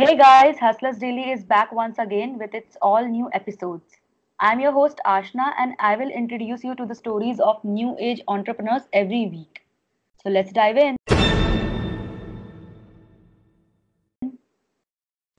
Hey 0.00 0.16
guys, 0.16 0.58
Hustlers 0.58 0.96
Daily 0.96 1.30
is 1.30 1.44
back 1.44 1.72
once 1.72 1.98
again 1.98 2.38
with 2.38 2.54
its 2.54 2.74
all 2.80 3.06
new 3.06 3.28
episodes. 3.34 3.96
I'm 4.38 4.58
your 4.58 4.72
host 4.72 4.98
Ashna 5.04 5.52
and 5.58 5.74
I 5.78 5.94
will 5.94 6.08
introduce 6.08 6.64
you 6.64 6.74
to 6.76 6.86
the 6.86 6.94
stories 6.94 7.38
of 7.38 7.62
new 7.62 7.98
age 8.00 8.22
entrepreneurs 8.26 8.84
every 8.94 9.26
week. 9.26 9.60
So 10.22 10.30
let's 10.30 10.52
dive 10.52 10.78
in. 10.78 10.96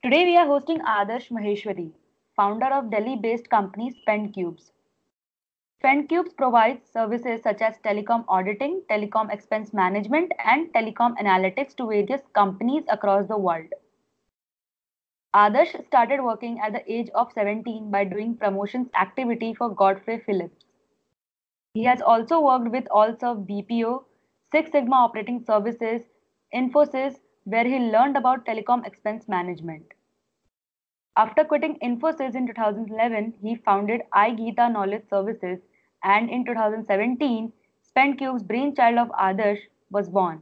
Today 0.03 0.25
we 0.25 0.37
are 0.37 0.45
hosting 0.45 0.77
Adarsh 0.81 1.31
Maheshwari, 1.31 1.91
founder 2.35 2.67
of 2.67 2.91
Delhi 2.91 3.15
based 3.15 3.49
company 3.49 3.91
SpendCubes. 4.07 4.69
SpendCubes 5.83 6.37
provides 6.37 6.81
services 6.93 7.41
such 7.41 7.61
as 7.61 7.79
telecom 7.83 8.25
auditing, 8.27 8.83
telecom 8.91 9.33
expense 9.33 9.73
management, 9.73 10.31
and 10.45 10.71
telecom 10.71 11.17
analytics 11.17 11.75
to 11.77 11.87
various 11.87 12.21
companies 12.35 12.83
across 12.89 13.27
the 13.27 13.35
world. 13.35 13.73
Adarsh 15.33 15.85
started 15.87 16.21
working 16.21 16.59
at 16.59 16.73
the 16.73 16.91
age 16.91 17.09
of 17.15 17.31
17 17.31 17.89
by 17.89 18.03
doing 18.03 18.35
promotions 18.35 18.89
activity 18.99 19.53
for 19.53 19.69
Godfrey 19.69 20.19
Phillips. 20.19 20.65
He 21.73 21.85
has 21.85 22.01
also 22.01 22.41
worked 22.41 22.69
with 22.69 22.85
Allserve 22.91 23.47
BPO, 23.47 24.03
Six 24.51 24.71
Sigma 24.71 24.97
Operating 24.97 25.41
Services, 25.45 26.01
Infosys, 26.53 27.15
where 27.45 27.63
he 27.63 27.79
learned 27.79 28.17
about 28.17 28.45
telecom 28.45 28.85
expense 28.85 29.29
management. 29.29 29.93
After 31.15 31.45
quitting 31.45 31.79
Infosys 31.79 32.35
in 32.35 32.45
2011, 32.47 33.35
he 33.41 33.55
founded 33.55 34.01
iGeeta 34.13 34.69
Knowledge 34.69 35.07
Services, 35.09 35.59
and 36.03 36.29
in 36.29 36.43
2017, 36.43 37.53
SpendCube's 37.89 38.43
brainchild 38.43 38.97
of 38.97 39.07
Adarsh 39.11 39.61
was 39.89 40.09
born. 40.09 40.41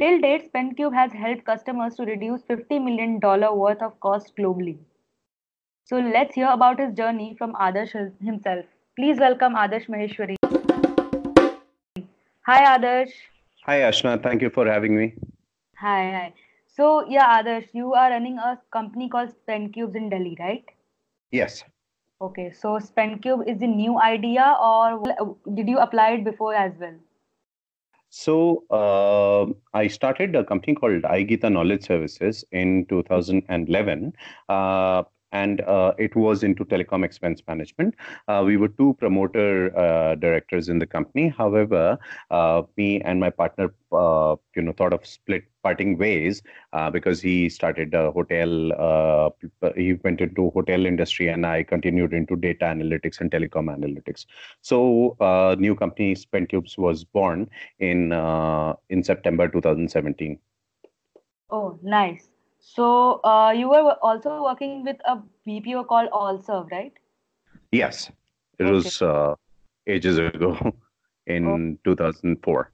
Till 0.00 0.20
date, 0.20 0.52
SpendCube 0.52 0.92
has 0.92 1.12
helped 1.12 1.44
customers 1.44 1.94
to 1.94 2.04
reduce 2.04 2.42
$50 2.42 2.82
million 2.82 3.20
worth 3.20 3.80
of 3.80 4.00
cost 4.00 4.32
globally. 4.36 4.76
So 5.84 5.98
let's 5.98 6.34
hear 6.34 6.48
about 6.48 6.80
his 6.80 6.94
journey 6.94 7.36
from 7.38 7.52
Adarsh 7.54 7.94
himself. 8.20 8.64
Please 8.96 9.20
welcome 9.20 9.54
Adarsh 9.54 9.86
Maheshwari. 9.88 10.34
Hi 12.46 12.76
Adarsh. 12.76 13.12
Hi 13.66 13.78
Ashna, 13.82 14.20
thank 14.20 14.42
you 14.42 14.50
for 14.50 14.66
having 14.66 14.96
me. 14.96 15.14
Hi, 15.78 16.10
hi. 16.10 16.34
So 16.66 17.08
yeah, 17.08 17.40
Adarsh, 17.40 17.68
you 17.72 17.94
are 17.94 18.10
running 18.10 18.38
a 18.38 18.60
company 18.72 19.08
called 19.08 19.30
SpendCubes 19.46 19.94
in 19.94 20.10
Delhi, 20.10 20.36
right? 20.40 20.64
Yes. 21.30 21.62
Okay, 22.20 22.50
so 22.50 22.80
SpendCube 22.80 23.48
is 23.48 23.62
a 23.62 23.66
new 23.68 24.00
idea 24.00 24.56
or 24.60 25.00
did 25.54 25.68
you 25.68 25.78
apply 25.78 26.14
it 26.14 26.24
before 26.24 26.52
as 26.52 26.72
well? 26.80 26.96
So 28.16 28.62
uh, 28.70 29.52
I 29.76 29.88
started 29.88 30.36
a 30.36 30.44
company 30.44 30.76
called 30.76 31.02
iGeeta 31.02 31.50
Knowledge 31.50 31.84
Services 31.84 32.44
in 32.52 32.86
2011. 32.86 34.12
Uh, 34.48 35.02
and 35.34 35.60
uh, 35.62 35.92
it 35.98 36.14
was 36.16 36.42
into 36.44 36.64
telecom 36.64 37.04
expense 37.04 37.42
management. 37.46 37.94
Uh, 38.28 38.42
we 38.46 38.56
were 38.56 38.68
two 38.68 38.94
promoter 38.94 39.76
uh, 39.76 40.14
directors 40.14 40.68
in 40.68 40.78
the 40.78 40.86
company. 40.86 41.28
However, 41.28 41.98
uh, 42.30 42.62
me 42.76 43.00
and 43.02 43.18
my 43.18 43.30
partner, 43.30 43.74
uh, 43.92 44.36
you 44.54 44.62
know, 44.62 44.72
thought 44.72 44.92
of 44.92 45.04
split 45.04 45.44
parting 45.64 45.98
ways 45.98 46.42
uh, 46.72 46.88
because 46.88 47.20
he 47.20 47.48
started 47.48 47.92
a 47.94 48.12
hotel. 48.12 49.32
he 49.76 49.94
went 50.04 50.20
into 50.20 50.50
hotel 50.50 50.86
industry, 50.86 51.28
and 51.28 51.44
I 51.44 51.64
continued 51.64 52.12
into 52.12 52.36
data 52.36 52.66
analytics 52.66 53.20
and 53.20 53.30
telecom 53.30 53.66
analytics. 53.76 54.26
So, 54.60 55.16
new 55.58 55.74
company 55.74 56.14
SpendCubes 56.14 56.78
was 56.78 57.04
born 57.04 57.50
in 57.80 58.12
in 58.88 59.02
September 59.02 59.48
2017. 59.48 60.38
Oh, 61.50 61.78
nice. 61.82 62.33
So 62.66 63.20
uh, 63.22 63.52
you 63.54 63.68
were 63.68 63.96
also 64.00 64.42
working 64.42 64.84
with 64.84 64.96
a 65.04 65.20
BPO 65.46 65.86
called 65.86 66.08
Allserve, 66.12 66.70
right? 66.72 66.92
Yes, 67.70 68.10
it 68.58 68.64
okay. 68.64 68.72
was 68.72 69.02
uh, 69.02 69.34
ages 69.86 70.18
ago 70.18 70.56
in 71.26 71.78
2004. 71.84 72.72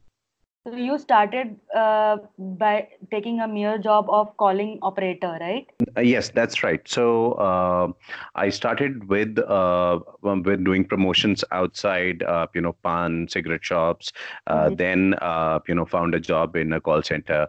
So 0.66 0.76
you 0.76 0.98
started 0.98 1.56
uh, 1.74 2.18
by 2.38 2.88
taking 3.10 3.40
a 3.40 3.48
mere 3.48 3.78
job 3.78 4.10
of 4.10 4.36
calling 4.36 4.78
operator, 4.82 5.38
right? 5.40 5.66
Uh, 5.96 6.02
yes, 6.02 6.28
that's 6.28 6.62
right. 6.62 6.86
So 6.86 7.32
uh, 7.32 7.92
I 8.34 8.50
started 8.50 9.08
with 9.08 9.38
uh, 9.38 10.00
um, 10.22 10.42
with 10.42 10.62
doing 10.62 10.84
promotions 10.84 11.42
outside, 11.50 12.22
uh, 12.24 12.46
you 12.54 12.60
know, 12.60 12.74
pan 12.84 13.26
cigarette 13.30 13.64
shops. 13.64 14.12
Uh, 14.48 14.66
mm-hmm. 14.66 14.74
Then 14.74 15.62
you 15.66 15.74
know, 15.74 15.86
found 15.86 16.14
a 16.14 16.20
job 16.20 16.54
in 16.56 16.74
a 16.74 16.80
call 16.80 17.02
center. 17.02 17.48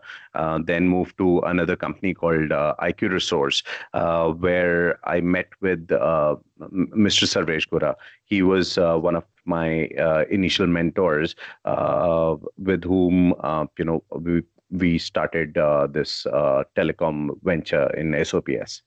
then 0.63 0.87
moved 0.87 1.17
to 1.17 1.39
another 1.39 1.75
company 1.75 2.13
called 2.13 2.51
IQ 2.79 3.11
Resource, 3.11 3.61
where 3.91 4.99
I 5.03 5.19
met 5.19 5.49
with 5.59 5.85
Mr. 5.87 7.27
Sarvesh 7.27 7.67
Gura. 7.67 7.95
He 8.23 8.41
was 8.41 8.77
one 8.77 9.17
of 9.17 9.25
my 9.45 9.87
uh, 9.99 10.25
initial 10.29 10.67
mentors 10.67 11.35
uh, 11.65 12.35
with 12.57 12.83
whom 12.83 13.33
uh, 13.39 13.65
you 13.77 13.85
know 13.85 14.03
we 14.11 14.43
we 14.69 14.97
started 14.97 15.57
uh, 15.57 15.87
this 15.87 16.25
uh, 16.27 16.63
telecom 16.75 17.29
venture 17.43 17.89
in 17.97 18.13
SOPS. 18.23 18.83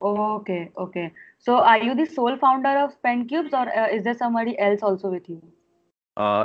Okay, 0.00 0.70
okay. 0.76 1.12
So, 1.38 1.56
are 1.56 1.78
you 1.78 1.94
the 1.94 2.06
sole 2.06 2.36
founder 2.36 2.76
of 2.78 2.94
SpendCubes, 3.00 3.52
or 3.52 3.68
uh, 3.76 3.88
is 3.88 4.04
there 4.04 4.14
somebody 4.14 4.58
else 4.58 4.82
also 4.82 5.10
with 5.10 5.28
you? 5.28 5.42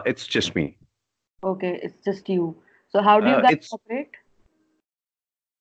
it's 0.05 0.27
just 0.27 0.55
me. 0.55 0.77
Okay, 1.43 1.79
it's 1.83 1.99
just 2.03 2.29
you. 2.29 2.55
So, 2.89 3.01
how 3.01 3.19
do 3.19 3.29
you 3.29 3.41
guys 3.41 3.69
operate? 3.71 4.15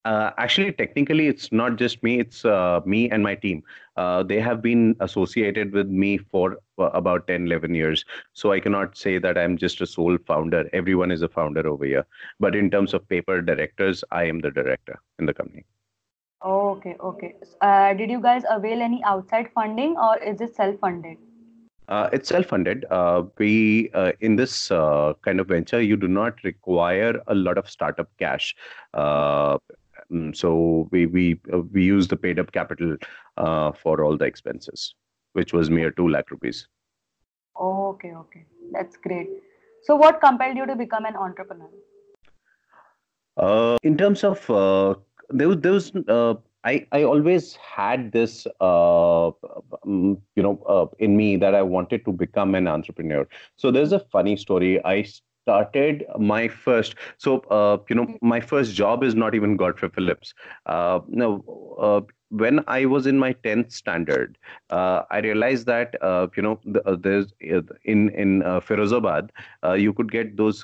Uh, 0.05 0.31
actually, 0.39 0.73
technically, 0.73 1.27
it's 1.27 1.51
not 1.53 1.77
just 1.77 2.03
me, 2.03 2.21
it's 2.21 2.45
uh, 2.45 2.81
me 2.87 3.11
and 3.11 3.23
my 3.23 3.35
team. 3.35 3.63
Uh, 3.97 4.23
they 4.23 4.41
have 4.41 4.63
been 4.63 4.97
associated 5.01 5.73
with 5.73 5.89
me 5.89 6.17
for 6.17 6.59
uh, 6.79 6.85
about 6.95 7.27
10, 7.27 7.47
11 7.47 7.75
years. 7.75 8.05
So 8.33 8.53
I 8.53 8.61
cannot 8.61 8.97
say 8.97 9.19
that 9.19 9.37
I'm 9.37 9.59
just 9.59 9.81
a 9.81 9.87
sole 9.87 10.17
founder. 10.27 10.69
Everyone 10.73 11.11
is 11.11 11.23
a 11.23 11.29
founder 11.29 11.67
over 11.67 11.85
here. 11.85 12.07
But 12.39 12.55
in 12.55 12.71
terms 12.71 12.95
of 12.95 13.09
paper 13.09 13.43
directors, 13.43 14.05
I 14.11 14.25
am 14.25 14.41
the 14.41 14.51
director 14.51 14.99
in 15.19 15.27
the 15.27 15.35
company. 15.35 15.65
okay, 16.45 16.97
okay. 17.01 17.35
Uh, 17.61 17.93
did 17.95 18.11
you 18.11 18.21
guys 18.21 18.45
avail 18.49 18.81
any 18.81 19.03
outside 19.05 19.51
funding 19.53 19.97
or 19.97 20.17
is 20.19 20.41
it 20.41 20.55
self 20.55 20.79
funded? 20.79 21.19
Uh, 21.89 22.11
it's 22.13 22.29
self-funded. 22.29 22.85
Uh, 22.91 23.23
we 23.39 23.91
uh, 23.95 24.13
in 24.21 24.37
this 24.37 24.69
kind 24.69 25.41
of 25.41 25.49
venture, 25.49 25.81
you 25.81 25.97
do 25.97 26.07
not 26.07 26.35
require 26.45 27.19
a 27.29 27.35
lot 27.35 27.57
of 27.57 27.69
startup 27.69 28.11
cash. 28.19 28.55
Um, 30.29 30.35
so 30.35 30.89
we 30.91 31.07
we 31.07 31.41
uh, 31.53 31.61
we 31.73 31.85
use 31.85 32.09
the 32.09 32.17
paid 32.17 32.39
up 32.39 32.53
capital 32.53 32.97
uh, 33.37 33.73
for 33.73 34.05
all 34.05 34.17
the 34.17 34.25
expenses, 34.25 34.95
which 35.33 35.53
was 35.53 35.71
mere 35.71 35.91
two 35.91 36.09
lakh 36.09 36.31
rupees. 36.31 36.69
Oh, 37.57 37.89
okay, 37.89 38.15
okay, 38.15 38.45
that's 38.73 38.97
great. 38.97 39.29
So, 39.83 39.97
what 39.97 40.21
compelled 40.21 40.57
you 40.57 40.67
to 40.67 40.77
become 40.77 41.05
an 41.07 41.17
entrepreneur? 41.17 41.69
Uh, 43.37 43.77
in 43.83 43.97
terms 43.97 44.25
of 44.25 44.51
uh, 44.51 44.95
there 45.31 45.49
was 45.49 45.59
there 45.61 45.73
was 45.73 45.93
uh, 46.09 46.35
I 46.65 46.87
I 46.93 47.05
always 47.05 47.55
had 47.55 48.13
this 48.13 48.47
uh, 48.61 49.29
um, 49.29 50.19
you 50.37 50.43
know 50.43 50.61
uh, 50.67 50.87
in 50.99 51.17
me 51.17 51.37
that 51.37 51.55
I 51.55 51.63
wanted 51.63 52.05
to 52.05 52.13
become 52.13 52.55
an 52.55 52.69
entrepreneur. 52.69 53.27
So 53.57 53.71
there's 53.71 53.93
a 53.93 54.01
funny 54.01 54.37
story. 54.37 54.85
I 54.85 55.05
started 55.49 56.05
my 56.19 56.49
first 56.49 56.95
so 57.17 57.39
uh, 57.59 57.79
you 57.89 57.97
know 57.97 58.07
mm-hmm. 58.07 58.29
my 58.35 58.41
first 58.53 58.75
job 58.75 59.11
is 59.11 59.19
not 59.25 59.35
even 59.41 59.57
godfrey 59.65 59.91
phillips 59.99 60.35
uh, 60.67 61.01
no 61.09 61.33
uh, 61.89 62.01
when 62.43 62.61
i 62.69 62.85
was 62.85 63.07
in 63.07 63.19
my 63.19 63.33
10th 63.47 63.73
standard 63.73 64.37
uh, 64.71 65.03
i 65.11 65.21
realized 65.27 65.67
that 65.67 65.97
uh, 66.03 66.27
you 66.37 66.43
know 66.43 66.61
the, 66.65 66.83
uh, 66.87 66.97
there's 67.07 67.33
in 67.85 68.11
in 68.11 68.43
uh, 68.43 68.61
Firozabad, 68.61 69.31
you 69.77 69.95
could 69.95 70.13
get 70.13 70.37
those 70.37 70.61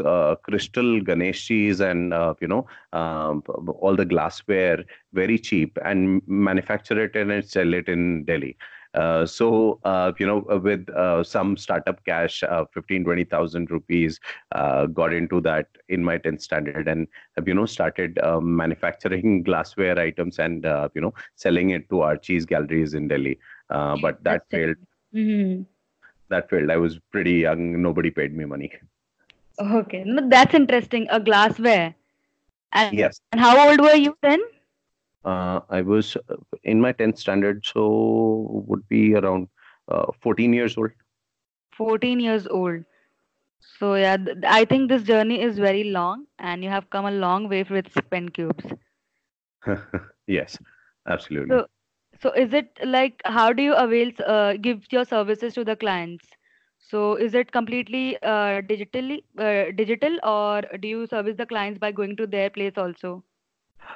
crystal 0.48 1.00
ganeshis 1.08 1.80
and 1.80 2.12
you 2.40 2.48
know 2.48 2.66
um, 2.92 3.42
all 3.80 3.96
the 3.96 4.04
glassware 4.04 4.84
very 5.12 5.38
cheap 5.38 5.78
and 5.84 6.22
manufacture 6.26 7.02
it 7.04 7.16
and 7.16 7.44
sell 7.44 7.72
it 7.72 7.88
in 7.88 8.24
delhi 8.24 8.56
uh, 8.94 9.26
so, 9.26 9.80
uh, 9.84 10.12
you 10.18 10.26
know, 10.26 10.46
uh, 10.50 10.58
with 10.58 10.88
some 11.26 11.56
startup 11.56 12.04
cash, 12.04 12.42
uh, 12.42 12.64
15, 12.72 13.04
20,000 13.04 13.70
rupees, 13.70 14.20
got 14.92 15.12
into 15.12 15.40
that 15.40 15.66
in 15.88 16.02
my 16.02 16.18
10th 16.18 16.42
standard 16.42 16.88
and, 16.88 17.08
you 17.46 17.54
know, 17.54 17.66
started 17.66 18.18
manufacturing 18.40 19.42
glassware 19.48 19.98
items 19.98 20.38
and, 20.38 20.64
you 20.94 21.00
know, 21.00 21.12
selling 21.34 21.70
it 21.70 21.88
to 21.90 22.02
Archie's 22.02 22.46
galleries 22.46 22.94
in 22.94 23.08
Delhi. 23.08 23.38
but 23.68 24.00
that 24.00 24.22
That's 24.22 24.50
failed. 24.50 24.76
Mm-hmm. 25.14 25.62
That 26.30 26.48
failed. 26.48 26.70
I 26.70 26.76
was 26.76 26.98
pretty 27.10 27.34
young. 27.34 27.82
Nobody 27.82 28.10
paid 28.10 28.34
me 28.34 28.44
money. 28.44 28.72
Okay. 29.60 30.04
That's 30.28 30.54
interesting. 30.54 31.06
A 31.10 31.20
glassware. 31.20 31.94
And, 32.72 32.96
yes. 32.96 33.20
And 33.30 33.40
how 33.40 33.68
old 33.68 33.80
were 33.80 33.94
you 33.94 34.16
then? 34.22 34.40
Uh, 35.24 35.60
I 35.70 35.82
was 35.82 36.16
uh, 36.16 36.36
in 36.64 36.80
my 36.80 36.92
10th 36.92 37.18
standard, 37.18 37.64
so 37.64 38.64
would 38.68 38.86
be 38.88 39.14
around 39.14 39.48
uh, 39.88 40.06
14 40.20 40.52
years 40.52 40.76
old. 40.76 40.90
14 41.72 42.20
years 42.20 42.46
old. 42.46 42.84
So 43.60 43.94
yeah, 43.94 44.16
th- 44.16 44.38
I 44.46 44.64
think 44.64 44.88
this 44.88 45.02
journey 45.04 45.40
is 45.40 45.58
very 45.58 45.84
long, 45.84 46.26
and 46.38 46.62
you 46.62 46.70
have 46.70 46.90
come 46.90 47.06
a 47.06 47.10
long 47.10 47.48
way 47.48 47.62
with 47.64 47.92
SpendCubes. 47.92 48.76
yes 50.26 50.58
absolutely 51.06 51.48
so 51.48 51.66
so 52.22 52.30
is 52.32 52.52
it 52.54 52.78
like 52.84 53.20
how 53.24 53.52
do 53.52 53.62
you 53.62 53.74
avail 53.74 54.10
uh, 54.26 54.54
give 54.66 54.84
your 54.92 55.04
services 55.04 55.54
to 55.54 55.64
the 55.64 55.76
clients 55.76 56.36
so 56.78 57.14
is 57.26 57.34
it 57.34 57.50
completely 57.52 58.16
uh, 58.22 58.60
digitally 58.72 59.18
uh, 59.46 59.70
digital 59.82 60.18
or 60.24 60.62
do 60.84 60.88
you 60.88 61.06
service 61.06 61.36
the 61.36 61.46
clients 61.46 61.78
by 61.78 61.92
going 61.92 62.16
to 62.16 62.26
their 62.26 62.50
place 62.50 62.78
also 62.78 63.22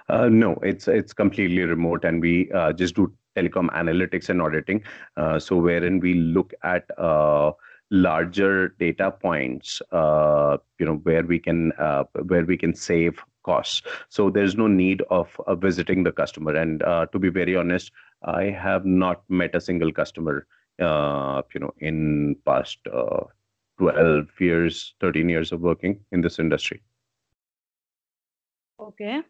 uh, 0.08 0.28
no 0.28 0.54
it's 0.62 0.88
it's 0.88 1.12
completely 1.12 1.62
remote 1.62 2.04
and 2.04 2.20
we 2.20 2.50
uh, 2.52 2.72
just 2.72 2.94
do 2.94 3.12
telecom 3.36 3.68
analytics 3.70 4.28
and 4.28 4.42
auditing 4.42 4.82
uh, 5.16 5.38
so 5.38 5.56
wherein 5.56 6.00
we 6.00 6.14
look 6.14 6.52
at 6.62 6.90
uh, 6.98 7.52
larger 7.90 8.68
data 8.80 9.10
points 9.10 9.80
uh, 9.92 10.56
you 10.78 10.86
know 10.86 10.96
where 11.04 11.22
we 11.22 11.38
can 11.38 11.72
uh, 11.78 12.04
where 12.26 12.44
we 12.44 12.56
can 12.56 12.74
save 12.74 13.22
costs 13.44 13.82
so 14.08 14.28
there's 14.28 14.56
no 14.56 14.66
need 14.66 15.02
of 15.10 15.40
visiting 15.58 16.02
the 16.02 16.12
customer 16.12 16.54
and 16.54 16.80
to 17.12 17.18
be 17.18 17.28
very 17.30 17.56
honest 17.56 17.92
I 18.22 18.44
have 18.44 18.84
not 18.84 19.22
met 19.28 19.54
a 19.54 19.60
single 19.60 19.92
customer, 19.92 20.46
you 20.78 21.60
know, 21.60 21.72
in 21.78 22.36
past 22.44 22.78
uh, 22.92 23.24
12 23.78 24.28
years, 24.40 24.94
13 25.00 25.28
years 25.28 25.52
of 25.52 25.60
working 25.60 26.00
in 26.12 26.20
this 26.20 26.38
industry. 26.38 26.82
Okay. 28.80 29.22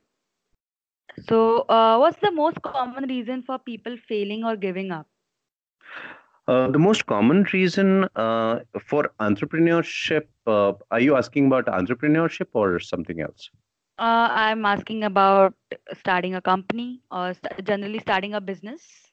So, 1.26 1.60
uh, 1.68 1.98
what's 1.98 2.18
the 2.20 2.30
most 2.32 2.62
common 2.62 3.04
reason 3.08 3.42
for 3.42 3.58
people 3.58 3.96
failing 3.96 4.44
or 4.44 4.56
giving 4.56 4.90
up? 4.90 5.06
Uh, 6.48 6.68
the 6.70 6.78
most 6.78 7.06
common 7.06 7.44
reason 7.52 8.04
uh, 8.16 8.60
for 8.86 9.10
entrepreneurship, 9.20 10.26
uh, 10.46 10.72
are 10.90 11.00
you 11.00 11.16
asking 11.16 11.46
about 11.46 11.66
entrepreneurship 11.66 12.46
or 12.52 12.78
something 12.80 13.20
else? 13.20 13.50
Uh, 13.98 14.28
I'm 14.30 14.64
asking 14.64 15.04
about 15.04 15.54
starting 15.94 16.34
a 16.34 16.40
company 16.40 17.02
or 17.10 17.34
st- 17.34 17.64
generally 17.64 17.98
starting 17.98 18.34
a 18.34 18.40
business. 18.40 19.07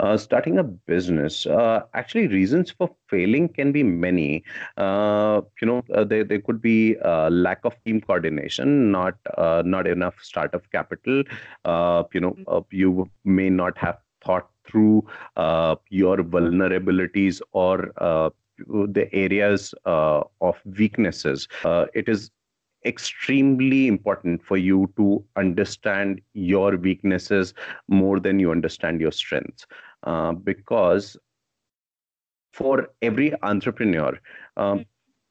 Uh, 0.00 0.16
starting 0.16 0.58
a 0.58 0.62
business, 0.64 1.46
uh, 1.46 1.80
actually, 1.94 2.26
reasons 2.28 2.70
for 2.70 2.90
failing 3.08 3.48
can 3.48 3.72
be 3.72 3.82
many. 3.82 4.44
Uh, 4.76 5.40
you 5.60 5.66
know, 5.66 5.82
uh, 5.94 6.04
there 6.04 6.24
there 6.24 6.40
could 6.40 6.60
be 6.60 6.96
uh, 7.04 7.28
lack 7.30 7.64
of 7.64 7.74
team 7.84 8.00
coordination, 8.00 8.90
not 8.92 9.14
uh, 9.36 9.62
not 9.64 9.86
enough 9.86 10.14
startup 10.22 10.62
capital. 10.70 11.22
you 12.12 12.20
know, 12.20 12.66
you 12.70 13.10
may 13.24 13.50
not 13.50 13.76
have 13.78 13.98
thought 14.24 14.48
through 14.64 15.04
your 15.90 16.18
vulnerabilities 16.18 17.40
or 17.52 17.92
the 18.68 19.08
areas 19.12 19.74
of 19.84 20.56
weaknesses. 20.78 21.48
it 21.94 22.08
is 22.08 22.30
extremely 22.84 23.86
important 23.86 24.42
for 24.42 24.56
you 24.56 24.92
to 24.96 25.24
understand 25.36 26.20
your 26.34 26.76
weaknesses 26.76 27.54
more 27.88 28.20
than 28.20 28.38
you 28.38 28.50
understand 28.50 29.00
your 29.00 29.12
strengths. 29.12 29.66
Uh, 30.04 30.32
because 30.32 31.16
for 32.52 32.88
every 33.02 33.32
entrepreneur 33.42 34.18
um, 34.56 34.84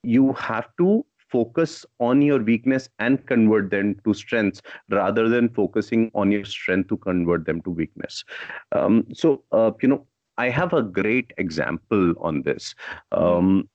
you 0.03 0.33
have 0.33 0.67
to 0.77 1.05
focus 1.29 1.85
on 1.99 2.21
your 2.21 2.39
weakness 2.41 2.89
and 2.99 3.25
convert 3.27 3.69
them 3.69 3.95
to 4.05 4.13
strengths 4.13 4.61
rather 4.89 5.27
than 5.27 5.49
focusing 5.49 6.09
on 6.15 6.31
your 6.31 6.45
strength 6.45 6.87
to 6.87 6.97
convert 6.97 7.45
them 7.45 7.61
to 7.63 7.69
weakness. 7.69 8.23
Um, 8.71 9.05
so 9.13 9.43
uh, 9.51 9.71
you 9.81 9.89
know 9.89 10.05
i 10.37 10.49
have 10.49 10.73
a 10.73 10.83
great 10.83 11.33
example 11.37 12.13
on 12.21 12.43
this. 12.43 12.75
Um, 13.11 13.69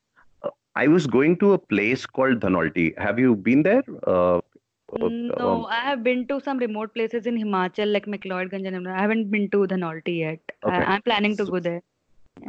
I 0.75 0.89
was 0.89 1.07
going 1.07 1.37
to 1.39 1.53
a 1.53 1.59
place 1.59 2.07
called 2.07 2.41
Dhanolti. 2.41 2.99
Have 2.99 3.19
you 3.19 3.37
been 3.37 3.63
there? 3.63 3.83
Uh, 4.07 4.39
uh 4.39 5.09
no, 5.09 5.35
um, 5.39 5.67
I 5.67 5.81
have 5.81 6.03
been 6.03 6.27
to 6.29 6.41
some 6.41 6.59
remote 6.59 6.95
places 6.95 7.27
in 7.27 7.37
Himachal, 7.37 7.93
like 7.93 8.07
McLeodganj 8.07 8.67
and 8.67 8.89
I 8.89 9.01
haven't 9.01 9.31
been 9.31 9.51
to 9.51 9.67
Dhanolti 9.67 10.19
yet. 10.19 10.41
Okay. 10.65 10.75
I, 10.75 10.97
am 10.97 11.03
planning 11.03 11.37
to 11.37 11.47
so, 11.47 11.53
go 11.53 11.61
there. 11.61 11.83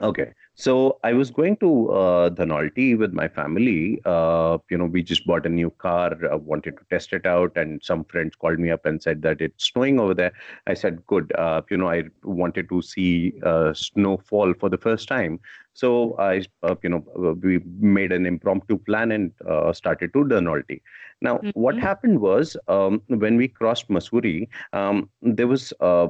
Okay. 0.01 0.31
So 0.55 0.99
I 1.03 1.13
was 1.13 1.29
going 1.29 1.57
to 1.57 1.91
uh, 1.91 2.29
Dhanolti 2.29 2.97
with 2.97 3.13
my 3.13 3.27
family. 3.27 4.01
Uh, 4.05 4.57
you 4.69 4.77
know, 4.77 4.85
we 4.85 5.03
just 5.03 5.25
bought 5.25 5.45
a 5.45 5.49
new 5.49 5.69
car, 5.71 6.13
uh, 6.31 6.37
wanted 6.37 6.77
to 6.77 6.83
test 6.89 7.11
it 7.13 7.25
out, 7.25 7.51
and 7.55 7.83
some 7.83 8.03
friends 8.05 8.35
called 8.35 8.59
me 8.59 8.69
up 8.71 8.85
and 8.85 9.01
said 9.01 9.21
that 9.23 9.41
it's 9.41 9.65
snowing 9.65 9.99
over 9.99 10.13
there. 10.13 10.31
I 10.67 10.73
said, 10.73 11.05
good. 11.07 11.31
Uh, 11.37 11.61
you 11.69 11.77
know, 11.77 11.89
I 11.89 12.03
wanted 12.23 12.69
to 12.69 12.81
see 12.81 13.33
uh, 13.43 13.73
snowfall 13.73 14.53
for 14.59 14.69
the 14.69 14.77
first 14.77 15.07
time. 15.07 15.39
So 15.73 16.15
I, 16.19 16.43
uh, 16.61 16.75
you 16.83 16.89
know, 16.89 17.05
uh, 17.17 17.33
we 17.33 17.59
made 17.79 18.11
an 18.11 18.25
impromptu 18.25 18.77
plan 18.77 19.11
and 19.11 19.31
uh, 19.47 19.73
started 19.73 20.13
to 20.13 20.23
Dhanolti. 20.23 20.81
Now, 21.21 21.37
mm-hmm. 21.37 21.59
what 21.59 21.77
happened 21.77 22.21
was 22.21 22.55
um, 22.67 23.01
when 23.07 23.37
we 23.37 23.47
crossed 23.47 23.89
Mussoorie, 23.89 24.47
um, 24.71 25.09
there 25.21 25.47
was 25.47 25.73
uh, 25.79 26.09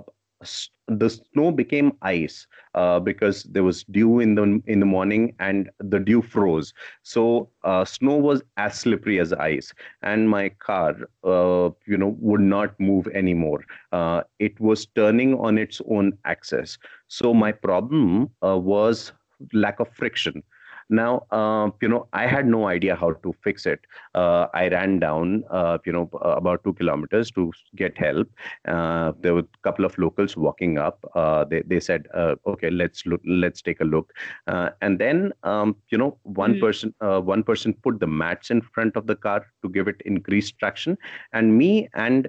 the 0.88 1.10
snow 1.10 1.52
became 1.52 1.92
ice 2.02 2.48
uh, 2.76 3.00
because 3.00 3.44
there 3.44 3.64
was 3.64 3.84
dew 3.84 4.20
in 4.20 4.36
the 4.36 4.62
in 4.68 4.80
the 4.80 4.86
morning 4.86 5.34
and 5.40 5.70
the 5.80 6.00
dew 6.00 6.22
froze. 6.22 6.74
So 7.04 7.50
uh, 7.64 7.86
snow 7.86 8.18
was 8.18 8.44
as 8.58 8.80
slippery 8.80 9.20
as 9.20 9.34
ice 9.34 9.74
and 10.02 10.30
my 10.30 10.50
car 10.50 10.96
uh, 11.24 11.70
you 11.86 11.98
know 11.98 12.16
would 12.20 12.42
not 12.42 12.80
move 12.80 13.08
anymore. 13.08 13.64
Uh, 13.92 14.24
it 14.40 14.60
was 14.60 14.86
turning 14.88 15.36
on 15.36 15.58
its 15.58 15.82
own 15.90 16.14
axis. 16.26 16.78
So 17.08 17.34
my 17.34 17.52
problem 17.52 18.30
uh, 18.46 18.58
was 18.58 19.12
lack 19.54 19.80
of 19.80 19.90
friction 19.90 20.44
now, 20.90 21.26
uh, 21.32 21.70
you 21.82 21.88
know, 21.88 22.08
I 22.14 22.28
had 22.28 22.48
no 22.48 22.68
idea 22.68 22.96
how 22.96 23.12
to 23.14 23.34
fix 23.44 23.66
it. 23.66 23.80
Uh, 24.14 24.48
I 24.54 24.68
ran 24.70 25.00
down, 25.00 25.44
uh, 25.50 25.78
you 25.86 25.92
know, 25.92 26.10
about 26.22 26.64
two 26.64 26.74
kilometers 26.74 27.32
to 27.32 27.52
get 27.76 27.98
help. 27.98 28.28
Uh, 28.68 29.14
there 29.22 29.34
were 29.34 29.42
a 29.42 29.64
couple 29.64 29.86
of 29.86 29.98
locals 29.98 30.36
walking 30.38 30.78
up. 30.78 31.04
Uh, 31.16 31.44
they, 31.46 31.62
they 31.66 31.80
said, 31.80 32.08
uh, 32.14 32.36
okay, 32.48 32.70
let's 32.70 33.06
look, 33.06 33.22
let's 33.26 33.62
take 33.62 33.82
a 33.82 33.86
look. 33.86 34.12
and 34.48 35.00
then, 35.00 35.32
um, 35.44 35.76
you 35.90 35.98
know, 35.98 36.18
one 36.24 36.56
mm 36.56 36.60
person, 36.60 36.94
one 37.00 37.44
person 37.44 37.74
put 37.84 38.00
the 38.00 38.08
mats 38.08 38.50
in 38.50 38.62
front 38.62 38.96
of 38.96 39.08
the 39.08 39.16
car 39.16 39.46
to 39.62 39.70
give 39.70 39.88
it 39.88 40.02
increased 40.06 40.58
traction. 40.60 40.98
And 41.34 41.58
me 41.58 41.90
and 41.94 42.28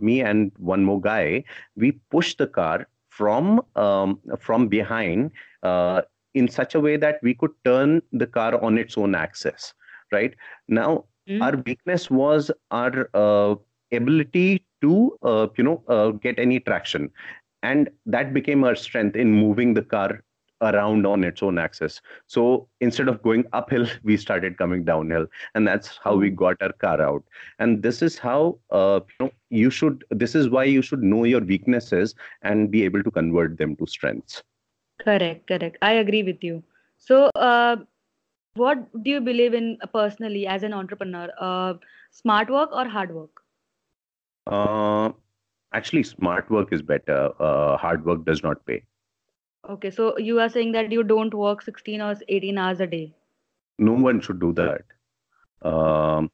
me 0.00 0.20
and 0.22 0.52
one 0.58 0.84
more 0.84 1.00
guy, 1.00 1.44
we 1.76 1.92
pushed 2.10 2.38
the 2.38 2.46
car 2.46 2.86
from 3.08 3.60
um, 3.76 4.18
from 4.38 4.68
behind 4.68 5.30
uh, 5.62 6.02
in 6.34 6.48
such 6.48 6.74
a 6.74 6.80
way 6.80 6.96
that 6.96 7.18
we 7.22 7.34
could 7.34 7.52
turn 7.64 8.00
the 8.12 8.26
car 8.26 8.62
on 8.62 8.78
its 8.78 8.96
own 8.96 9.14
axis 9.14 9.74
right? 10.12 10.34
Now 10.68 11.04
mm. 11.28 11.42
our 11.42 11.56
weakness 11.56 12.10
was 12.10 12.50
our 12.70 13.08
uh, 13.14 13.56
ability 13.92 14.64
to 14.82 15.18
uh, 15.22 15.48
you 15.56 15.64
know 15.64 15.82
uh, 15.88 16.10
get 16.10 16.38
any 16.38 16.60
traction. 16.60 17.10
And 17.64 17.90
that 18.06 18.34
became 18.34 18.64
our 18.64 18.74
strength 18.74 19.16
in 19.16 19.32
moving 19.32 19.74
the 19.74 19.82
car 19.82 20.22
around 20.62 21.06
on 21.06 21.24
its 21.24 21.42
own 21.42 21.58
axis. 21.58 22.00
So 22.26 22.68
instead 22.80 23.08
of 23.08 23.20
going 23.22 23.44
uphill 23.52 23.86
we 24.04 24.16
started 24.16 24.58
coming 24.58 24.84
downhill. 24.84 25.26
And 25.54 25.66
that's 25.66 25.98
how 26.04 26.14
we 26.16 26.28
hmm. 26.28 26.36
got 26.36 26.62
our 26.62 26.72
car 26.72 27.00
out. 27.00 27.24
And 27.58 27.82
this 27.82 28.02
is 28.02 28.18
how 28.18 28.58
uh, 28.70 29.00
you 29.08 29.26
know 29.26 29.32
you 29.50 29.70
should 29.70 30.04
this 30.10 30.34
is 30.34 30.50
why 30.50 30.64
you 30.64 30.82
should 30.82 31.02
know 31.02 31.24
your 31.24 31.40
weaknesses 31.40 32.14
and 32.42 32.70
be 32.70 32.84
able 32.84 33.02
to 33.02 33.10
convert 33.10 33.58
them 33.58 33.76
to 33.76 33.86
strengths 33.86 34.42
Correct, 35.02 35.46
correct. 35.46 35.78
I 35.82 35.92
agree 35.92 36.22
with 36.22 36.42
you. 36.44 36.62
So, 36.98 37.26
uh, 37.36 37.76
what 38.54 38.78
do 39.02 39.10
you 39.10 39.20
believe 39.20 39.54
in 39.54 39.78
personally 39.92 40.46
as 40.46 40.62
an 40.62 40.72
entrepreneur? 40.72 41.28
Uh, 41.38 41.74
smart 42.10 42.50
work 42.50 42.70
or 42.72 42.88
hard 42.88 43.14
work? 43.14 43.42
Uh, 44.46 45.12
actually, 45.72 46.02
smart 46.02 46.50
work 46.50 46.72
is 46.72 46.82
better. 46.82 47.30
Uh, 47.40 47.76
hard 47.76 48.04
work 48.04 48.24
does 48.24 48.42
not 48.42 48.64
pay. 48.66 48.84
Okay, 49.68 49.90
so 49.90 50.16
you 50.18 50.38
are 50.40 50.48
saying 50.48 50.72
that 50.72 50.92
you 50.92 51.02
don't 51.02 51.34
work 51.34 51.62
16 51.62 52.00
or 52.00 52.14
18 52.28 52.58
hours 52.58 52.80
a 52.80 52.86
day. 52.86 53.14
No 53.78 53.92
one 53.94 54.20
should 54.20 54.40
do 54.40 54.52
that. 54.54 54.82
Um, 55.62 56.30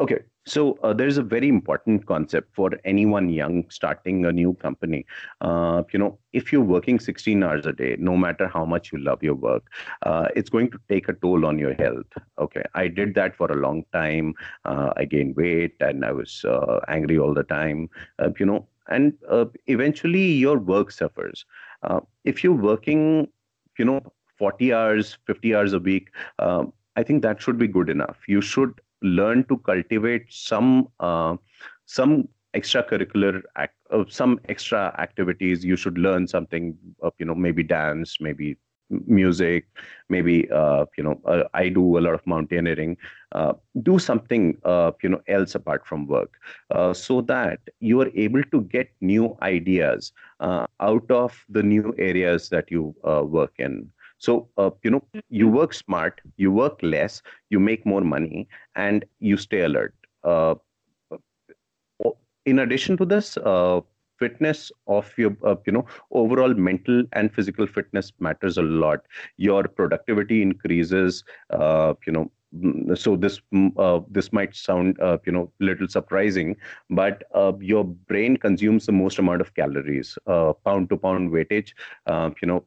okay, 0.00 0.20
so 0.46 0.78
uh, 0.82 0.92
there's 0.92 1.16
a 1.16 1.22
very 1.22 1.48
important 1.48 2.06
concept 2.06 2.54
for 2.54 2.70
anyone 2.84 3.30
young 3.30 3.64
starting 3.70 4.26
a 4.26 4.32
new 4.32 4.54
company. 4.54 5.06
Uh, 5.40 5.82
you 5.92 5.98
know, 5.98 6.18
if 6.32 6.52
you're 6.52 6.60
working 6.60 6.98
16 6.98 7.42
hours 7.42 7.66
a 7.66 7.72
day, 7.72 7.96
no 7.98 8.16
matter 8.16 8.48
how 8.48 8.64
much 8.64 8.92
you 8.92 8.98
love 8.98 9.22
your 9.22 9.34
work, 9.34 9.66
uh, 10.02 10.28
it's 10.36 10.50
going 10.50 10.70
to 10.70 10.78
take 10.88 11.08
a 11.08 11.14
toll 11.14 11.46
on 11.46 11.58
your 11.58 11.74
health. 11.74 12.06
Okay, 12.38 12.62
I 12.74 12.88
did 12.88 13.14
that 13.14 13.34
for 13.34 13.50
a 13.50 13.56
long 13.56 13.84
time. 13.92 14.34
Uh, 14.64 14.92
I 14.96 15.06
gained 15.06 15.36
weight 15.36 15.76
and 15.80 16.04
I 16.04 16.12
was 16.12 16.44
uh, 16.44 16.80
angry 16.88 17.18
all 17.18 17.32
the 17.32 17.44
time. 17.44 17.88
Uh, 18.18 18.30
you 18.38 18.44
know, 18.44 18.66
and 18.88 19.14
eventually 19.66 20.32
your 20.32 20.58
work 20.58 20.90
suffers. 20.90 21.46
if 22.24 22.44
you're 22.44 22.52
working, 22.52 23.28
you 23.78 23.84
know, 23.84 24.00
40 24.36 24.72
hours, 24.74 25.16
50 25.26 25.54
hours 25.54 25.72
a 25.72 25.78
week. 25.78 26.10
I 26.96 27.02
think 27.02 27.22
that 27.22 27.42
should 27.42 27.58
be 27.58 27.66
good 27.66 27.90
enough. 27.90 28.18
You 28.28 28.40
should 28.40 28.80
learn 29.04 29.44
to 29.44 29.58
cultivate 29.58 30.26
some 30.28 30.88
uh, 31.00 31.36
some 31.86 32.28
extracurricular 32.54 33.42
act, 33.56 33.74
uh, 33.90 34.04
some 34.08 34.40
extra 34.48 34.94
activities 34.98 35.64
you 35.64 35.76
should 35.76 35.98
learn 35.98 36.26
something 36.26 36.76
uh, 37.02 37.10
you 37.18 37.26
know 37.26 37.34
maybe 37.34 37.62
dance 37.62 38.18
maybe 38.20 38.56
music, 39.06 39.66
maybe 40.08 40.50
uh, 40.50 40.86
you 40.96 41.04
know 41.04 41.20
uh, 41.26 41.44
I 41.54 41.68
do 41.68 41.98
a 41.98 42.00
lot 42.00 42.14
of 42.14 42.26
mountaineering. 42.26 42.96
Uh, 43.32 43.54
do 43.82 43.98
something 43.98 44.56
uh, 44.64 44.92
you 45.02 45.08
know 45.08 45.20
else 45.28 45.54
apart 45.54 45.86
from 45.86 46.06
work, 46.06 46.34
uh, 46.70 46.92
so 46.94 47.20
that 47.22 47.60
you 47.80 48.00
are 48.00 48.10
able 48.14 48.42
to 48.52 48.62
get 48.62 48.90
new 49.00 49.36
ideas 49.42 50.12
uh, 50.40 50.66
out 50.80 51.10
of 51.10 51.44
the 51.48 51.62
new 51.62 51.94
areas 51.98 52.48
that 52.50 52.70
you 52.70 52.94
work 53.04 53.52
in. 53.58 53.90
So 54.24 54.48
you 54.84 54.90
know 54.90 55.02
you 55.30 55.46
mm-hmm. 55.46 55.56
work 55.58 55.74
smart, 55.74 56.20
you 56.36 56.52
work 56.52 56.78
less, 56.82 57.22
you 57.50 57.60
make 57.60 57.86
more 57.86 58.02
money, 58.16 58.48
and 58.76 59.04
you 59.20 59.36
stay 59.36 59.62
alert. 59.70 59.94
in 62.46 62.58
addition 62.58 62.96
to 62.98 63.04
this, 63.04 63.36
fitness 64.18 64.70
of 64.86 65.12
your 65.16 65.36
uh, 65.44 65.56
you 65.66 65.72
know 65.72 65.84
overall 66.12 66.54
mental 66.54 67.02
and 67.12 67.32
physical 67.34 67.66
fitness 67.66 68.12
matters 68.20 68.56
a 68.58 68.62
lot 68.62 69.00
your 69.36 69.64
productivity 69.64 70.40
increases 70.42 71.24
uh, 71.50 71.92
you 72.06 72.12
know 72.12 72.30
mm, 72.56 72.96
so 72.96 73.16
this 73.16 73.40
mm, 73.54 73.70
uh, 73.78 74.00
this 74.10 74.32
might 74.32 74.54
sound 74.54 74.98
uh, 75.00 75.18
you 75.26 75.32
know 75.32 75.50
little 75.60 75.88
surprising 75.88 76.56
but 76.90 77.24
uh, 77.34 77.52
your 77.60 77.84
brain 77.84 78.36
consumes 78.36 78.86
the 78.86 78.92
most 78.92 79.18
amount 79.18 79.40
of 79.40 79.54
calories 79.54 80.16
uh, 80.26 80.52
pound 80.64 80.88
to 80.90 80.96
pound 80.96 81.30
weightage 81.30 81.72
you 82.42 82.48
know 82.48 82.64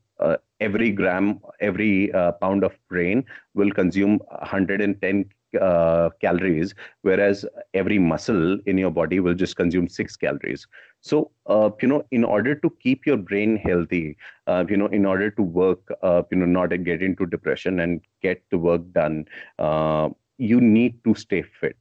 every 0.59 0.91
gram 0.91 1.39
every 1.59 2.11
pound 2.41 2.63
of 2.63 2.77
brain 2.89 3.23
will 3.53 3.71
consume 3.71 4.19
110 4.29 5.25
uh, 5.61 6.09
calories, 6.21 6.73
whereas 7.01 7.45
every 7.73 7.97
muscle 7.97 8.59
in 8.65 8.77
your 8.77 8.91
body 8.91 9.19
will 9.19 9.33
just 9.33 9.55
consume 9.55 9.87
six 9.87 10.15
calories. 10.15 10.67
So, 11.01 11.31
uh, 11.45 11.69
you 11.81 11.87
know, 11.87 12.05
in 12.11 12.23
order 12.23 12.55
to 12.55 12.69
keep 12.81 13.05
your 13.05 13.17
brain 13.17 13.57
healthy, 13.57 14.17
uh, 14.47 14.65
you 14.69 14.77
know, 14.77 14.87
in 14.87 15.05
order 15.05 15.31
to 15.31 15.41
work, 15.41 15.79
uh, 16.01 16.23
you 16.31 16.37
know, 16.37 16.45
not 16.45 16.69
get 16.83 17.01
into 17.01 17.25
depression 17.25 17.79
and 17.79 18.01
get 18.21 18.43
the 18.51 18.57
work 18.57 18.81
done, 18.91 19.25
uh, 19.59 20.09
you 20.37 20.59
need 20.59 21.03
to 21.03 21.15
stay 21.15 21.43
fit, 21.59 21.77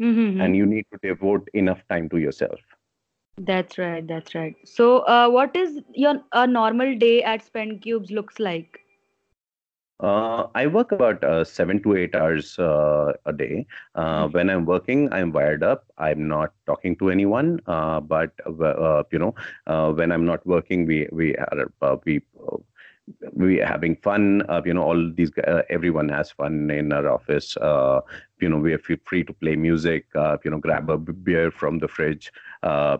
mm-hmm. 0.00 0.40
and 0.40 0.56
you 0.56 0.66
need 0.66 0.86
to 0.92 0.98
devote 1.02 1.48
enough 1.54 1.80
time 1.88 2.08
to 2.08 2.18
yourself. 2.18 2.58
That's 3.38 3.78
right. 3.78 4.06
That's 4.06 4.34
right. 4.34 4.56
So, 4.64 4.98
uh, 5.00 5.28
what 5.28 5.56
is 5.56 5.80
your 5.94 6.22
a 6.32 6.46
normal 6.46 6.96
day 6.98 7.22
at 7.22 7.42
Spend 7.42 7.82
Cubes 7.82 8.10
looks 8.10 8.38
like? 8.40 8.80
Uh, 10.00 10.46
I 10.54 10.66
work 10.66 10.92
about 10.92 11.22
uh, 11.24 11.44
seven 11.44 11.82
to 11.82 11.94
eight 11.96 12.14
hours 12.14 12.58
uh, 12.58 13.12
a 13.26 13.32
day. 13.32 13.66
Mm-hmm. 14.16 14.30
When 14.30 14.50
I'm 14.50 14.64
working, 14.64 15.12
I'm 15.12 15.32
wired 15.32 15.62
up. 15.62 15.86
I'm 15.98 16.28
not 16.28 16.52
talking 16.66 16.96
to 16.96 17.10
anyone. 17.10 17.60
Uh, 17.66 18.00
but 18.00 18.32
uh, 18.46 19.02
you 19.10 19.18
know, 19.18 19.34
when 19.94 20.12
I'm 20.12 20.24
not 20.26 20.46
working, 20.46 20.86
we 20.86 21.08
we 21.12 21.36
are 21.36 21.70
we 22.04 22.20
we 23.32 23.60
are 23.60 23.66
having 23.66 23.96
fun. 23.96 24.42
you 24.64 24.74
know, 24.74 24.82
all 24.82 25.10
these 25.14 25.30
everyone 25.70 26.08
has 26.08 26.30
fun 26.30 26.70
in 26.70 26.92
our 26.92 27.08
office. 27.08 27.56
you 28.40 28.48
know, 28.48 28.58
we 28.58 28.72
are 28.74 28.78
free 28.78 29.24
to 29.24 29.32
play 29.32 29.56
music. 29.56 30.06
you 30.44 30.50
know, 30.50 30.58
grab 30.58 30.90
a 30.90 30.98
beer 30.98 31.50
from 31.50 31.78
the 31.78 31.88
fridge. 31.88 32.32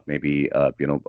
maybe 0.06 0.50
you 0.78 0.86
know 0.86 1.02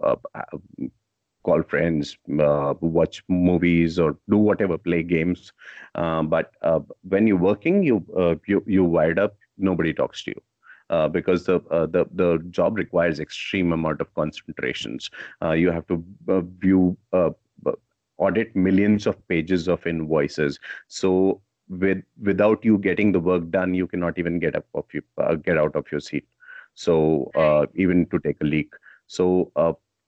call 1.43 1.63
friends, 1.63 2.17
uh, 2.39 2.73
watch 2.81 3.23
movies, 3.29 3.97
or 3.99 4.17
do 4.29 4.37
whatever, 4.37 4.77
play 4.77 5.03
games. 5.03 5.51
Uh, 5.95 6.21
but 6.23 6.51
uh, 6.61 6.79
when 7.03 7.27
you're 7.27 7.37
working, 7.37 7.83
you 7.83 8.03
uh, 8.17 8.35
you 8.47 8.63
you 8.67 8.83
wired 8.83 9.19
up. 9.19 9.37
Nobody 9.57 9.93
talks 9.93 10.23
to 10.23 10.31
you. 10.31 10.41
Uh, 10.89 11.07
because 11.07 11.45
the, 11.45 11.59
uh, 11.69 11.85
the 11.85 12.05
the 12.13 12.39
job 12.49 12.75
requires 12.77 13.19
extreme 13.19 13.71
amount 13.71 14.01
of 14.01 14.13
concentrations. 14.15 15.09
you 15.55 15.71
have 15.71 15.87
to 15.87 16.03
view 16.59 16.97
audit 18.19 18.55
millions 18.55 19.07
of 19.07 19.27
pages 19.27 19.67
of 19.67 19.85
invoices. 19.87 20.59
So 20.87 21.41
with 21.69 22.03
without 22.21 22.65
you 22.65 22.77
getting 22.77 23.11
the 23.11 23.19
work 23.19 23.49
done, 23.51 23.73
you 23.75 23.87
cannot 23.87 24.19
even 24.19 24.39
get 24.39 24.55
up 24.55 24.65
of 24.75 24.85
you 24.93 25.03
get 25.43 25.57
out 25.57 25.75
of 25.75 25.91
your 25.91 26.01
seat. 26.01 26.27
So 26.75 27.31
even 27.75 28.05
to 28.07 28.19
take 28.19 28.41
a 28.41 28.45
leak. 28.45 28.73
So 29.07 29.51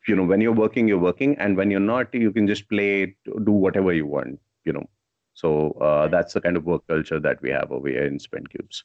you 0.08 0.16
know 0.16 0.24
when 0.24 0.42
you're 0.42 0.54
working 0.64 0.88
you're 0.88 1.06
working 1.06 1.38
and 1.38 1.58
when 1.58 1.72
you're 1.72 1.88
not 1.88 2.14
you 2.14 2.32
can 2.32 2.48
just 2.48 2.68
play 2.70 3.16
do 3.44 3.52
whatever 3.52 3.94
you 3.94 4.06
want 4.08 4.40
you 4.66 4.74
know. 4.74 4.90
So 5.34 5.72
uh, 5.82 6.08
that's 6.08 6.34
the 6.34 6.42
kind 6.42 6.58
of 6.58 6.66
work 6.66 6.88
culture 6.88 7.20
that 7.20 7.42
we 7.42 7.50
have 7.52 7.72
over 7.72 7.88
here 7.88 8.06
in 8.06 8.20
spend 8.20 8.50
cubes. 8.50 8.84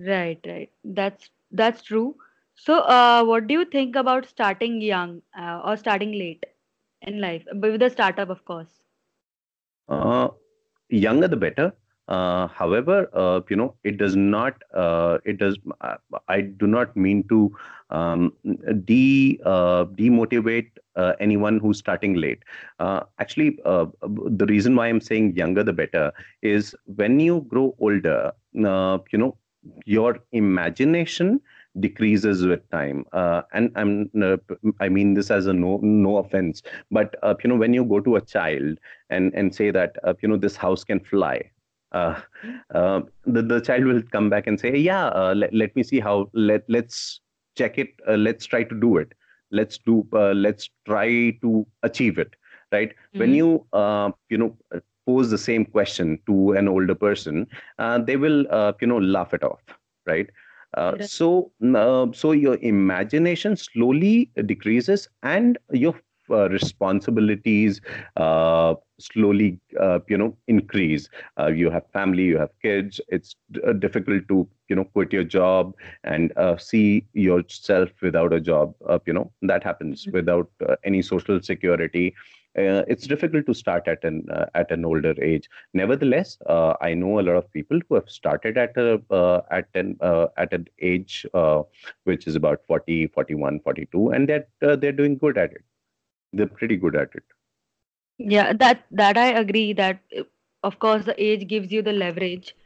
Right 0.00 0.40
right. 0.46 0.70
That's 0.84 1.30
that's 1.50 1.82
true. 1.82 2.16
So 2.54 2.80
uh, 2.80 3.24
what 3.24 3.46
do 3.46 3.54
you 3.54 3.64
think 3.64 3.96
about 3.96 4.26
starting 4.26 4.80
young 4.80 5.22
uh, 5.38 5.60
or 5.64 5.76
starting 5.76 6.12
late 6.12 6.44
in 7.06 7.20
life 7.20 7.44
but 7.54 7.72
with 7.72 7.82
a 7.82 7.90
startup 7.90 8.28
of 8.30 8.44
course 8.44 8.82
uh, 9.88 10.28
younger 10.88 11.28
the 11.28 11.36
better 11.36 11.72
uh, 12.08 12.46
however, 12.48 13.08
uh, 13.14 13.40
you 13.48 13.56
know, 13.56 13.74
it 13.82 13.98
does 13.98 14.14
not. 14.14 14.62
Uh, 14.72 15.18
it 15.24 15.38
does. 15.38 15.58
Uh, 15.80 15.96
I 16.28 16.40
do 16.42 16.66
not 16.66 16.96
mean 16.96 17.26
to 17.28 17.52
um, 17.90 18.32
de 18.84 19.40
uh, 19.44 19.86
demotivate 19.86 20.70
uh, 20.94 21.14
anyone 21.18 21.58
who's 21.58 21.78
starting 21.78 22.14
late. 22.14 22.42
actually, 23.18 23.58
the 23.64 24.46
reason 24.48 24.76
why 24.76 24.86
I'm 24.86 25.00
saying 25.00 25.36
younger 25.36 25.64
the 25.64 25.72
better 25.72 26.12
is 26.42 26.74
when 26.84 27.18
you 27.18 27.44
grow 27.48 27.74
older, 27.80 28.32
you 28.52 29.18
know, 29.18 29.36
your 29.84 30.20
imagination 30.32 31.40
decreases 31.80 32.46
with 32.46 32.68
time. 32.70 33.04
Uh, 33.12 33.42
and 33.52 33.70
i'm 33.76 34.10
uh, 34.22 34.36
i 34.80 34.88
mean 34.88 35.14
this 35.14 35.30
as 35.30 35.46
a 35.46 35.52
no 35.52 35.78
no 35.82 36.16
offense 36.18 36.62
but 36.90 37.16
uh, 37.22 37.34
you 37.42 37.48
know 37.48 37.56
when 37.56 37.74
you 37.74 37.84
go 37.84 38.00
to 38.00 38.16
a 38.16 38.20
child 38.20 38.78
and 39.10 39.32
and 39.34 39.54
say 39.54 39.70
that 39.70 39.96
you 40.22 40.28
know 40.28 40.36
this 40.36 40.56
house 40.56 40.84
can 40.84 41.00
fly 41.00 41.42
uh, 41.92 42.20
uh, 42.74 43.00
the, 43.24 43.42
the 43.42 43.60
child 43.60 43.84
will 43.84 44.02
come 44.10 44.28
back 44.28 44.46
and 44.46 44.58
say 44.58 44.76
yeah 44.76 45.06
uh, 45.06 45.34
let, 45.36 45.52
let 45.54 45.74
me 45.76 45.82
see 45.82 46.00
how 46.00 46.28
let 46.32 46.64
let's 46.68 47.20
check 47.56 47.78
it 47.78 47.88
uh, 48.08 48.14
let's 48.14 48.44
try 48.44 48.62
to 48.62 48.74
do 48.74 48.96
it. 48.98 49.12
Let's 49.52 49.78
do 49.78 50.06
uh, 50.12 50.32
let's 50.32 50.68
try 50.86 51.30
to 51.42 51.66
achieve 51.82 52.18
it 52.18 52.34
right? 52.72 52.90
Mm-hmm. 52.90 53.18
when 53.20 53.34
you 53.34 53.66
uh, 53.72 54.10
you 54.28 54.38
know 54.38 54.56
pose 55.06 55.30
the 55.30 55.38
same 55.38 55.64
question 55.64 56.18
to 56.26 56.52
an 56.52 56.66
older 56.66 56.96
person 56.96 57.46
they 58.06 58.16
will 58.16 58.40
you 58.80 58.86
know 58.88 58.98
laugh 58.98 59.32
it 59.32 59.44
off 59.44 59.62
right 60.04 60.28
uh, 60.76 60.98
so 61.00 61.50
uh, 61.74 62.06
so 62.12 62.32
your 62.32 62.58
imagination 62.62 63.56
slowly 63.56 64.30
decreases 64.46 65.08
and 65.22 65.58
your 65.72 65.94
uh, 66.30 66.48
responsibilities 66.48 67.80
uh, 68.16 68.74
slowly 68.98 69.60
uh, 69.80 69.98
you 70.08 70.18
know 70.18 70.36
increase. 70.48 71.08
Uh, 71.38 71.46
you 71.46 71.70
have 71.70 71.84
family 71.92 72.24
you 72.24 72.38
have 72.38 72.50
kids. 72.62 73.00
It's 73.08 73.36
difficult 73.78 74.28
to 74.28 74.48
you 74.68 74.76
know 74.76 74.84
quit 74.84 75.12
your 75.12 75.24
job 75.24 75.74
and 76.04 76.32
uh, 76.36 76.56
see 76.56 77.06
yourself 77.12 77.90
without 78.02 78.32
a 78.32 78.40
job 78.40 78.74
you 79.06 79.12
know 79.12 79.30
that 79.42 79.62
happens 79.62 80.04
mm-hmm. 80.04 80.16
without 80.16 80.50
any 80.84 81.02
social 81.02 81.40
security 81.40 82.14
Uh, 82.56 82.82
it's 82.88 83.06
difficult 83.06 83.44
to 83.44 83.52
start 83.52 83.86
at 83.86 84.02
an 84.02 84.26
uh, 84.32 84.46
at 84.54 84.70
an 84.70 84.84
older 84.84 85.14
age. 85.22 85.48
Nevertheless 85.74 86.38
uh, 86.46 86.74
i 86.80 86.94
know 86.94 87.20
a 87.20 87.24
lot 87.28 87.36
of 87.36 87.52
people 87.52 87.78
who 87.86 87.94
have 87.96 88.08
started 88.08 88.56
at 88.56 88.76
a 88.78 89.42
at 89.50 89.68
an 89.74 89.96
at 90.38 90.52
an 90.52 90.66
age 90.80 91.26
which 92.04 92.26
is 92.26 92.34
about 92.34 92.64
40 92.66 93.08
41 93.08 93.60
42 93.60 94.08
and 94.10 94.28
that 94.28 94.48
they're 94.60 94.92
doing 94.92 95.18
good 95.18 95.36
at 95.36 95.52
it. 95.52 95.64
They're 96.32 96.46
pretty 96.46 96.76
good 96.76 96.96
at 96.96 97.10
it. 97.14 97.24
Yeah 98.18 98.54
that 98.54 98.84
that 98.90 99.18
i 99.18 99.26
agree 99.42 99.74
that 99.74 100.00
of 100.62 100.78
course 100.78 101.04
the 101.04 101.22
age 101.22 101.46
gives 101.46 101.70
you 101.70 101.82
the 101.82 101.92
leverage. 101.92 102.56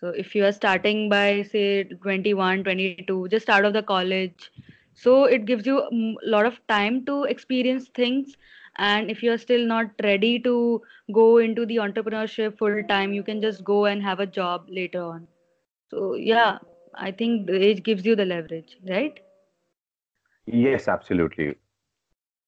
So 0.00 0.08
if 0.08 0.34
you 0.34 0.44
are 0.46 0.52
starting 0.52 1.08
by 1.08 1.42
say 1.42 1.84
21 1.84 2.64
22 2.64 3.28
just 3.28 3.48
out 3.48 3.64
of 3.64 3.72
the 3.72 3.82
college 3.82 4.50
so 4.94 5.24
it 5.24 5.44
gives 5.44 5.64
you 5.64 5.80
a 5.80 6.28
lot 6.36 6.44
of 6.44 6.60
time 6.66 7.04
to 7.06 7.22
experience 7.24 7.88
things 7.94 8.36
and 8.78 9.10
if 9.10 9.22
you're 9.22 9.38
still 9.38 9.66
not 9.66 9.90
ready 10.04 10.38
to 10.38 10.82
go 11.12 11.38
into 11.38 11.66
the 11.66 11.76
entrepreneurship 11.76 12.58
full 12.58 12.82
time 12.88 13.12
you 13.12 13.22
can 13.22 13.40
just 13.40 13.64
go 13.64 13.84
and 13.86 14.02
have 14.02 14.20
a 14.20 14.26
job 14.26 14.66
later 14.68 15.02
on 15.02 15.26
so 15.90 16.14
yeah 16.14 16.58
i 16.94 17.10
think 17.10 17.46
the 17.46 17.60
age 17.70 17.82
gives 17.82 18.04
you 18.06 18.16
the 18.16 18.24
leverage 18.24 18.76
right 18.88 19.20
yes 20.46 20.88
absolutely 20.88 21.56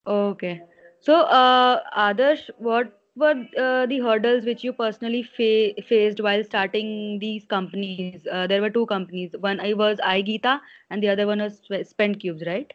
Okay. 0.06 0.60
So, 1.00 1.20
uh, 1.22 1.80
Adarsh, 1.96 2.50
what 2.58 2.92
were 3.16 3.34
uh, 3.58 3.86
the 3.86 3.98
hurdles 4.00 4.44
which 4.44 4.64
you 4.64 4.72
personally 4.72 5.22
fa- 5.22 5.80
faced 5.82 6.20
while 6.20 6.44
starting 6.44 7.18
these 7.20 7.46
companies? 7.46 8.14
Uh, 8.20 8.36
there 8.36 8.50
were 8.50 8.58
two 8.58 8.76
companies. 8.76 9.24
One 9.28 9.50
I 9.50 9.66
was 9.66 9.90
iGeeta, 9.94 10.60
and 10.90 11.02
the 11.02 11.08
other 11.08 11.26
one 11.26 11.38
was 11.40 11.60
Spend 11.88 12.20
Cubes, 12.20 12.42
right? 12.46 12.72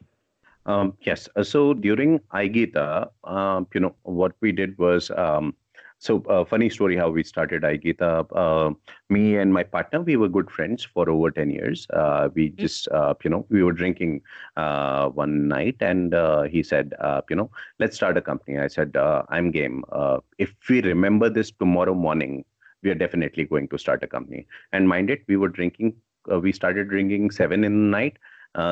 Um, 0.65 0.93
yes. 1.01 1.29
Uh, 1.35 1.43
so 1.43 1.73
during 1.73 2.19
iGeeta, 2.33 3.09
um, 3.23 3.67
you 3.73 3.79
know, 3.81 3.95
what 4.03 4.33
we 4.41 4.51
did 4.51 4.77
was 4.77 5.11
um, 5.11 5.53
so 5.99 6.23
uh, 6.29 6.43
funny 6.43 6.69
story 6.69 6.95
how 6.95 7.09
we 7.09 7.23
started 7.23 7.63
iGeeta. 7.63 8.25
Uh, 8.35 8.73
me 9.09 9.37
and 9.37 9.53
my 9.53 9.63
partner, 9.63 10.01
we 10.01 10.17
were 10.17 10.27
good 10.27 10.51
friends 10.51 10.83
for 10.83 11.09
over 11.09 11.31
10 11.31 11.49
years. 11.49 11.87
Uh, 11.91 12.29
we 12.33 12.49
mm-hmm. 12.49 12.61
just, 12.61 12.87
uh, 12.89 13.13
you 13.23 13.29
know, 13.29 13.45
we 13.49 13.63
were 13.63 13.71
drinking 13.71 14.21
uh, 14.57 15.09
one 15.09 15.47
night 15.47 15.77
and 15.79 16.13
uh, 16.13 16.43
he 16.43 16.61
said, 16.61 16.93
you 17.29 17.35
know, 17.35 17.49
let's 17.79 17.95
start 17.95 18.17
a 18.17 18.21
company. 18.21 18.59
I 18.59 18.67
said, 18.67 18.95
I'm 19.29 19.51
game. 19.51 19.83
if 20.37 20.53
we 20.69 20.81
remember 20.81 21.29
this 21.29 21.51
tomorrow 21.51 21.93
morning, 21.93 22.43
we 22.83 22.91
are 22.91 22.95
definitely 22.95 23.45
going 23.45 23.67
to 23.69 23.77
start 23.77 24.03
a 24.03 24.07
company. 24.07 24.45
And 24.73 24.87
mind 24.87 25.09
it, 25.09 25.23
we 25.27 25.37
were 25.37 25.49
drinking, 25.49 25.95
we 26.41 26.51
started 26.51 26.89
drinking 26.89 27.31
seven 27.31 27.63
in 27.63 27.71
the 27.71 27.97
night, 27.97 28.17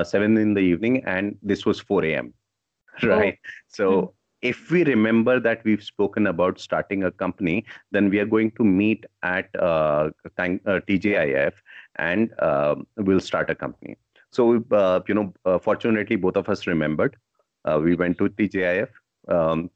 seven 0.04 0.38
in 0.38 0.54
the 0.54 0.62
evening, 0.62 1.04
and 1.06 1.38
this 1.42 1.66
was 1.66 1.80
4 1.80 2.06
a.m. 2.06 2.34
Right. 3.04 3.40
Oh. 3.44 3.50
So, 3.68 3.92
mm-hmm 3.92 4.12
if 4.44 4.70
we 4.70 4.84
remember 4.84 5.40
that 5.40 5.64
we've 5.64 5.84
spoken 5.84 6.28
about 6.28 6.60
starting 6.60 7.06
a 7.06 7.12
company, 7.12 7.66
then 7.92 8.10
we 8.10 8.20
are 8.20 8.26
going 8.26 8.52
to 8.52 8.64
meet 8.64 9.06
at 9.24 9.50
uh, 9.56 10.10
uh, 10.38 10.80
TGIF 10.88 11.54
and 11.96 12.30
uh, 12.40 12.76
we'll 12.98 13.22
start 13.22 13.50
a 13.50 13.56
company. 13.56 13.98
So, 14.32 14.64
uh, 14.72 15.00
you 15.08 15.16
know, 15.16 15.34
uh, 15.46 15.60
fortunately, 15.60 16.18
both 16.18 16.36
of 16.36 16.50
us 16.50 16.68
remembered. 16.68 17.16
Uh, 17.64 17.80
we 17.82 17.96
went 17.96 18.18
to 18.18 18.28
TGIF. 18.30 18.90
Um, 19.30 19.72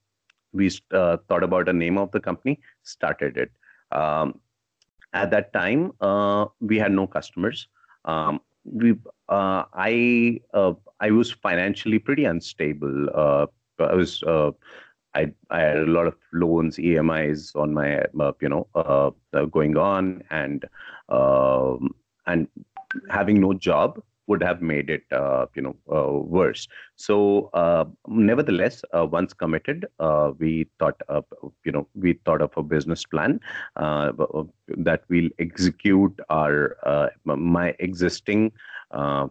we 0.51 0.69
thought 0.91 1.43
about 1.43 1.69
a 1.69 1.73
name 1.73 1.97
of 1.97 2.11
the 2.11 2.19
company, 2.19 2.59
started 2.83 3.37
it. 3.37 3.51
Um, 3.91 4.41
at 5.13 5.31
that 5.31 5.53
time, 5.53 5.93
we 6.59 6.77
had 6.77 6.91
no 6.91 7.07
customers. 7.07 7.69
Um, 8.03 8.41
we, 8.65 8.95
I, 9.29 10.39
I 10.99 11.11
was 11.11 11.31
financially 11.31 11.99
pretty 11.99 12.25
unstable 12.25 13.47
I 13.79 13.93
was 13.93 14.23
uh, 14.23 14.51
I 15.15 15.31
I 15.49 15.59
had 15.61 15.77
a 15.77 15.85
lot 15.85 16.07
of 16.07 16.15
loans, 16.33 16.77
EMIs 16.77 17.55
on 17.55 17.73
my 17.73 17.99
uh, 18.19 18.31
you 18.41 18.49
know 18.49 18.67
uh, 18.75 19.11
going 19.45 19.77
on, 19.77 20.23
and 20.29 20.65
um, 21.09 21.95
and 22.25 22.47
having 23.09 23.41
no 23.41 23.53
job 23.53 24.01
would 24.27 24.43
have 24.43 24.61
made 24.61 24.89
it 24.89 25.03
uh, 25.11 25.45
you 25.55 25.61
know 25.61 25.75
uh, 25.93 26.11
worse. 26.19 26.67
So 26.95 27.49
uh, 27.53 27.85
nevertheless, 28.07 28.83
once 28.93 29.33
committed, 29.33 29.87
we 30.37 30.67
thought 30.79 31.01
you 31.63 31.71
know 31.71 31.87
we 31.95 32.13
thought 32.25 32.41
of 32.41 32.51
a 32.57 32.63
business 32.63 33.05
plan 33.05 33.39
that 33.75 35.01
we'll 35.09 35.29
execute 35.39 36.19
our 36.29 36.77
my 37.25 37.75
existing 37.79 38.51
uh, 38.91 39.27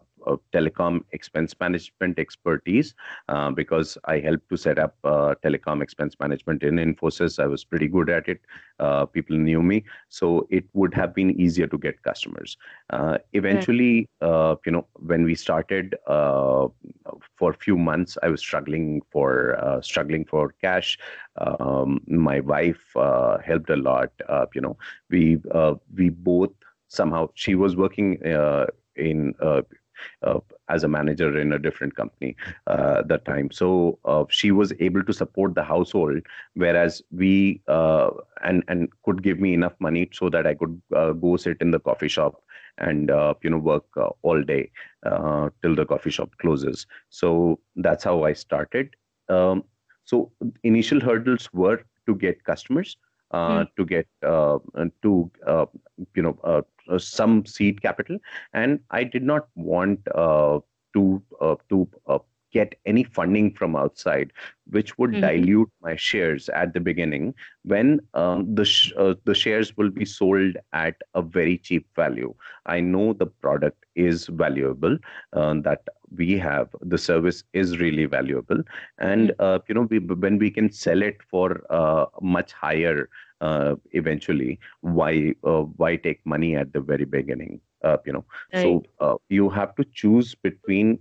telecom 0.52 1.00
expense 1.12 1.54
management 1.60 2.18
expertise 2.18 2.94
uh, 3.28 3.50
because 3.50 3.96
I 4.04 4.18
helped 4.18 4.48
to 4.50 4.56
set 4.56 4.78
up 4.78 4.96
uh, 5.04 5.34
telecom 5.44 5.82
expense 5.82 6.16
management 6.20 6.62
in 6.62 6.76
Infosys. 6.76 7.42
I 7.42 7.46
was 7.46 7.64
pretty 7.64 7.88
good 7.88 8.10
at 8.10 8.28
it. 8.28 8.40
Uh, 8.78 9.06
people 9.06 9.36
knew 9.36 9.62
me, 9.62 9.84
so 10.08 10.46
it 10.50 10.64
would 10.72 10.94
have 10.94 11.14
been 11.14 11.40
easier 11.40 11.66
to 11.68 11.78
get 11.78 12.02
customers. 12.02 12.56
Uh, 12.90 13.18
eventually, 13.32 14.08
uh, 14.20 14.56
you 14.64 14.72
know, 14.72 14.86
when 14.98 15.24
we 15.24 15.34
started 15.34 15.94
for 16.06 17.50
a 17.50 17.54
few 17.54 17.76
months, 17.76 18.18
I 18.22 18.28
was 18.28 18.40
struggling 18.40 19.02
for 19.10 19.80
struggling 19.82 20.24
for 20.24 20.54
cash. 20.60 20.98
Um, 21.38 22.00
my 22.06 22.40
wife 22.40 22.84
helped 22.94 23.70
a 23.70 23.76
lot. 23.76 24.10
you 24.54 24.60
know, 24.60 24.76
we 25.10 25.38
we 25.94 26.10
both 26.10 26.50
somehow 26.88 27.28
she 27.34 27.54
was 27.54 27.76
working 27.76 28.24
uh, 28.26 28.66
uh, 28.98 29.62
as 30.68 30.84
a 30.84 30.88
manager 30.88 31.38
in 31.38 31.52
a 31.52 31.58
different 31.58 31.94
company 31.96 32.36
uh, 32.66 33.02
that 33.02 33.24
time. 33.24 33.50
So 33.50 33.98
uh, 34.04 34.24
she 34.28 34.50
was 34.50 34.72
able 34.80 35.02
to 35.04 35.12
support 35.12 35.54
the 35.54 35.62
household, 35.62 36.20
whereas 36.54 37.02
we 37.10 37.60
uh, 37.68 38.10
and 38.42 38.62
and 38.68 38.88
could 39.04 39.22
give 39.22 39.40
me 39.40 39.54
enough 39.54 39.74
money 39.78 40.08
so 40.12 40.28
that 40.30 40.46
I 40.46 40.54
could 40.54 40.80
uh, 40.94 41.12
go 41.12 41.36
sit 41.36 41.58
in 41.60 41.70
the 41.70 41.80
coffee 41.80 42.08
shop 42.08 42.42
and 42.78 43.10
uh, 43.10 43.34
you 43.42 43.50
know 43.50 43.58
work 43.58 43.84
all 44.22 44.42
day 44.42 44.70
till 45.62 45.74
the 45.74 45.86
coffee 45.86 46.10
shop 46.10 46.30
closes. 46.38 46.86
So 47.08 47.58
that's 47.76 48.04
how 48.04 48.24
I 48.24 48.32
started. 48.32 48.94
Um, 49.28 49.64
so 50.04 50.30
initial 50.62 51.00
hurdles 51.00 51.48
were 51.52 51.82
to 52.06 52.14
get 52.14 52.44
customers. 52.44 52.96
Mm. 53.32 53.66
to 53.76 53.84
get 53.84 54.06
uh, 54.22 54.58
to 55.02 55.30
uh, 55.46 55.66
you 56.14 56.22
know 56.22 56.38
uh, 56.44 56.62
some 56.98 57.44
seed 57.44 57.82
capital, 57.82 58.18
and 58.52 58.80
I 58.90 59.04
did 59.04 59.22
not 59.22 59.48
want 59.54 60.00
uh, 60.14 60.60
to 60.94 61.22
uh, 61.40 61.56
to 61.70 61.88
get 62.56 62.74
any 62.92 63.04
funding 63.18 63.52
from 63.60 63.76
outside, 63.76 64.32
which 64.76 64.96
would 64.98 65.12
mm-hmm. 65.12 65.26
dilute 65.26 65.70
my 65.82 65.94
shares 65.96 66.48
at 66.62 66.72
the 66.74 66.80
beginning 66.88 67.34
when 67.64 68.00
um, 68.14 68.54
the 68.54 68.64
sh- 68.64 68.92
uh, 68.96 69.14
the 69.24 69.34
shares 69.34 69.76
will 69.76 69.90
be 69.90 70.04
sold 70.04 70.56
at 70.72 71.02
a 71.14 71.22
very 71.22 71.58
cheap 71.58 71.86
value. 71.96 72.32
I 72.66 72.80
know 72.80 73.12
the 73.12 73.26
product 73.26 73.84
is 73.94 74.26
valuable, 74.26 74.98
uh, 75.32 75.54
that 75.68 75.88
we 76.16 76.38
have 76.38 76.74
the 76.80 76.98
service 76.98 77.44
is 77.52 77.78
really 77.78 78.06
valuable, 78.16 78.62
and 78.98 79.30
mm-hmm. 79.30 79.42
uh, 79.50 79.58
you 79.68 79.74
know 79.74 79.86
we, 79.90 79.98
when 79.98 80.38
we 80.38 80.50
can 80.50 80.72
sell 80.72 81.02
it 81.02 81.22
for 81.30 81.48
much 82.36 82.52
higher 82.52 83.08
uh, 83.40 83.74
eventually 83.92 84.58
why 84.80 85.34
uh, 85.44 85.62
why 85.76 85.96
take 85.96 86.24
money 86.24 86.56
at 86.56 86.72
the 86.72 86.80
very 86.80 87.04
beginning 87.04 87.60
uh, 87.84 87.96
you 88.06 88.12
know 88.12 88.24
right. 88.54 88.62
so 88.62 88.82
uh, 89.00 89.16
you 89.28 89.48
have 89.48 89.74
to 89.76 89.84
choose 89.92 90.34
between 90.34 90.98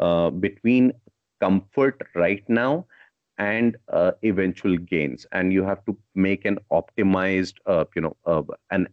uh, 0.00 0.30
between 0.30 0.92
comfort 1.40 2.00
right 2.14 2.42
now 2.48 2.86
and 3.38 3.76
uh, 3.92 4.12
eventual 4.24 4.76
gains. 4.76 5.26
And 5.32 5.52
you 5.52 5.62
have 5.64 5.84
to 5.86 5.96
make 6.14 6.44
an 6.44 6.58
optimized 6.72 7.54
you 7.94 8.02
know 8.02 8.16
an 8.70 8.88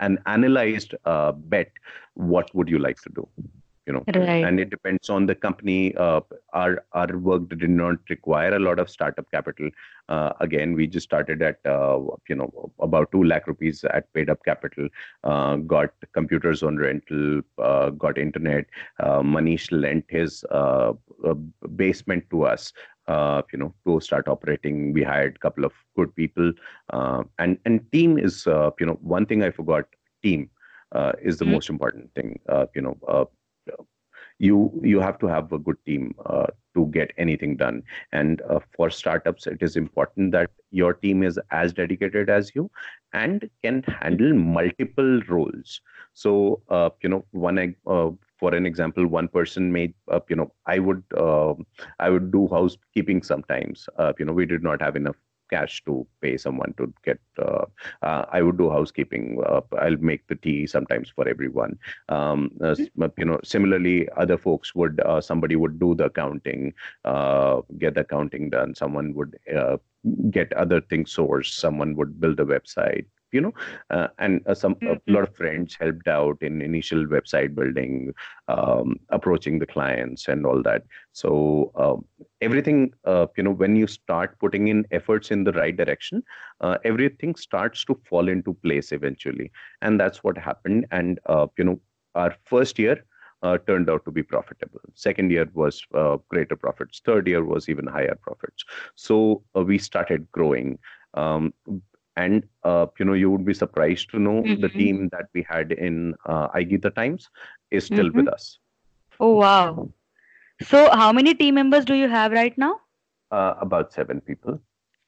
an 0.00 0.18
analyzed 0.26 0.94
bet. 1.04 1.70
What 2.14 2.54
would 2.54 2.68
you 2.68 2.78
like 2.78 3.00
to 3.02 3.10
do 3.14 3.28
you 3.88 3.94
know 3.94 4.04
right. 4.14 4.44
and 4.44 4.60
it 4.60 4.70
depends 4.70 5.10
on 5.10 5.26
the 5.26 5.34
company. 5.34 5.94
Uh, 5.96 6.20
our 6.52 6.84
our 6.92 7.18
work 7.18 7.48
did 7.48 7.70
not 7.70 7.96
require 8.10 8.54
a 8.54 8.58
lot 8.58 8.78
of 8.78 8.90
startup 8.90 9.30
capital. 9.30 9.70
Uh, 10.08 10.32
again 10.40 10.74
we 10.74 10.86
just 10.86 11.04
started 11.04 11.42
at 11.42 11.58
uh, 11.66 11.98
you 12.28 12.36
know 12.36 12.72
about 12.80 13.10
2 13.12 13.24
lakh 13.24 13.46
rupees 13.46 13.82
at 13.84 14.12
paid 14.12 14.30
up 14.30 14.44
capital. 14.44 14.88
Uh, 15.24 15.56
got 15.56 15.90
computers 16.12 16.62
on 16.62 16.76
rental 16.76 17.40
uh, 17.58 17.90
got 17.90 18.18
internet. 18.18 18.66
Uh, 19.00 19.20
manish 19.20 19.72
lent 19.72 20.04
his 20.08 20.44
basement 21.76 22.24
to 22.30 22.44
us 22.44 22.72
uh, 23.08 23.42
you 23.52 23.58
know 23.58 23.74
to 23.86 24.00
start 24.00 24.28
operating. 24.28 24.92
We 24.92 25.02
hired 25.02 25.36
a 25.36 25.38
couple 25.38 25.64
of 25.64 25.72
good 25.96 26.14
people. 26.14 26.52
Uh, 26.90 27.24
and 27.38 27.58
and 27.64 27.80
team 27.90 28.18
is 28.18 28.46
uh, 28.46 28.70
you 28.78 28.86
know 28.86 28.98
one 29.00 29.26
thing 29.26 29.42
i 29.42 29.50
forgot 29.50 29.86
team 30.22 30.50
is 31.22 31.38
the 31.38 31.44
mm-hmm. 31.44 31.54
most 31.54 31.70
important 31.70 32.14
thing. 32.14 32.38
You 32.74 32.82
know 32.82 33.28
you 34.38 34.72
you 34.82 35.00
have 35.00 35.18
to 35.18 35.26
have 35.26 35.52
a 35.52 35.58
good 35.58 35.76
team 35.86 36.14
uh, 36.26 36.46
to 36.74 36.86
get 36.86 37.12
anything 37.18 37.56
done. 37.56 37.82
And 38.12 38.42
uh, 38.48 38.60
for 38.76 38.90
startups 38.90 39.46
it 39.46 39.62
is 39.62 39.76
important 39.76 40.32
that 40.32 40.50
your 40.70 40.94
team 40.94 41.22
is 41.22 41.38
as 41.50 41.72
dedicated 41.72 42.30
as 42.30 42.54
you 42.54 42.70
and 43.12 43.48
can 43.62 43.82
handle 43.82 44.32
multiple 44.34 45.20
roles. 45.28 45.80
So 46.14 46.62
uh, 46.68 46.90
you 47.02 47.08
know 47.10 47.24
one 47.30 47.74
uh, 47.86 48.10
for 48.38 48.54
an 48.54 48.66
example 48.66 49.06
one 49.06 49.28
person 49.28 49.72
may 49.72 49.92
uh, 50.10 50.20
you 50.28 50.36
know 50.36 50.52
i 50.66 50.78
would 50.78 51.02
uh, 51.16 51.54
i 51.98 52.08
would 52.10 52.30
do 52.32 52.48
housekeeping 52.48 53.22
sometimes. 53.22 53.88
You 54.18 54.26
know 54.26 54.32
we 54.32 54.46
did 54.46 54.62
not 54.62 54.82
have 54.82 54.96
enough 54.96 55.16
cash 55.50 55.82
to 55.86 56.06
pay 56.20 56.36
someone 56.36 56.74
to 56.76 56.92
get. 57.04 57.18
Uh, 57.38 57.64
uh, 58.02 58.24
I 58.30 58.42
would 58.42 58.58
do 58.58 58.70
housekeeping. 58.70 59.42
Uh, 59.46 59.60
I'll 59.78 59.96
make 59.96 60.26
the 60.28 60.36
tea 60.36 60.66
sometimes 60.66 61.10
for 61.10 61.28
everyone. 61.28 61.78
Um, 62.08 62.50
uh, 62.62 62.74
you 63.16 63.24
know, 63.24 63.40
similarly, 63.44 64.08
other 64.16 64.38
folks 64.38 64.74
would. 64.74 65.00
Uh, 65.00 65.20
somebody 65.20 65.56
would 65.56 65.78
do 65.78 65.94
the 65.94 66.04
accounting, 66.04 66.72
uh, 67.04 67.60
get 67.78 67.94
the 67.94 68.00
accounting 68.00 68.50
done. 68.50 68.74
Someone 68.74 69.14
would 69.14 69.36
get 70.30 70.52
other 70.52 70.80
things 70.80 71.14
sourced. 71.14 71.52
Someone 71.52 71.94
would 71.96 72.20
build 72.20 72.40
a 72.40 72.44
website 72.44 73.06
you 73.32 73.40
know 73.40 73.52
uh, 73.90 74.08
and 74.18 74.40
uh, 74.46 74.54
some 74.54 74.74
mm-hmm. 74.76 75.10
a 75.10 75.12
lot 75.12 75.22
of 75.22 75.34
friends 75.34 75.76
helped 75.78 76.08
out 76.08 76.36
in 76.40 76.62
initial 76.62 77.04
website 77.06 77.54
building 77.54 78.12
um, 78.48 78.96
approaching 79.10 79.58
the 79.58 79.66
clients 79.66 80.28
and 80.28 80.46
all 80.46 80.62
that 80.62 80.82
so 81.12 81.70
uh, 81.74 81.96
everything 82.40 82.92
uh, 83.04 83.26
you 83.36 83.42
know 83.42 83.52
when 83.52 83.76
you 83.76 83.86
start 83.86 84.38
putting 84.38 84.68
in 84.68 84.86
efforts 84.90 85.30
in 85.30 85.44
the 85.44 85.52
right 85.52 85.76
direction 85.76 86.22
uh, 86.60 86.76
everything 86.84 87.34
starts 87.34 87.84
to 87.84 87.98
fall 88.08 88.28
into 88.28 88.54
place 88.54 88.92
eventually 88.92 89.50
and 89.82 90.00
that's 90.00 90.24
what 90.24 90.36
happened 90.36 90.86
and 90.90 91.18
uh, 91.26 91.46
you 91.56 91.64
know 91.64 91.80
our 92.14 92.34
first 92.44 92.78
year 92.78 93.04
uh, 93.42 93.58
turned 93.66 93.88
out 93.88 94.04
to 94.04 94.10
be 94.10 94.22
profitable. 94.22 94.80
Second 94.94 95.30
year 95.30 95.48
was 95.54 95.86
uh, 95.94 96.16
greater 96.28 96.56
profits. 96.56 97.00
Third 97.04 97.28
year 97.28 97.44
was 97.44 97.68
even 97.68 97.86
higher 97.86 98.18
profits. 98.20 98.64
So 98.94 99.42
uh, 99.56 99.62
we 99.62 99.78
started 99.78 100.30
growing. 100.32 100.78
Um, 101.14 101.54
and 102.22 102.46
uh, 102.64 102.86
you 102.98 103.04
know 103.08 103.16
you 103.22 103.30
would 103.30 103.44
be 103.44 103.54
surprised 103.54 104.10
to 104.10 104.18
know 104.26 104.36
mm-hmm. 104.42 104.60
the 104.60 104.68
team 104.68 105.08
that 105.12 105.28
we 105.34 105.46
had 105.48 105.72
in 105.72 106.14
uh, 106.26 106.48
iGeeta 106.60 106.94
Times 106.94 107.28
is 107.70 107.86
still 107.86 108.08
mm-hmm. 108.08 108.18
with 108.18 108.28
us. 108.28 108.58
Oh 109.20 109.34
wow! 109.34 109.88
So 110.62 110.90
how 111.02 111.12
many 111.12 111.34
team 111.34 111.54
members 111.54 111.84
do 111.84 111.94
you 111.94 112.08
have 112.08 112.32
right 112.32 112.56
now? 112.66 112.80
Uh, 113.30 113.54
about 113.60 113.92
seven 113.92 114.20
people. 114.20 114.60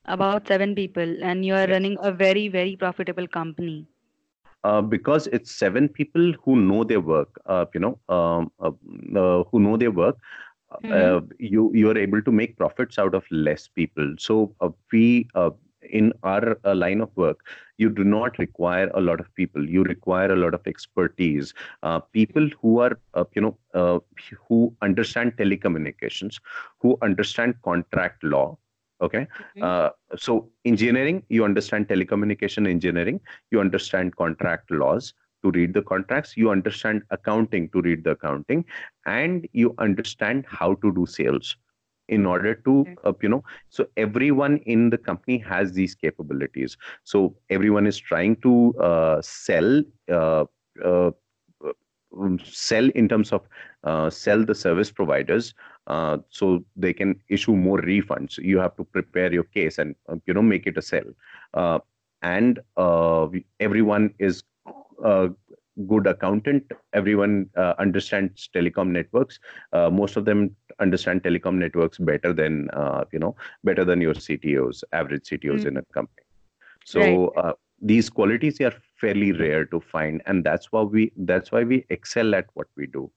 About 0.06 0.46
seven 0.48 0.74
people, 0.74 1.16
and 1.22 1.44
you 1.44 1.54
are 1.54 1.68
yes. 1.68 1.70
running 1.70 1.96
a 2.00 2.12
very, 2.12 2.48
very 2.48 2.76
profitable 2.76 3.26
company. 3.28 3.86
Uh, 4.62 4.80
because 4.82 5.26
it's 5.38 5.50
seven 5.50 5.88
people 5.88 6.32
who 6.44 6.56
know 6.56 6.84
their 6.84 7.00
work, 7.00 7.40
uh, 7.46 7.64
you 7.74 7.80
know, 7.80 7.98
um, 8.14 8.50
uh, 8.60 8.72
uh 9.20 9.44
who 9.50 9.60
know 9.68 9.76
their 9.76 9.96
work. 10.02 10.16
Mm-hmm. 10.84 11.32
you 11.44 11.62
you 11.74 11.88
are 11.90 11.98
able 12.00 12.20
to 12.26 12.32
make 12.40 12.52
profits 12.58 12.98
out 13.04 13.14
of 13.18 13.24
less 13.36 13.62
people. 13.78 14.10
So 14.24 14.34
we 14.92 15.06
in 15.90 16.12
our 16.22 16.58
uh, 16.64 16.74
line 16.74 17.00
of 17.00 17.10
work, 17.16 17.40
you 17.78 17.88
do 17.88 18.04
not 18.04 18.38
require 18.38 18.90
a 18.94 19.00
lot 19.00 19.20
of 19.20 19.34
people. 19.34 19.68
You 19.68 19.82
require 19.84 20.32
a 20.32 20.36
lot 20.36 20.54
of 20.54 20.66
expertise. 20.66 21.54
Uh, 21.82 22.00
people 22.00 22.48
who 22.60 22.80
are, 22.80 22.98
uh, 23.14 23.24
you 23.34 23.42
know, 23.42 23.56
uh, 23.74 23.98
who 24.48 24.74
understand 24.82 25.36
telecommunications, 25.36 26.40
who 26.78 26.98
understand 27.02 27.54
contract 27.62 28.22
law. 28.24 28.58
Okay. 29.00 29.26
Mm-hmm. 29.56 29.62
Uh, 29.62 29.90
so 30.16 30.50
engineering, 30.64 31.22
you 31.28 31.44
understand 31.44 31.88
telecommunication 31.88 32.68
engineering. 32.68 33.20
You 33.50 33.60
understand 33.60 34.16
contract 34.16 34.70
laws 34.70 35.14
to 35.42 35.50
read 35.52 35.72
the 35.72 35.82
contracts. 35.82 36.36
You 36.36 36.50
understand 36.50 37.02
accounting 37.10 37.70
to 37.70 37.80
read 37.80 38.04
the 38.04 38.10
accounting, 38.10 38.64
and 39.06 39.48
you 39.52 39.74
understand 39.78 40.44
how 40.46 40.74
to 40.74 40.92
do 40.92 41.06
sales 41.06 41.56
in 42.10 42.26
order 42.26 42.54
to 42.54 42.84
uh, 43.04 43.12
you 43.22 43.28
know 43.28 43.42
so 43.70 43.86
everyone 43.96 44.58
in 44.66 44.90
the 44.90 44.98
company 44.98 45.38
has 45.38 45.72
these 45.72 45.94
capabilities. 45.94 46.76
So 47.04 47.34
everyone 47.48 47.86
is 47.86 47.98
trying 47.98 48.36
to 48.46 48.74
uh, 48.78 49.22
sell 49.22 49.82
uh, 50.10 50.44
uh 50.84 51.10
um, 52.18 52.40
sell 52.44 52.88
in 52.96 53.08
terms 53.08 53.32
of 53.32 53.42
uh, 53.84 54.10
sell 54.10 54.44
the 54.44 54.54
service 54.54 54.90
providers 54.90 55.54
uh, 55.86 56.18
so 56.28 56.64
they 56.76 56.92
can 56.92 57.14
issue 57.28 57.54
more 57.54 57.78
refunds. 57.78 58.36
You 58.38 58.58
have 58.58 58.76
to 58.76 58.84
prepare 58.84 59.32
your 59.32 59.44
case 59.44 59.78
and 59.78 59.94
you 60.26 60.34
know 60.34 60.42
make 60.42 60.66
it 60.66 60.76
a 60.76 60.82
sell. 60.82 61.80
And 62.22 62.60
everyone 63.60 64.14
is 64.18 64.42
good 65.86 66.06
accountant. 66.06 66.70
Everyone 66.92 67.48
uh, 67.56 67.74
understands 67.78 68.48
telecom 68.54 68.88
networks. 68.88 69.38
Uh, 69.72 69.90
most 69.90 70.16
of 70.16 70.24
them 70.24 70.54
understand 70.78 71.22
telecom 71.22 71.54
networks 71.54 71.98
better 71.98 72.32
than 72.32 72.68
uh, 72.70 73.04
you 73.12 73.18
know 73.18 73.36
better 73.64 73.84
than 73.84 74.00
your 74.00 74.14
ctos 74.14 74.82
average 74.92 75.24
ctos 75.24 75.62
mm. 75.62 75.66
in 75.66 75.76
a 75.78 75.82
company. 75.92 76.26
So 76.84 77.00
right. 77.00 77.44
Uh, 77.44 77.52
these 77.82 78.10
qualities 78.10 78.60
are 78.60 78.74
fairly 79.00 79.32
rare 79.32 79.64
to 79.64 79.80
find 79.80 80.22
and 80.26 80.44
that's 80.44 80.70
why 80.70 80.82
we 80.82 81.12
that's 81.16 81.50
why 81.50 81.64
we 81.64 81.84
excel 81.88 82.34
at 82.34 82.46
what 82.54 82.66
we 82.76 82.86
do. 82.86 83.10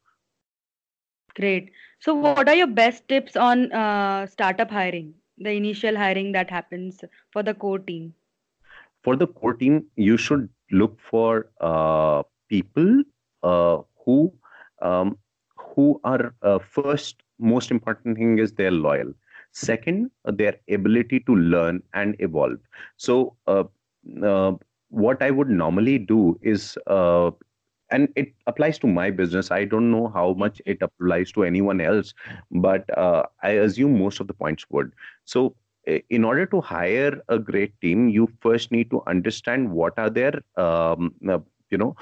Great. 1.36 1.72
So 2.00 2.14
what 2.14 2.48
are 2.48 2.56
your 2.56 2.68
best 2.68 3.08
tips 3.08 3.36
on 3.36 3.72
uh, 3.72 4.28
startup 4.28 4.70
hiring? 4.70 5.14
The 5.38 5.52
initial 5.52 5.98
hiring 5.98 6.32
that 6.34 6.50
happens 6.50 7.04
for 7.32 7.42
the 7.42 7.54
core 7.54 7.80
team. 7.80 8.14
For 9.04 9.16
the 9.16 9.28
core 9.28 9.56
team 9.56 9.86
you 9.96 10.16
should 10.16 10.48
look 10.72 11.00
for 11.00 11.50
uh, 11.60 12.24
people 12.54 13.04
uh, 13.44 13.78
who 14.06 14.18
um, 14.82 15.18
who 15.76 16.00
are 16.04 16.34
uh, 16.42 16.60
first 16.60 17.24
most 17.40 17.72
important 17.72 18.18
thing 18.18 18.40
is 18.40 18.54
they're 18.54 18.80
loyal. 18.88 19.14
Second 19.52 20.12
uh, 20.26 20.32
their 20.32 20.56
ability 20.70 21.20
to 21.22 21.36
learn 21.36 21.82
and 21.94 22.16
evolve. 22.20 22.60
So 22.98 23.36
uh, 23.48 23.64
uh, 24.32 24.54
what 25.04 25.24
i 25.26 25.32
would 25.32 25.50
normally 25.50 25.98
do 25.98 26.38
is 26.42 26.78
uh, 26.88 27.32
and 27.90 28.08
it 28.16 28.34
applies 28.48 28.80
to 28.80 28.88
my 28.88 29.10
business. 29.12 29.52
I 29.52 29.66
don't 29.66 29.92
know 29.92 30.08
how 30.14 30.34
much 30.34 30.62
it 30.66 30.82
applies 30.82 31.32
to 31.34 31.44
anyone 31.44 31.82
else 31.82 32.14
but 32.68 32.86
i 32.98 33.52
assume 33.66 34.00
most 34.00 34.20
of 34.20 34.28
the 34.28 34.34
points 34.34 34.66
would. 34.70 34.92
So 35.26 35.56
in 36.10 36.24
order 36.24 36.46
to 36.54 36.62
hire 36.62 37.22
a 37.28 37.38
great 37.38 37.74
team 37.82 38.10
you 38.18 38.28
first 38.42 38.72
need 38.72 38.90
to 38.92 39.02
understand 39.14 39.72
what 39.80 39.98
are 40.04 40.10
their 40.10 40.42
um, 40.66 41.14
you 41.70 41.78
know 41.78 41.96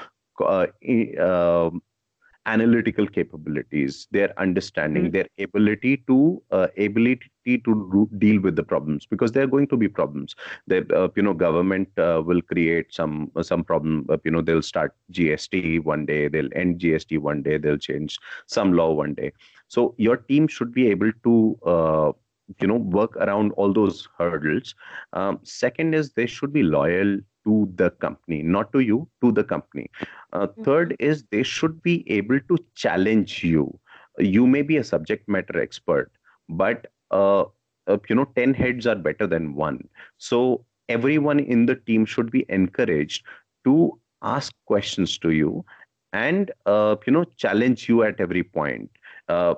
analytical 2.46 3.08
capabilities, 3.08 4.08
their 4.12 4.34
understanding, 4.40 5.04
mm-hmm. 5.04 5.12
their 5.12 5.28
ability 5.40 6.04
to 6.08 6.42
uh, 6.52 6.68
ability 6.78 7.30
to 7.46 7.90
do, 7.92 8.10
deal 8.18 8.42
with 8.42 8.56
the 8.56 8.64
problems 8.64 9.06
because 9.06 9.32
there 9.32 9.44
are 9.44 9.48
going 9.48 9.68
to 9.68 9.78
be 9.78 9.88
problems. 9.88 10.36
The 10.68 10.86
uh, 10.96 11.10
you 11.16 11.24
know 11.24 11.34
government 11.34 11.90
uh, 11.98 12.22
will 12.26 12.42
create 12.42 12.94
some 12.94 13.32
some 13.42 13.64
problem. 13.64 14.06
Uh, 14.10 14.18
you 14.24 14.32
know 14.32 14.42
they'll 14.42 14.62
start 14.62 14.96
GST 15.12 15.84
one 15.84 16.06
day, 16.06 16.28
they'll 16.28 16.50
end 16.56 16.80
GST 16.80 17.20
one 17.20 17.44
day, 17.44 17.58
they'll 17.58 17.78
change 17.78 18.18
some 18.48 18.74
law 18.74 18.92
one 18.92 19.14
day. 19.14 19.32
So 19.68 19.94
your 19.98 20.18
team 20.18 20.48
should 20.48 20.74
be 20.74 20.88
able 20.90 21.12
to 21.24 21.60
uh, 21.66 22.12
you 22.60 22.68
know 22.68 22.78
work 22.78 23.16
around 23.18 23.52
all 23.54 23.72
those 23.72 24.08
hurdles. 24.18 24.74
Um, 25.14 25.40
second 25.44 25.94
is 25.94 26.14
they 26.14 26.26
should 26.26 26.52
be 26.52 26.64
loyal 26.64 27.20
to 27.46 27.72
the 27.76 27.90
company, 27.92 28.42
not 28.42 28.72
to 28.74 28.80
you, 28.80 29.08
to 29.22 29.32
the 29.32 29.44
company. 29.44 29.90
Uh, 30.34 30.48
mm-hmm. 30.48 30.64
Third 30.64 30.96
is 31.00 31.24
they 31.32 31.44
should 31.44 31.82
be 31.82 32.10
able 32.10 32.40
to 32.40 32.58
challenge 32.76 33.44
you. 33.44 33.80
You 34.18 34.46
may 34.48 34.62
be 34.62 34.78
a 34.78 34.84
subject 34.84 35.28
matter 35.28 35.60
expert, 35.60 36.12
but 36.50 36.88
uh, 37.12 37.46
uh, 37.88 37.98
you 38.10 38.16
know, 38.16 38.26
10 38.36 38.54
heads 38.54 38.88
are 38.88 38.96
better 38.96 39.28
than 39.28 39.56
one. 39.56 39.88
So 40.18 40.66
everyone 40.90 41.40
in 41.40 41.66
the 41.66 41.76
team 41.76 42.06
should 42.06 42.32
be 42.32 42.46
encouraged 42.50 43.26
to 43.66 44.00
ask 44.22 44.54
questions 44.66 45.18
to 45.20 45.32
you 45.32 45.66
and 46.14 46.52
uh, 46.66 46.96
you 47.06 47.14
know 47.14 47.24
challenge 47.38 47.88
you 47.88 48.04
at 48.04 48.20
every 48.20 48.44
point 48.44 48.90
uh, 49.30 49.56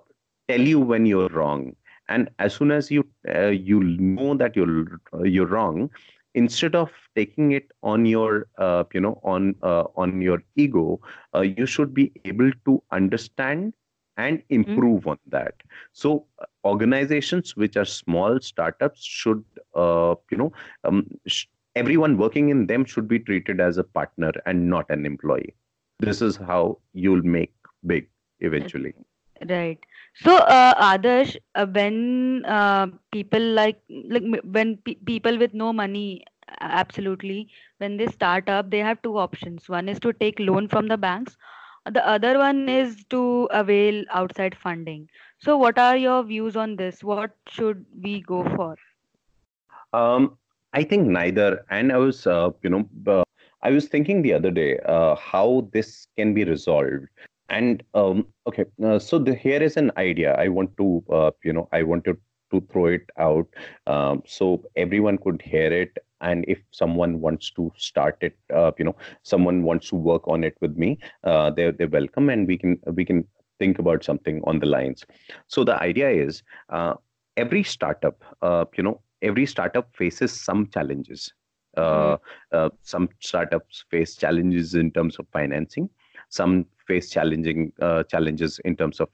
tell 0.47 0.61
you 0.61 0.79
when 0.79 1.05
you're 1.05 1.29
wrong 1.29 1.75
and 2.09 2.29
as 2.39 2.53
soon 2.53 2.71
as 2.71 2.91
you 2.91 3.05
uh, 3.35 3.47
you 3.47 3.83
know 3.83 4.35
that 4.35 4.55
you're 4.55 4.99
you're 5.23 5.47
wrong 5.47 5.89
instead 6.35 6.75
of 6.75 6.91
taking 7.15 7.51
it 7.51 7.71
on 7.83 8.05
your 8.05 8.47
uh, 8.57 8.83
you 8.93 9.01
know 9.01 9.19
on 9.23 9.55
uh, 9.63 9.85
on 9.95 10.21
your 10.21 10.43
ego 10.55 10.99
uh, 11.35 11.41
you 11.41 11.65
should 11.65 11.93
be 11.93 12.11
able 12.25 12.51
to 12.65 12.81
understand 12.91 13.73
and 14.17 14.39
mm-hmm. 14.39 14.55
improve 14.55 15.01
mm-hmm. 15.01 15.09
on 15.09 15.19
that 15.27 15.55
so 15.91 16.25
uh, 16.39 16.45
organizations 16.65 17.55
which 17.55 17.77
are 17.77 17.85
small 17.85 18.39
startups 18.39 19.03
should 19.03 19.43
uh, 19.75 20.15
you 20.31 20.37
know 20.37 20.51
um, 20.83 21.05
sh- 21.27 21.45
everyone 21.75 22.17
working 22.17 22.49
in 22.49 22.67
them 22.67 22.85
should 22.85 23.07
be 23.07 23.19
treated 23.19 23.59
as 23.59 23.77
a 23.77 23.83
partner 23.83 24.31
and 24.45 24.69
not 24.69 24.89
an 24.89 25.05
employee 25.05 25.53
this 25.99 26.21
is 26.21 26.35
how 26.35 26.77
you'll 26.93 27.23
make 27.23 27.53
big 27.85 28.07
eventually 28.39 28.93
right 29.49 29.79
so 30.13 30.35
uh, 30.37 30.73
adarsh 30.91 31.35
uh, 31.55 31.65
when 31.77 32.43
uh, 32.45 32.87
people 33.11 33.45
like 33.59 33.81
like 34.15 34.23
when 34.57 34.77
pe- 34.85 35.01
people 35.11 35.37
with 35.37 35.53
no 35.53 35.71
money 35.73 36.23
absolutely 36.59 37.49
when 37.77 37.97
they 37.97 38.07
start 38.07 38.49
up 38.49 38.69
they 38.71 38.79
have 38.79 39.01
two 39.01 39.17
options. 39.17 39.69
One 39.69 39.89
is 39.89 39.99
to 40.01 40.13
take 40.13 40.39
loan 40.39 40.67
from 40.67 40.87
the 40.87 40.97
banks. 40.97 41.37
The 41.91 42.05
other 42.07 42.37
one 42.39 42.65
is 42.67 43.03
to 43.09 43.47
avail 43.51 44.03
outside 44.09 44.55
funding. 44.55 45.09
So 45.39 45.57
what 45.57 45.77
are 45.77 45.95
your 45.97 46.23
views 46.23 46.55
on 46.55 46.75
this? 46.77 47.03
What 47.03 47.35
should 47.47 47.85
we 48.01 48.21
go 48.21 48.43
for? 48.55 48.75
Um, 49.93 50.37
i 50.73 50.83
think 50.83 51.07
neither. 51.07 51.65
And 51.69 51.91
i 51.91 51.97
was 51.97 52.25
uh, 52.27 52.51
you 52.63 52.69
know 52.69 52.83
uh, 53.07 53.23
i 53.61 53.71
was 53.71 53.87
thinking 53.87 54.21
the 54.21 54.33
other 54.33 54.51
day 54.51 54.77
uh, 54.95 55.15
how 55.15 55.67
this 55.73 56.07
can 56.17 56.33
be 56.33 56.43
resolved 56.45 57.07
and 57.49 57.83
um, 57.93 58.25
okay 58.47 58.65
uh, 58.83 58.99
so 58.99 59.19
the, 59.19 59.35
here 59.35 59.61
is 59.61 59.77
an 59.77 59.91
idea. 59.97 60.35
I 60.35 60.47
want 60.47 60.75
to 60.77 61.03
uh, 61.11 61.31
you 61.43 61.53
know 61.53 61.67
i 61.71 61.83
wanted 61.83 62.17
to 62.51 62.61
throw 62.71 62.85
it 62.85 63.09
out 63.17 63.47
um, 63.87 64.21
so 64.25 64.63
everyone 64.75 65.17
could 65.17 65.41
hear 65.41 65.71
it. 65.71 65.97
And 66.21 66.45
if 66.47 66.59
someone 66.71 67.19
wants 67.19 67.51
to 67.51 67.71
start 67.75 68.17
it 68.21 68.37
uh, 68.53 68.71
you 68.77 68.85
know 68.85 68.95
someone 69.23 69.63
wants 69.63 69.89
to 69.89 69.95
work 69.95 70.27
on 70.27 70.43
it 70.43 70.55
with 70.61 70.77
me 70.77 70.97
uh, 71.23 71.49
they're, 71.51 71.73
they're 71.73 71.87
welcome 71.87 72.29
and 72.29 72.47
we 72.47 72.57
can 72.57 72.79
we 72.93 73.03
can 73.03 73.27
think 73.59 73.79
about 73.79 74.03
something 74.03 74.41
on 74.45 74.59
the 74.59 74.65
lines. 74.65 75.05
So 75.47 75.63
the 75.63 75.81
idea 75.81 76.09
is 76.09 76.43
uh, 76.69 76.93
every 77.37 77.63
startup 77.63 78.23
uh, 78.41 78.65
you 78.77 78.83
know 78.83 79.01
every 79.21 79.45
startup 79.45 79.95
faces 79.95 80.31
some 80.31 80.69
challenges. 80.69 81.33
Uh, 81.75 82.17
uh, 82.51 82.69
some 82.83 83.09
startups 83.19 83.83
face 83.89 84.15
challenges 84.15 84.75
in 84.75 84.91
terms 84.91 85.17
of 85.17 85.25
financing 85.33 85.89
some 86.39 86.65
face 86.87 87.09
challenging 87.09 87.71
challenges 88.09 88.59
in 88.65 88.75
terms 88.75 88.99
of 88.99 89.09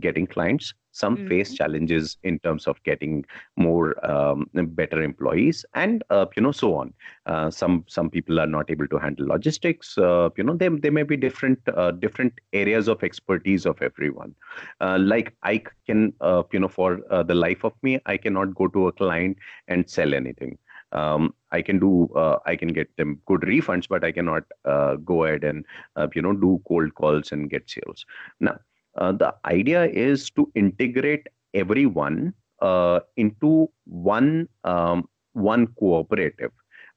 getting 0.00 0.26
clients. 0.26 0.74
Some 0.96 1.16
mm-hmm. 1.16 1.28
face 1.28 1.52
challenges 1.52 2.16
in 2.22 2.38
terms 2.38 2.66
of 2.66 2.82
getting 2.82 3.26
more 3.56 3.86
um, 4.10 4.46
better 4.54 5.02
employees 5.02 5.62
and 5.74 6.02
uh, 6.08 6.24
you 6.34 6.42
know 6.42 6.52
so 6.52 6.74
on. 6.74 6.94
Uh, 7.26 7.50
some 7.50 7.84
some 7.86 8.08
people 8.08 8.40
are 8.40 8.46
not 8.46 8.70
able 8.70 8.88
to 8.88 8.96
handle 8.96 9.26
logistics. 9.26 9.98
Uh, 9.98 10.30
you 10.38 10.44
know 10.44 10.54
there, 10.54 10.70
there 10.70 10.92
may 10.92 11.02
be 11.02 11.18
different 11.18 11.60
uh, 11.68 11.90
different 11.90 12.32
areas 12.54 12.88
of 12.88 13.04
expertise 13.04 13.66
of 13.66 13.82
everyone. 13.82 14.34
Uh, 14.80 14.98
like 14.98 15.34
i 15.42 15.62
can 15.86 16.12
uh, 16.20 16.42
you 16.52 16.60
know 16.60 16.68
for 16.68 17.00
the 17.30 17.34
life 17.34 17.64
of 17.64 17.74
me 17.82 17.98
i 18.06 18.16
cannot 18.16 18.54
go 18.54 18.66
to 18.68 18.86
a 18.88 18.92
client 18.92 19.36
and 19.68 19.88
sell 19.88 20.14
anything 20.14 20.56
um, 20.96 21.34
I 21.52 21.62
can 21.62 21.78
do, 21.78 22.08
uh, 22.16 22.38
I 22.46 22.56
can 22.56 22.68
get 22.68 22.88
them 22.96 23.20
good 23.26 23.42
refunds, 23.42 23.88
but 23.88 24.04
I 24.04 24.12
cannot 24.12 24.44
uh, 24.64 24.96
go 24.96 25.24
ahead 25.24 25.44
and, 25.44 25.64
uh, 25.96 26.08
you 26.14 26.22
know, 26.22 26.32
do 26.32 26.60
cold 26.66 26.94
calls 26.94 27.32
and 27.32 27.50
get 27.50 27.68
sales. 27.68 28.04
Now, 28.40 28.58
uh, 28.96 29.12
the 29.12 29.34
idea 29.44 29.84
is 29.84 30.30
to 30.30 30.50
integrate 30.54 31.26
everyone 31.54 32.32
uh, 32.60 33.00
into 33.16 33.70
one 33.84 34.48
um, 34.64 35.08
one 35.32 35.66
cooperative 35.78 36.50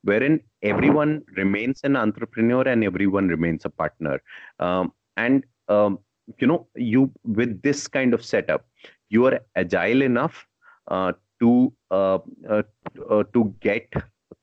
wherein 0.04 0.40
everyone 0.64 1.22
remains 1.36 1.82
an 1.84 1.96
entrepreneur 1.98 2.62
and 2.68 2.84
everyone 2.84 3.28
remains 3.28 3.66
a 3.66 3.70
partner 3.70 4.22
um, 4.60 4.94
and 5.18 5.44
um, 5.68 6.00
you 6.38 6.48
know 6.48 6.68
you 6.76 7.12
with 7.24 7.62
this 7.62 7.88
kind 7.88 8.14
of 8.14 8.24
setup 8.24 8.66
you 9.10 9.26
are 9.26 9.40
agile 9.56 10.02
enough 10.02 10.48
uh, 10.88 11.12
to 11.40 11.74
uh, 11.92 12.20
uh, 12.50 12.64
uh 13.10 13.24
to 13.34 13.54
get 13.62 13.92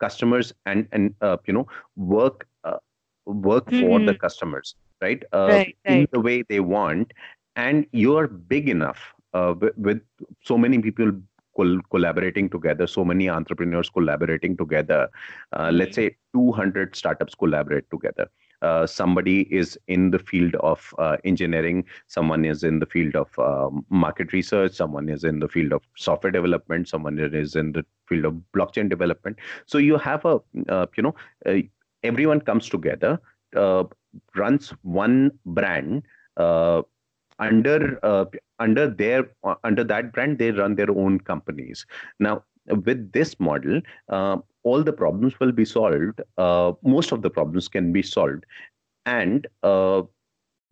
customers 0.01 0.53
and 0.67 0.89
and 0.93 1.15
uh, 1.21 1.37
you 1.47 1.53
know 1.53 1.67
work 1.97 2.47
uh, 2.65 2.79
work 3.27 3.67
mm-hmm. 3.67 3.81
for 3.81 3.99
the 3.99 4.13
mm-hmm. 4.13 4.21
customers 4.21 4.75
right, 5.01 5.23
right, 5.33 5.77
in 5.85 6.07
the 6.13 6.21
way 6.21 6.43
they 6.49 6.61
want 6.61 7.13
and 7.57 7.87
you're 7.93 8.29
big 8.29 8.69
enough 8.69 9.13
with, 9.61 9.77
with 9.77 10.01
so 10.43 10.57
many 10.57 10.79
people 10.79 11.13
col- 11.57 11.81
collaborating 11.91 12.49
together, 12.49 12.87
so 12.87 13.05
many 13.05 13.29
entrepreneurs 13.29 13.91
collaborating 13.91 14.57
together. 14.57 15.09
Uh, 15.53 15.71
let's 15.73 15.97
say 15.97 16.17
200 16.35 16.95
startups 16.95 17.35
collaborate 17.35 17.91
together. 17.91 18.29
Uh, 18.63 18.87
somebody 18.87 19.43
is 19.55 19.79
in 19.89 20.11
the 20.11 20.19
field 20.19 20.55
of 20.57 20.95
uh, 20.99 21.17
engineering, 21.25 21.85
someone 22.07 22.45
is 22.45 22.63
in 22.63 22.79
the 22.79 22.87
field 22.87 23.15
of 23.15 23.39
uh, 23.39 23.71
market 23.91 24.33
research, 24.33 24.73
someone 24.73 25.09
is 25.09 25.25
in 25.25 25.41
the 25.41 25.49
field 25.49 25.73
of 25.73 25.83
software 25.97 26.31
development, 26.31 26.89
someone 26.89 27.19
is 27.19 27.57
in 27.57 27.73
the 27.73 27.85
field 28.09 28.25
of 28.25 28.35
blockchain 28.55 28.89
development. 28.89 29.39
So 29.67 29.79
you 29.79 29.99
have 29.99 30.25
a, 30.25 30.41
uh, 30.69 30.87
you 30.97 31.03
know, 31.03 31.15
uh, 31.45 31.59
everyone 32.03 32.41
comes 32.41 32.69
together, 32.69 33.21
runs 34.35 34.71
one 34.83 35.31
brand 35.45 36.03
under 37.39 37.99
uh, 38.03 38.25
under 38.59 38.89
their 38.89 39.31
uh, 39.45 39.55
under 39.65 39.85
that 39.85 40.13
brand 40.13 40.39
they 40.39 40.51
run 40.51 40.75
their 40.75 40.91
own 40.91 41.19
companies 41.21 41.87
now 42.19 42.43
with 42.69 43.13
this 43.13 43.39
model 43.39 43.81
uh, 44.09 44.37
all 44.63 44.83
the 44.83 44.93
problems 44.93 45.39
will 45.41 45.53
be 45.53 45.65
solved 45.65 46.21
uh, 46.39 46.73
most 46.83 47.13
of 47.13 47.23
the 47.23 47.31
problems 47.31 47.69
can 47.69 47.93
be 47.93 48.03
solved. 48.03 48.45
And 49.05 49.47
uh, 49.63 50.03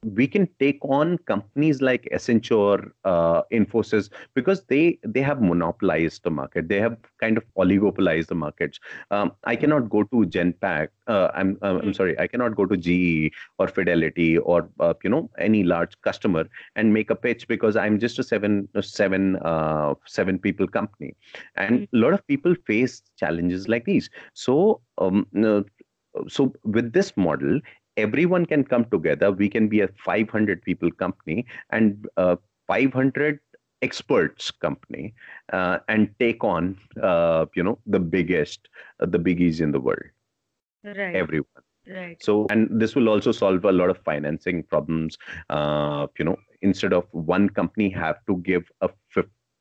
we 0.05 0.27
can 0.27 0.49
take 0.59 0.79
on 0.83 1.19
companies 1.19 1.81
like 1.81 2.09
Accenture, 2.12 2.90
uh, 3.05 3.43
Infosys, 3.53 4.11
because 4.35 4.64
they 4.64 4.99
they 5.03 5.23
have 5.23 5.40
monopolized 5.40 6.23
the 6.25 6.31
market. 6.31 6.69
They 6.69 6.81
have 6.81 6.97
kind 7.21 7.37
of 7.37 7.45
oligopolized 7.57 8.27
the 8.29 8.35
markets. 8.35 8.79
Um, 9.11 9.33
I 9.45 9.57
cannot 9.57 9.88
go 9.90 10.05
to 10.05 10.27
Genpact. 10.27 10.88
Uh, 11.07 11.29
I'm 11.35 11.59
I'm 11.62 11.81
hmm. 11.81 11.93
sorry. 11.93 12.19
I 12.19 12.27
cannot 12.27 12.57
go 12.57 12.67
to 12.67 12.77
GE 12.77 13.33
or 13.59 13.69
Fidelity 13.69 14.38
or 14.38 14.69
uh, 14.81 14.95
you 15.03 15.11
know 15.11 15.31
any 15.38 15.62
large 15.62 16.01
customer 16.03 16.49
and 16.77 16.93
make 16.93 17.11
a 17.11 17.17
pitch 17.17 17.49
because 17.49 17.77
I'm 17.77 17.99
just 17.99 18.19
a 18.19 18.23
seven 18.23 18.69
seven 18.81 19.37
uh, 19.37 19.95
seven 20.07 20.38
people 20.38 20.67
company, 20.67 21.17
and 21.57 21.88
a 21.93 21.97
lot 21.97 22.12
of 22.12 22.27
people 22.27 22.55
face 22.67 23.03
challenges 23.17 23.69
like 23.69 23.85
these. 23.85 24.11
So 24.35 24.81
um, 24.99 25.27
so 26.29 26.53
with 26.64 26.93
this 26.93 27.17
model 27.17 27.61
everyone 27.96 28.46
can 28.46 28.64
come 28.64 28.85
together. 28.87 29.33
We 29.33 29.48
can 29.48 29.68
be 29.68 29.80
a 29.80 29.88
500 29.88 30.62
people 30.62 30.90
company 30.90 31.46
and 31.70 32.07
uh, 32.16 32.37
500 32.66 33.40
experts 33.83 34.50
company 34.50 35.14
uh, 35.52 35.78
and 35.88 36.09
take 36.18 36.42
on 36.42 36.76
uh, 37.02 37.44
you 37.54 37.62
know 37.62 37.78
the 37.87 38.00
biggest 38.00 38.68
uh, 39.00 39.07
the 39.07 39.18
biggies 39.18 39.61
in 39.61 39.72
the 39.72 39.80
world. 39.80 40.11
Right. 40.85 41.14
Everyone. 41.14 41.64
Right. 41.87 42.22
So 42.22 42.46
and 42.50 42.68
this 42.80 42.94
will 42.94 43.09
also 43.11 43.30
solve 43.30 43.64
a 43.64 43.72
lot 43.72 43.90
of 43.90 43.98
financing 43.98 44.62
problems 44.62 45.18
uh, 45.50 46.07
you 46.18 46.24
know 46.24 46.37
instead 46.62 46.94
of 46.94 47.07
one 47.12 47.48
company 47.50 47.90
have 47.90 48.24
to 48.26 48.38
give 48.38 48.70
a 48.80 48.88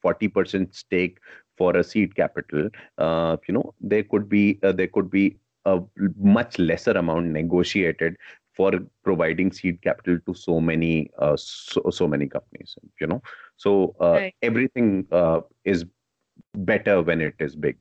40% 0.06 0.74
stake 0.74 1.18
for 1.58 1.76
a 1.76 1.84
seed 1.84 2.16
capital 2.16 2.70
uh, 2.98 3.36
you 3.48 3.54
know 3.54 3.74
there 3.82 4.04
could 4.04 4.30
be 4.30 4.60
there 4.62 4.88
could 4.88 5.12
be 5.12 5.38
a 5.66 5.80
much 6.18 6.60
lesser 6.60 6.92
amount 6.92 7.28
negotiated 7.28 8.18
for 8.54 8.72
providing 9.04 9.52
seed 9.52 9.82
capital 9.82 10.20
to 10.26 10.34
so 10.34 10.60
many 10.60 11.10
uh, 11.18 11.36
so, 11.38 11.82
so 11.90 12.08
many 12.08 12.28
companies 12.28 12.76
you 13.00 13.08
know? 13.08 13.22
So 13.58 13.96
uh, 14.00 14.12
right. 14.12 14.36
everything 14.42 15.08
uh, 15.12 15.42
is 15.64 15.86
better 16.56 17.02
when 17.02 17.22
it 17.22 17.36
is 17.40 17.56
big. 17.56 17.78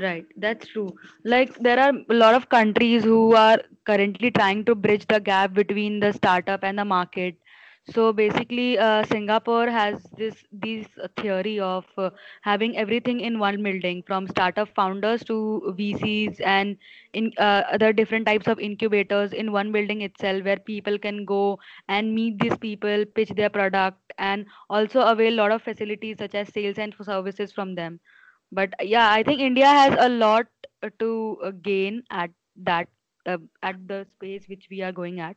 Right. 0.00 0.26
That's 0.36 0.68
true. 0.68 0.94
Like 1.24 1.58
there 1.58 1.78
are 1.78 1.92
a 2.08 2.14
lot 2.14 2.34
of 2.34 2.48
countries 2.48 3.02
who 3.02 3.34
are 3.34 3.58
currently 3.86 4.30
trying 4.30 4.64
to 4.66 4.74
bridge 4.74 5.06
the 5.08 5.20
gap 5.20 5.54
between 5.54 6.00
the 6.00 6.12
startup 6.12 6.62
and 6.62 6.78
the 6.78 6.84
market 6.84 7.36
so 7.88 8.12
basically, 8.12 8.78
uh, 8.78 9.04
Singapore 9.04 9.68
has 9.68 10.02
this 10.16 10.44
this 10.52 10.86
theory 11.16 11.58
of 11.58 11.86
uh, 11.98 12.10
having 12.42 12.76
everything 12.76 13.20
in 13.20 13.38
one 13.38 13.62
building, 13.62 14.02
from 14.06 14.28
startup 14.28 14.68
founders 14.76 15.24
to 15.24 15.74
VCs 15.76 16.40
and 16.40 16.76
in 17.14 17.32
uh, 17.38 17.62
other 17.72 17.92
different 17.92 18.26
types 18.26 18.46
of 18.46 18.60
incubators 18.60 19.32
in 19.32 19.50
one 19.50 19.72
building 19.72 20.02
itself, 20.02 20.44
where 20.44 20.58
people 20.58 20.98
can 20.98 21.24
go 21.24 21.58
and 21.88 22.14
meet 22.14 22.38
these 22.38 22.56
people, 22.58 23.04
pitch 23.06 23.30
their 23.30 23.50
product, 23.50 24.12
and 24.18 24.46
also 24.68 25.00
avail 25.00 25.32
a 25.34 25.40
lot 25.42 25.50
of 25.50 25.62
facilities 25.62 26.18
such 26.18 26.34
as 26.34 26.48
sales 26.52 26.78
and 26.78 26.94
services 27.02 27.50
from 27.52 27.74
them. 27.74 27.98
But 28.52 28.74
yeah, 28.80 29.10
I 29.10 29.22
think 29.22 29.40
India 29.40 29.66
has 29.66 29.96
a 29.98 30.08
lot 30.08 30.46
to 31.00 31.38
uh, 31.42 31.50
gain 31.62 32.02
at 32.10 32.30
that 32.56 32.88
uh, 33.26 33.38
at 33.62 33.86
the 33.88 34.06
space 34.16 34.48
which 34.48 34.68
we 34.70 34.82
are 34.82 34.92
going 34.92 35.20
at 35.20 35.36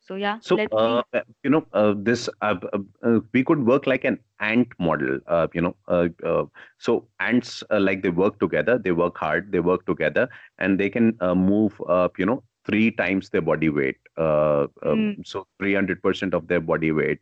so 0.00 0.14
yeah, 0.14 0.38
so 0.40 0.58
uh, 0.72 1.02
uh, 1.12 1.20
you 1.42 1.50
know 1.50 1.66
uh, 1.74 1.92
this 1.96 2.30
uh, 2.40 2.54
uh, 2.72 2.78
uh, 3.02 3.20
we 3.32 3.44
could 3.44 3.66
work 3.66 3.86
like 3.86 4.04
an 4.04 4.18
ant 4.40 4.68
model. 4.78 5.18
you 5.52 5.60
know, 5.60 6.50
so 6.78 7.06
ants 7.20 7.62
like 7.70 8.02
they 8.02 8.08
work 8.08 8.38
together, 8.40 8.78
they 8.78 8.92
work 8.92 9.18
hard, 9.18 9.52
they 9.52 9.60
work 9.60 9.84
together, 9.86 10.28
and 10.58 10.80
they 10.80 10.88
can 10.88 11.16
move. 11.36 11.80
you 12.16 12.24
know, 12.24 12.42
three 12.64 12.90
times 12.90 13.28
their 13.28 13.42
body 13.42 13.68
weight. 13.68 13.96
Mm. 14.18 15.26
So 15.26 15.46
300% 15.60 16.32
of 16.32 16.48
their 16.48 16.60
body 16.60 16.92
weight 16.92 17.18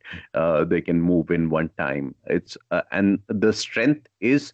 they 0.69 0.81
can 0.81 1.01
move 1.01 1.31
in 1.31 1.51
one 1.51 1.71
time. 1.79 2.15
It's 2.27 2.57
and 2.93 3.19
the 3.29 3.53
strength 3.53 4.07
is 4.21 4.53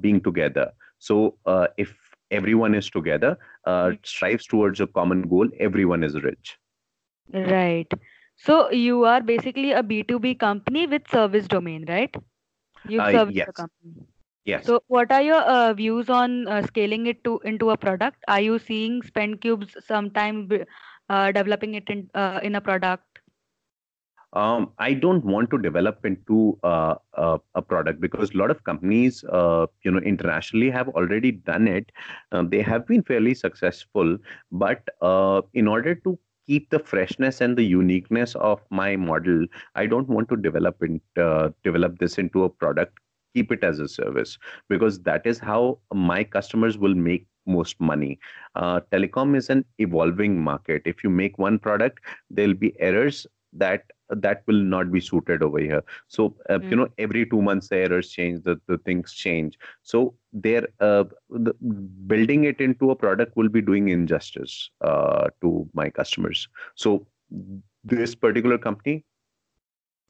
being 0.00 0.22
together. 0.22 0.72
So 0.98 1.36
if 1.76 1.94
everyone 2.30 2.74
is 2.74 2.88
together, 2.88 3.36
mm. 3.66 3.98
strives 4.06 4.46
towards 4.46 4.80
a 4.80 4.86
common 4.86 5.28
goal, 5.28 5.48
everyone 5.58 6.02
is 6.02 6.22
rich. 6.22 6.56
Right. 7.32 7.92
So 8.36 8.70
you 8.70 9.04
are 9.04 9.20
basically 9.20 9.72
a 9.72 9.82
B2B 9.82 10.34
company 10.34 10.86
with 10.86 11.08
service 11.08 11.46
domain, 11.48 11.84
right? 11.88 12.14
You 12.84 13.02
Uh, 13.02 13.10
service 13.10 13.42
the 13.44 13.52
yes, 13.52 13.52
company. 13.52 14.06
yes. 14.44 14.64
So 14.64 14.82
what 14.88 15.10
are 15.12 15.22
your 15.22 15.40
uh, 15.42 15.72
views 15.74 16.08
on 16.10 16.48
uh, 16.48 16.62
scaling 16.62 17.06
it 17.06 17.24
to 17.24 17.38
into 17.40 17.70
a 17.70 17.76
product? 17.76 18.24
Are 18.28 18.40
you 18.40 18.58
seeing 18.58 19.02
Spend 19.02 19.40
Cubes 19.40 19.76
sometime 19.86 20.48
uh, 21.08 21.32
developing 21.32 21.74
it 21.74 21.88
in 21.90 22.10
uh, 22.14 22.40
in 22.42 22.54
a 22.56 22.60
product? 22.60 23.20
Um, 24.32 24.72
I 24.78 24.92
don't 24.94 25.24
want 25.24 25.50
to 25.50 25.58
develop 25.58 26.04
into 26.04 26.58
uh, 26.62 26.94
uh, 27.14 27.38
a 27.54 27.62
product 27.62 28.00
because 28.00 28.32
a 28.32 28.36
lot 28.36 28.50
of 28.50 28.62
companies, 28.64 29.24
uh, 29.24 29.66
you 29.82 29.90
know, 29.90 29.98
internationally 29.98 30.70
have 30.70 30.88
already 30.90 31.32
done 31.32 31.66
it. 31.66 31.90
Uh, 32.30 32.42
they 32.42 32.62
have 32.62 32.86
been 32.86 33.02
fairly 33.02 33.34
successful, 33.34 34.18
but 34.52 34.82
uh, 35.00 35.42
in 35.54 35.66
order 35.66 35.94
to 35.96 36.18
keep 36.50 36.70
the 36.70 36.78
freshness 36.80 37.40
and 37.40 37.56
the 37.56 37.64
uniqueness 37.64 38.34
of 38.36 38.60
my 38.70 38.96
model. 38.96 39.46
I 39.76 39.86
don't 39.86 40.08
want 40.08 40.28
to 40.30 40.36
develop 40.36 40.82
it 40.82 41.00
uh, 41.20 41.50
develop 41.64 41.98
this 41.98 42.18
into 42.18 42.44
a 42.44 42.50
product 42.50 42.98
keep 43.34 43.52
it 43.52 43.64
as 43.64 43.78
a 43.78 43.88
service 43.88 44.38
because 44.68 45.00
that 45.00 45.26
is 45.26 45.38
how 45.38 45.78
my 45.94 46.24
customers 46.24 46.78
will 46.78 46.94
make 46.94 47.26
most 47.46 47.80
money. 47.80 48.18
Uh, 48.56 48.80
telecom 48.92 49.36
is 49.36 49.50
an 49.50 49.64
evolving 49.78 50.40
market. 50.40 50.82
If 50.84 51.04
you 51.04 51.10
make 51.10 51.38
one 51.38 51.58
product 51.58 52.00
there'll 52.30 52.54
be 52.54 52.74
errors 52.80 53.26
that 53.52 53.84
that 54.16 54.42
will 54.46 54.62
not 54.74 54.90
be 54.90 55.00
suited 55.00 55.42
over 55.42 55.58
here 55.58 55.82
so 56.08 56.34
uh, 56.48 56.58
mm. 56.58 56.70
you 56.70 56.76
know 56.76 56.88
every 56.98 57.26
two 57.26 57.40
months 57.40 57.68
the 57.68 57.76
errors 57.76 58.10
change 58.10 58.42
the, 58.44 58.60
the 58.66 58.78
things 58.78 59.12
change 59.12 59.58
so 59.82 60.14
there 60.32 60.66
uh, 60.80 61.04
the, 61.30 61.54
building 62.06 62.44
it 62.44 62.60
into 62.60 62.90
a 62.90 62.96
product 62.96 63.36
will 63.36 63.48
be 63.48 63.60
doing 63.60 63.88
injustice 63.88 64.70
uh, 64.80 65.28
to 65.40 65.68
my 65.74 65.88
customers 65.88 66.48
so 66.74 67.06
this 67.84 68.14
particular 68.14 68.58
company 68.58 69.04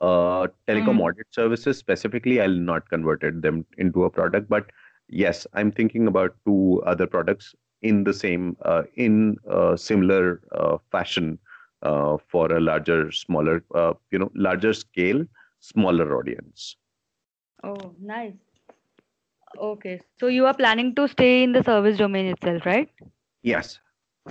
uh, 0.00 0.46
telecom 0.66 0.96
mm. 0.96 1.00
audit 1.00 1.26
services 1.30 1.76
specifically 1.76 2.40
i'll 2.40 2.62
not 2.72 2.88
converted 2.88 3.42
them 3.42 3.64
into 3.78 4.04
a 4.04 4.10
product 4.10 4.48
but 4.48 4.70
yes 5.08 5.46
i'm 5.54 5.70
thinking 5.70 6.06
about 6.06 6.34
two 6.46 6.82
other 6.86 7.06
products 7.06 7.54
in 7.82 8.04
the 8.04 8.12
same 8.12 8.56
uh, 8.62 8.82
in 8.94 9.36
uh, 9.50 9.76
similar 9.76 10.40
uh, 10.52 10.76
fashion 10.90 11.38
uh, 11.82 12.16
for 12.28 12.52
a 12.52 12.60
larger, 12.60 13.10
smaller, 13.12 13.64
uh, 13.74 13.94
you 14.10 14.18
know, 14.18 14.30
larger 14.34 14.72
scale, 14.72 15.24
smaller 15.60 16.16
audience. 16.18 16.76
Oh, 17.62 17.94
nice. 18.00 18.34
Okay, 19.58 20.00
so 20.18 20.28
you 20.28 20.46
are 20.46 20.54
planning 20.54 20.94
to 20.94 21.08
stay 21.08 21.42
in 21.42 21.52
the 21.52 21.62
service 21.62 21.98
domain 21.98 22.26
itself, 22.26 22.64
right? 22.64 22.88
Yes. 23.42 23.80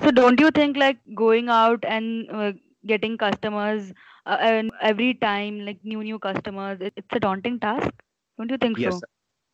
So 0.02 0.12
don't 0.12 0.40
you 0.40 0.52
think 0.52 0.78
like 0.78 0.98
going 1.16 1.50
out 1.50 1.84
and 1.86 2.30
uh, 2.32 2.54
getting 2.86 3.18
customers 3.18 3.92
uh, 4.26 4.38
and 4.40 4.72
every 4.82 5.14
time 5.16 5.66
like 5.66 5.80
new 5.84 6.04
new 6.04 6.20
customers, 6.20 6.80
it, 6.82 6.94
it's 6.96 7.08
a 7.12 7.20
daunting 7.20 7.60
task? 7.60 7.90
Don't 8.38 8.50
you 8.50 8.58
think 8.58 8.78
yes. 8.78 8.94
so? 8.94 9.02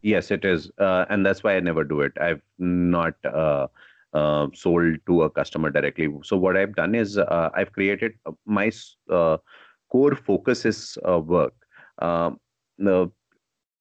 yes, 0.02 0.32
it 0.32 0.46
is, 0.46 0.70
uh, 0.78 1.06
and 1.10 1.26
that's 1.26 1.44
why 1.44 1.56
I 1.56 1.60
never 1.60 1.84
do 1.84 2.02
it. 2.02 2.14
I've 2.22 2.42
not 2.60 3.16
uh, 4.16 4.36
uh, 4.36 4.48
sold 4.54 4.98
to 5.08 5.24
a 5.24 5.30
customer 5.30 5.70
directly. 5.70 6.10
So 6.24 6.38
what 6.38 6.58
I've 6.58 6.76
done 6.76 6.96
is 6.96 7.18
uh, 7.18 7.50
I've 7.54 7.72
created 7.72 8.14
uh, 8.26 8.32
my 8.46 8.72
uh, 9.10 9.38
core 9.92 10.16
focus 10.16 10.66
is 10.66 10.98
work. 11.04 11.54
Um, 12.00 12.40
the 12.78 13.12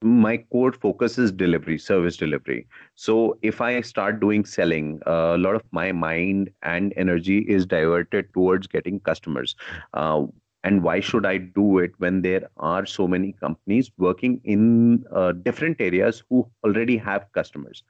my 0.02 0.36
core 0.52 0.72
focus 0.72 1.18
is 1.18 1.32
delivery 1.32 1.78
service 1.78 2.16
delivery 2.18 2.66
so 2.94 3.38
if 3.40 3.62
i 3.62 3.80
start 3.80 4.20
doing 4.20 4.44
selling 4.44 5.00
uh, 5.06 5.32
a 5.34 5.38
lot 5.38 5.54
of 5.54 5.62
my 5.72 5.92
mind 5.92 6.50
and 6.62 6.92
energy 6.96 7.38
is 7.48 7.64
diverted 7.64 8.26
towards 8.34 8.66
getting 8.66 9.00
customers 9.00 9.56
uh, 9.94 10.22
and 10.62 10.82
why 10.82 11.00
should 11.00 11.24
i 11.24 11.38
do 11.38 11.78
it 11.78 11.92
when 11.98 12.20
there 12.20 12.50
are 12.58 12.84
so 12.84 13.08
many 13.08 13.32
companies 13.32 13.90
working 13.96 14.40
in 14.44 15.02
uh, 15.10 15.32
different 15.32 15.80
areas 15.80 16.22
who 16.28 16.46
already 16.64 16.98
have 16.98 17.26
customers 17.32 17.82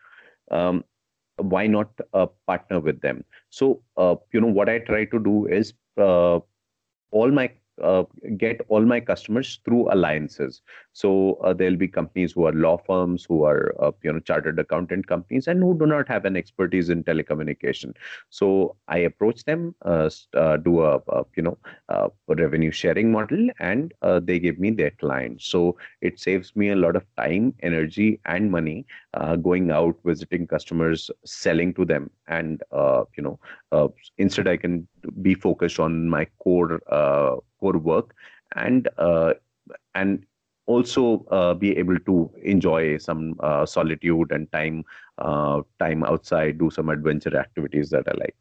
um, 0.53 0.85
why 1.37 1.67
not 1.67 1.89
uh, 2.13 2.27
partner 2.47 2.81
with 2.81 3.01
them? 3.01 3.25
So 3.51 3.83
uh, 3.97 4.17
you 4.33 4.41
know 4.41 4.49
what 4.49 4.69
i 4.69 4.79
try 4.79 5.05
to 5.07 5.19
do 5.19 5.47
is 5.47 5.75
uh, 5.99 6.41
all 7.11 7.31
my 7.31 7.51
uh, 7.83 8.05
get 8.37 8.61
all 8.69 8.81
my 8.85 9.01
customers 9.01 9.61
through 9.65 9.93
alliances. 9.93 10.63
So 10.93 11.35
uh, 11.45 11.53
there'll 11.53 11.77
be 11.77 11.89
companies 11.89 12.33
who 12.33 12.45
are 12.47 12.53
law 12.53 12.77
firms, 12.77 13.25
who 13.25 13.45
are 13.45 13.75
uh, 13.83 13.93
you 14.03 14.13
know 14.13 14.21
chartered 14.21 14.59
accountant 14.59 15.07
companies, 15.07 15.47
and 15.47 15.61
who 15.63 15.77
do 15.79 15.87
not 15.87 16.09
have 16.09 16.25
an 16.25 16.37
expertise 16.37 16.89
in 16.91 17.03
telecommunication. 17.05 17.95
So 18.31 18.77
I 18.89 18.99
approach 18.99 19.45
them, 19.45 19.75
uh, 19.85 20.09
uh, 20.35 20.57
do 20.57 20.81
a, 20.83 20.97
a, 21.09 21.25
you 21.37 21.43
know 21.43 21.59
a 21.89 22.11
revenue 22.37 22.71
sharing 22.71 23.11
model, 23.13 23.49
and 23.59 23.93
uh, 24.03 24.21
they 24.21 24.39
give 24.39 24.59
me 24.59 24.71
their 24.71 24.91
clients. 24.91 25.47
So 25.47 25.77
it 26.01 26.19
saves 26.19 26.55
me 26.57 26.71
a 26.71 26.77
lot 26.77 26.97
of 26.97 27.05
time, 27.17 27.55
energy, 27.63 28.21
and 28.27 28.51
money 28.51 28.87
going 29.43 29.71
out 29.71 29.97
visiting 30.05 30.47
customers, 30.47 31.11
selling 31.25 31.73
to 31.75 31.85
them, 31.85 32.11
and 32.29 32.63
you 33.17 33.23
know 33.23 33.39
instead 34.09 34.35
I 34.35 34.57
can 34.57 34.87
be 35.21 35.35
focused 35.35 35.79
on 35.79 36.09
my 36.09 36.27
core 36.39 36.81
core 37.61 37.79
work 37.79 38.15
and 38.55 38.89
uh, 38.99 39.35
and 39.95 40.25
also 40.67 41.25
uh, 41.31 41.55
be 41.55 41.77
able 41.77 41.99
to 42.01 42.31
enjoy 42.43 42.97
some 42.99 43.35
uh, 43.41 43.65
solitude 43.67 44.31
and 44.33 44.51
time 44.53 44.85
uh, 45.19 45.63
time 45.79 46.05
outside 46.05 46.59
do 46.59 46.71
some 46.71 46.89
adventure 46.89 47.37
activities 47.37 47.91
that 47.91 48.05
i 48.09 48.13
like. 48.19 48.37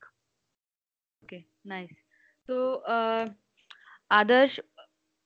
Okay 1.26 1.46
nice. 1.64 1.94
So 2.48 2.82
uh, 2.96 3.30
adarsh 4.12 4.60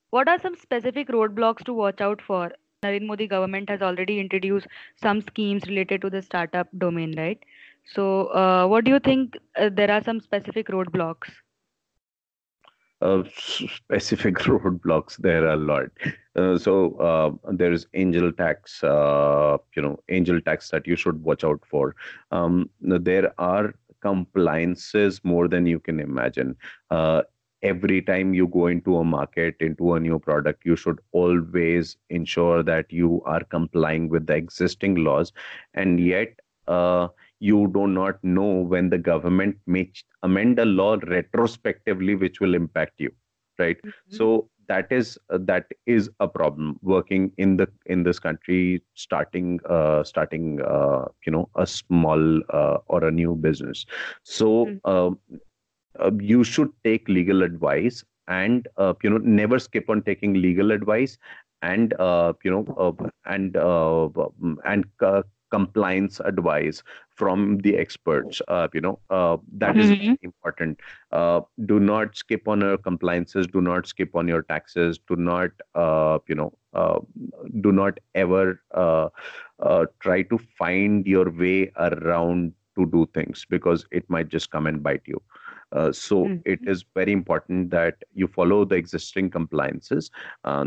what 0.09 0.27
are 0.27 0.39
some 0.39 0.55
specific 0.55 1.07
roadblocks 1.09 1.63
to 1.65 1.73
watch 1.73 2.01
out 2.01 2.21
for? 2.21 2.51
Narendra 2.83 3.07
Modi 3.07 3.27
government 3.27 3.69
has 3.69 3.81
already 3.81 4.19
introduced 4.19 4.67
some 4.95 5.21
schemes 5.21 5.67
related 5.67 6.01
to 6.01 6.09
the 6.09 6.21
startup 6.21 6.67
domain, 6.77 7.15
right? 7.17 7.39
So, 7.93 8.27
uh, 8.27 8.67
what 8.67 8.85
do 8.85 8.91
you 8.91 8.99
think? 8.99 9.37
Uh, 9.55 9.69
there 9.73 9.91
are 9.91 10.03
some 10.03 10.19
specific 10.19 10.67
roadblocks? 10.67 11.31
Uh, 13.01 13.23
specific 13.29 14.35
roadblocks 14.49 15.17
there 15.17 15.45
are 15.45 15.53
a 15.53 15.55
lot. 15.55 15.85
Uh, 16.35 16.57
so 16.57 16.95
uh, 16.95 17.51
there 17.53 17.71
is 17.71 17.85
angel 17.93 18.31
tax 18.31 18.83
uh, 18.83 19.57
you 19.75 19.81
know 19.83 19.99
angel 20.09 20.41
tax 20.41 20.69
that 20.69 20.87
you 20.87 20.95
should 20.95 21.23
watch 21.23 21.43
out 21.43 21.61
for. 21.69 21.95
Um, 22.31 22.69
there 22.81 23.33
are 23.39 23.75
compliances 24.01 25.21
more 25.23 25.47
than 25.47 25.67
you 25.67 25.79
can 25.79 25.99
imagine. 25.99 26.55
Uh, 26.89 27.21
every 27.61 28.01
time 28.01 28.33
you 28.33 28.47
go 28.47 28.67
into 28.67 28.97
a 28.97 29.03
market 29.03 29.55
into 29.59 29.93
a 29.93 29.99
new 29.99 30.19
product 30.19 30.63
you 30.63 30.75
should 30.75 30.99
always 31.11 31.97
ensure 32.11 32.61
that 32.63 32.91
you 32.91 33.21
are 33.25 33.43
complying 33.43 34.09
with 34.09 34.25
the 34.27 34.35
existing 34.35 34.95
laws. 34.95 35.31
And 35.73 35.99
yet 35.99 36.39
uh, 36.67 37.07
you 37.39 37.69
do 37.73 37.87
not 37.87 38.23
know 38.23 38.61
when 38.73 38.89
the 38.89 38.97
government 38.97 39.55
may 39.65 39.91
amend 40.23 40.59
a 40.59 40.65
law 40.65 40.97
retrospectively 41.07 42.15
which 42.15 42.39
will 42.39 42.55
impact 42.55 42.93
you 42.97 43.11
right 43.59 43.77
mm-hmm. 43.77 44.15
so 44.15 44.49
that 44.67 44.91
is 44.91 45.17
uh, 45.29 45.37
that 45.41 45.65
is 45.85 46.09
a 46.19 46.27
problem 46.27 46.77
working 46.81 47.31
in 47.37 47.55
the 47.57 47.67
in 47.85 48.03
this 48.03 48.19
country 48.19 48.81
starting 48.95 49.59
uh, 49.69 50.03
starting 50.03 50.59
uh, 50.61 51.05
you 51.25 51.31
know 51.31 51.49
a 51.55 51.65
small 51.65 52.41
uh, 52.49 52.77
or 52.87 53.05
a 53.05 53.11
new 53.11 53.35
business 53.35 53.85
so 54.23 54.65
mm-hmm. 54.85 56.19
you 56.19 56.43
should 56.43 56.71
take 56.83 57.07
legal 57.07 57.43
advice 57.43 58.03
and 58.27 58.67
uh, 58.77 58.93
you 59.03 59.09
know 59.09 59.17
never 59.17 59.59
skip 59.59 59.89
on 59.89 60.01
taking 60.01 60.33
legal 60.33 60.71
advice 60.71 61.17
and 61.61 61.93
uh, 61.99 62.33
you 62.43 62.51
know 62.51 62.65
uh, 62.77 63.09
and 63.25 63.57
uh, 63.57 64.09
and 64.65 64.85
compliance 65.51 66.19
advice 66.25 66.83
from 67.09 67.57
the 67.59 67.75
experts 67.77 68.41
uh, 68.47 68.67
you 68.73 68.81
know 68.81 68.99
uh, 69.09 69.37
that 69.53 69.77
is 69.77 69.89
mm-hmm. 69.91 70.13
important 70.21 70.79
uh, 71.11 71.41
do 71.65 71.79
not 71.79 72.15
skip 72.15 72.47
on 72.47 72.61
your 72.61 72.77
compliances 72.77 73.47
do 73.47 73.61
not 73.61 73.87
skip 73.87 74.15
on 74.15 74.27
your 74.27 74.41
taxes 74.43 74.99
do 75.07 75.15
not 75.15 75.49
uh, 75.75 76.19
you 76.27 76.35
know 76.35 76.53
uh, 76.73 76.99
do 77.61 77.71
not 77.71 77.99
ever 78.15 78.61
uh, 78.71 79.09
try 79.99 80.21
to 80.21 80.37
find 80.57 81.05
your 81.05 81.29
way 81.31 81.71
around 81.77 82.53
to 82.77 82.85
do 82.87 83.07
things 83.13 83.45
because 83.49 83.85
it 83.91 84.07
might 84.09 84.27
just 84.27 84.51
come 84.51 84.67
and 84.67 84.83
bite 84.83 85.01
you 85.05 85.21
uh, 85.71 85.91
so 85.91 86.25
mm-hmm. 86.25 86.41
it 86.45 86.59
is 86.65 86.85
very 86.95 87.11
important 87.11 87.69
that 87.71 87.95
you 88.13 88.27
follow 88.27 88.63
the 88.63 88.75
existing 88.75 89.29
compliances. 89.29 90.11
Uh, 90.43 90.65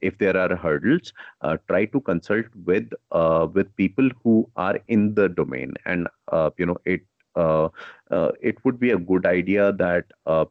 if 0.00 0.18
there 0.18 0.36
are 0.36 0.56
hurdles, 0.56 1.12
uh, 1.42 1.56
try 1.68 1.84
to 1.84 2.00
consult 2.00 2.46
with 2.64 2.90
uh, 3.12 3.46
with 3.52 3.74
people 3.76 4.08
who 4.22 4.48
are 4.56 4.78
in 4.88 5.14
the 5.14 5.28
domain, 5.28 5.74
and 5.86 6.08
uh, 6.32 6.50
you 6.58 6.66
know 6.66 6.76
it. 6.84 7.02
It 7.36 8.56
would 8.64 8.78
be 8.78 8.90
a 8.90 8.98
good 8.98 9.26
idea 9.26 9.72
that 9.72 10.04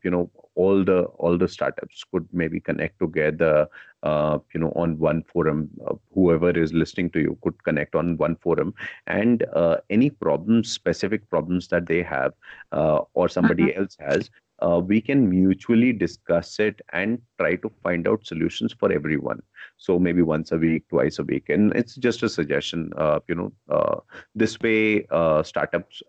you 0.03 0.11
know 0.11 0.29
all 0.55 0.83
the 0.83 1.03
all 1.25 1.37
the 1.37 1.47
startups 1.47 2.03
could 2.11 2.27
maybe 2.33 2.59
connect 2.59 2.99
together 2.99 3.67
uh, 4.03 4.37
you 4.53 4.59
know 4.59 4.71
on 4.75 4.97
one 4.99 5.23
forum 5.23 5.69
uh, 5.87 5.93
whoever 6.13 6.49
is 6.51 6.73
listening 6.73 7.09
to 7.09 7.19
you 7.19 7.37
could 7.41 7.63
connect 7.63 7.95
on 7.95 8.17
one 8.17 8.35
forum 8.35 8.73
and 9.07 9.45
uh, 9.53 9.77
any 9.89 10.09
problems 10.09 10.71
specific 10.71 11.29
problems 11.29 11.67
that 11.67 11.85
they 11.85 12.01
have 12.01 12.33
uh, 12.71 12.99
or 13.13 13.29
somebody 13.29 13.71
uh-huh. 13.71 13.81
else 13.81 13.97
has 13.99 14.29
uh, 14.61 14.79
we 14.79 15.01
can 15.01 15.29
mutually 15.29 15.91
discuss 15.93 16.59
it 16.59 16.81
and 16.93 17.19
try 17.39 17.55
to 17.55 17.71
find 17.83 18.07
out 18.07 18.25
solutions 18.25 18.73
for 18.73 18.91
everyone 18.91 19.41
so 19.77 19.97
maybe 19.97 20.21
once 20.21 20.51
a 20.51 20.57
week 20.57 20.87
twice 20.89 21.19
a 21.19 21.23
week 21.23 21.49
and 21.49 21.73
it's 21.75 21.95
just 21.95 22.23
a 22.23 22.29
suggestion 22.29 22.91
uh, 22.97 23.19
you 23.27 23.35
know 23.35 23.51
uh, 23.69 23.97
this 24.35 24.59
way 24.59 25.05
uh, 25.11 25.41
startups 25.43 26.01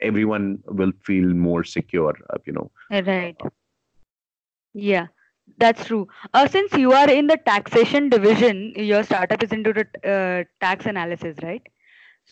everyone 0.00 0.58
will 0.66 0.92
feel 1.02 1.26
more 1.32 1.64
secure 1.64 2.14
you 2.46 2.52
know 2.52 2.70
right 2.90 3.36
yeah, 4.74 5.08
that's 5.58 5.84
true. 5.84 6.08
Uh, 6.32 6.46
since 6.46 6.72
you 6.74 6.92
are 6.92 7.10
in 7.10 7.26
the 7.26 7.36
taxation 7.36 8.08
division, 8.08 8.72
your 8.76 9.02
startup 9.02 9.42
is 9.42 9.52
into 9.52 9.72
the 9.72 9.86
uh, 10.08 10.44
tax 10.64 10.86
analysis, 10.86 11.36
right? 11.42 11.62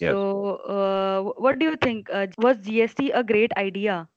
Yes. 0.01 0.13
So, 0.13 0.57
uh, 0.57 1.41
what 1.41 1.59
do 1.59 1.67
you 1.67 1.77
think? 1.77 2.09
Uh, 2.13 2.27
was 2.39 2.59
GST 2.59 3.11
a 3.15 3.25
great 3.25 3.53
idea? 3.57 4.09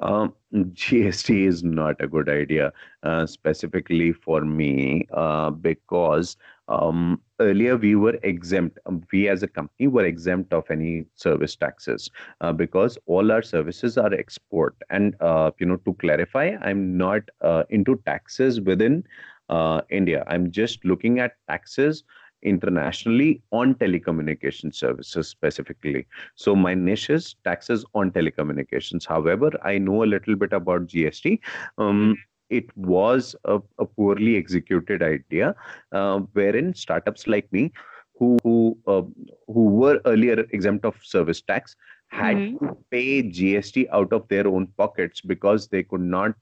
Um, 0.00 0.34
GST 0.54 1.46
is 1.46 1.62
not 1.62 1.96
a 2.00 2.08
good 2.08 2.28
idea, 2.28 2.72
uh, 3.02 3.26
specifically 3.26 4.12
for 4.12 4.40
me, 4.40 5.06
uh, 5.12 5.50
because 5.50 6.36
um, 6.68 7.20
earlier 7.40 7.76
we 7.76 7.94
were 7.96 8.18
exempt. 8.22 8.78
Um, 8.86 9.02
we 9.12 9.28
as 9.28 9.42
a 9.42 9.48
company 9.48 9.88
were 9.88 10.04
exempt 10.04 10.52
of 10.52 10.70
any 10.70 11.04
service 11.14 11.56
taxes 11.56 12.10
uh, 12.40 12.52
because 12.52 12.98
all 13.06 13.30
our 13.30 13.42
services 13.42 13.98
are 13.98 14.12
export. 14.14 14.74
And 14.90 15.14
uh, 15.20 15.50
you 15.58 15.66
know, 15.66 15.76
to 15.76 15.94
clarify, 15.94 16.56
I'm 16.60 16.96
not 16.96 17.22
uh, 17.42 17.64
into 17.70 18.00
taxes 18.06 18.60
within 18.60 19.04
uh, 19.48 19.82
India. 19.90 20.24
I'm 20.28 20.50
just 20.50 20.84
looking 20.84 21.18
at 21.18 21.36
taxes 21.48 22.04
internationally 22.42 23.42
on 23.50 23.74
telecommunication 23.74 24.74
services 24.74 25.28
specifically. 25.28 26.06
So 26.34 26.56
my 26.56 26.74
niche 26.74 27.10
is 27.10 27.36
taxes 27.44 27.84
on 27.94 28.10
telecommunications. 28.10 29.06
However, 29.06 29.50
I 29.62 29.78
know 29.78 30.04
a 30.04 30.06
little 30.06 30.36
bit 30.36 30.52
about 30.52 30.86
GST. 30.86 31.40
Um, 31.78 32.16
it 32.48 32.76
was 32.76 33.36
a, 33.44 33.60
a, 33.78 33.86
poorly 33.86 34.36
executed 34.36 35.02
idea, 35.02 35.54
uh, 35.92 36.18
wherein 36.32 36.74
startups 36.74 37.28
like 37.28 37.50
me, 37.52 37.72
who 38.18 38.38
who, 38.42 38.76
uh, 38.88 39.02
who 39.46 39.64
were 39.66 40.00
earlier 40.04 40.44
exempt 40.50 40.84
of 40.84 40.96
service 41.02 41.40
tax, 41.40 41.76
had 42.08 42.36
mm-hmm. 42.36 42.66
to 42.66 42.76
pay 42.90 43.22
GST 43.22 43.88
out 43.92 44.12
of 44.12 44.26
their 44.28 44.48
own 44.48 44.66
pockets 44.76 45.20
because 45.20 45.68
they 45.68 45.84
could 45.84 46.00
not 46.00 46.34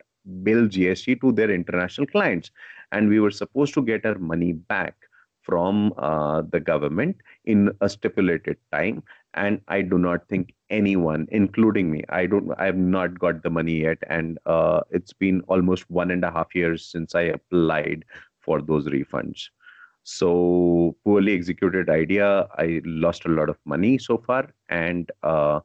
bill 0.42 0.66
GST 0.66 1.20
to 1.20 1.32
their 1.32 1.50
international 1.50 2.06
clients, 2.06 2.50
and 2.92 3.08
we 3.08 3.20
were 3.20 3.30
supposed 3.30 3.74
to 3.74 3.82
get 3.82 4.06
our 4.06 4.18
money 4.18 4.52
back 4.52 4.96
from 5.48 5.94
uh, 5.98 6.42
the 6.52 6.60
government 6.60 7.16
in 7.44 7.70
a 7.80 7.88
stipulated 7.88 8.58
time 8.72 9.02
and 9.34 9.60
i 9.68 9.80
do 9.82 9.98
not 9.98 10.28
think 10.28 10.54
anyone 10.70 11.26
including 11.30 11.90
me 11.92 12.02
i 12.10 12.26
don't 12.26 12.50
i 12.58 12.66
have 12.66 12.76
not 12.76 13.18
got 13.18 13.42
the 13.42 13.50
money 13.50 13.80
yet 13.82 13.98
and 14.08 14.38
uh, 14.46 14.80
it's 14.90 15.14
been 15.14 15.40
almost 15.48 15.90
one 15.90 16.10
and 16.10 16.24
a 16.24 16.30
half 16.38 16.54
years 16.54 16.86
since 16.92 17.14
i 17.14 17.22
applied 17.38 18.04
for 18.48 18.60
those 18.72 18.86
refunds 18.98 19.48
So 20.10 20.28
poorly 21.06 21.32
executed 21.38 21.90
idea. 21.94 22.26
I 22.62 22.80
lost 23.04 23.26
a 23.26 23.32
lot 23.38 23.50
of 23.52 23.58
money 23.72 23.90
so 24.04 24.16
far, 24.28 24.42
and 24.78 25.10
uh, 25.32 25.60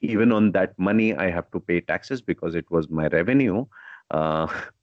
even 0.00 0.32
on 0.32 0.52
that 0.52 0.78
money, 0.78 1.14
I 1.14 1.30
have 1.30 1.50
to 1.52 1.60
pay 1.60 1.80
taxes 1.80 2.22
because 2.22 2.54
it 2.54 2.70
was 2.70 2.88
my 2.90 3.08
revenue. 3.08 3.66
Uh, 4.10 4.46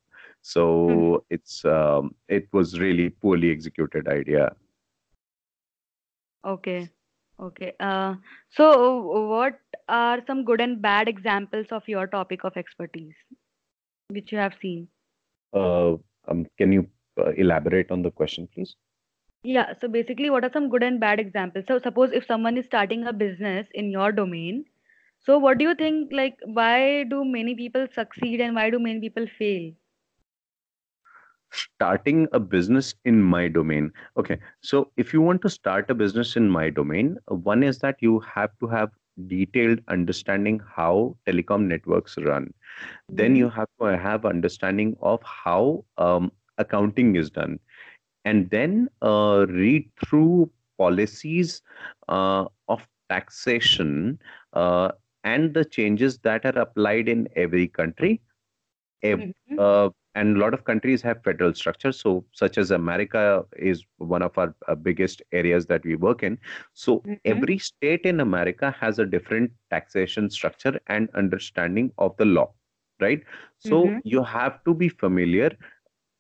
so 0.54 0.62
mm-hmm. 0.66 1.36
it's 1.36 1.64
um, 1.66 2.16
it 2.28 2.48
was 2.52 2.80
really 2.80 3.10
poorly 3.10 3.52
executed 3.52 4.08
idea. 4.08 4.52
Okay. 6.46 6.90
Okay. 7.40 7.74
Uh, 7.80 8.16
so, 8.50 8.68
what 9.28 9.60
are 9.88 10.22
some 10.28 10.44
good 10.44 10.62
and 10.62 10.82
bad 10.82 11.08
examples 11.08 11.68
of 11.72 11.88
your 11.88 12.08
topic 12.08 12.44
of 12.44 12.58
expertise, 12.58 13.14
which 14.10 14.32
you 14.32 14.38
have 14.38 14.56
seen? 14.62 14.88
Uh, 15.54 15.94
um, 16.28 16.46
can 16.58 16.72
you 16.72 16.88
uh, 17.18 17.32
elaborate 17.38 17.92
on 17.92 18.02
the 18.02 18.12
question, 18.12 18.48
please? 18.54 18.76
Yeah. 19.44 19.74
So, 19.80 19.88
basically, 19.88 20.30
what 20.30 20.44
are 20.44 20.52
some 20.52 20.70
good 20.70 20.84
and 20.84 21.00
bad 21.00 21.20
examples? 21.20 21.66
So, 21.68 21.80
suppose 21.80 22.12
if 22.12 22.26
someone 22.26 22.58
is 22.58 22.66
starting 22.66 23.06
a 23.06 23.14
business 23.14 23.68
in 23.74 23.90
your 23.90 24.12
domain, 24.12 24.66
so 25.26 25.38
what 25.38 25.60
do 25.60 25.66
you 25.66 25.76
think? 25.76 26.12
Like, 26.12 26.38
why 26.46 27.04
do 27.04 27.24
many 27.24 27.56
people 27.56 27.88
succeed 27.94 28.42
and 28.42 28.56
why 28.56 28.70
do 28.70 28.80
many 28.80 29.00
people 29.00 29.28
fail? 29.38 29.72
Starting 31.52 32.28
a 32.32 32.40
business 32.40 32.94
in 33.06 33.22
my 33.22 33.48
domain 33.48 33.92
okay 34.18 34.38
so 34.62 34.92
if 34.98 35.14
you 35.14 35.22
want 35.22 35.42
to 35.42 35.50
start 35.50 35.90
a 35.90 35.96
business 35.96 36.36
in 36.36 36.50
my 36.50 36.70
domain 36.70 37.18
one 37.28 37.64
is 37.64 37.80
that 37.80 37.96
you 38.00 38.20
have 38.20 38.52
to 38.60 38.68
have 38.68 38.90
detailed 39.28 39.80
understanding 39.88 40.62
how 40.76 41.16
telecom 41.28 41.66
networks 41.68 42.18
run 42.18 42.46
mm-hmm. 42.46 43.16
then 43.16 43.36
you 43.36 43.50
have 43.50 43.68
to 43.80 43.98
have 43.98 44.26
understanding 44.26 44.96
of 45.02 45.22
how 45.24 45.84
um, 45.98 46.32
accounting 46.58 47.16
is 47.16 47.30
done 47.30 47.60
and 48.26 48.50
then 48.50 48.88
uh, 49.02 49.46
read 49.50 49.90
through 50.06 50.50
policies 50.78 51.62
uh, 52.08 52.46
of 52.68 52.88
taxation 53.10 54.20
uh, 54.54 54.92
and 55.24 55.54
the 55.54 55.66
changes 55.66 56.20
that 56.20 56.46
are 56.46 56.60
applied 56.60 57.10
in 57.10 57.28
every 57.36 57.68
country 57.68 58.22
mm-hmm. 59.22 59.60
And 60.20 60.36
a 60.36 60.40
lot 60.40 60.54
of 60.54 60.64
countries 60.70 61.02
have 61.08 61.24
federal 61.24 61.54
structures 61.60 62.00
so 62.06 62.14
such 62.42 62.58
as 62.64 62.72
america 62.78 63.24
is 63.72 63.84
one 63.98 64.26
of 64.28 64.38
our 64.38 64.54
uh, 64.68 64.76
biggest 64.76 65.22
areas 65.32 65.66
that 65.72 65.86
we 65.90 65.96
work 66.06 66.24
in 66.30 66.38
so 66.74 66.98
mm-hmm. 67.00 67.14
every 67.34 67.58
state 67.58 68.08
in 68.14 68.20
america 68.26 68.74
has 68.80 69.00
a 69.00 69.06
different 69.16 69.52
taxation 69.76 70.30
structure 70.30 70.80
and 70.88 71.10
understanding 71.24 71.92
of 71.98 72.16
the 72.18 72.26
law 72.26 72.48
right 73.00 73.24
so 73.58 73.84
mm-hmm. 73.84 74.00
you 74.04 74.24
have 74.24 74.64
to 74.64 74.74
be 74.74 74.90
familiar 74.90 75.52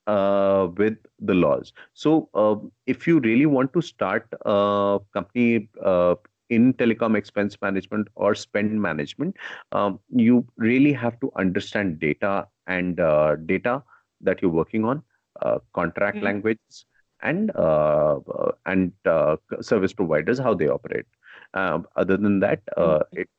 uh, 0.07 0.67
with 0.77 0.97
the 1.19 1.33
laws 1.33 1.73
so 1.93 2.29
uh, 2.33 2.55
if 2.87 3.07
you 3.07 3.19
really 3.19 3.45
want 3.45 3.73
to 3.73 3.81
start 3.81 4.27
a 4.45 4.99
company 5.13 5.69
uh, 5.83 6.15
in 6.49 6.73
telecom 6.73 7.15
expense 7.15 7.57
management 7.61 8.07
or 8.15 8.35
spend 8.35 8.81
management, 8.81 9.35
um, 9.71 9.99
you 10.09 10.45
really 10.57 10.93
have 10.93 11.19
to 11.19 11.31
understand 11.35 11.99
data 11.99 12.47
and 12.67 12.99
uh, 12.99 13.35
data 13.45 13.83
that 14.21 14.41
you're 14.41 14.51
working 14.51 14.85
on, 14.85 15.01
uh, 15.41 15.59
contract 15.73 16.17
mm-hmm. 16.17 16.25
languages, 16.25 16.85
and 17.21 17.51
uh, 17.55 18.15
uh 18.17 18.51
and 18.65 18.91
uh, 19.05 19.35
service 19.61 19.93
providers 19.93 20.39
how 20.39 20.53
they 20.53 20.67
operate. 20.67 21.05
Um, 21.53 21.87
other 21.95 22.17
than 22.17 22.39
that, 22.39 22.61
uh, 22.77 22.99
mm-hmm. 22.99 23.21
it, 23.21 23.29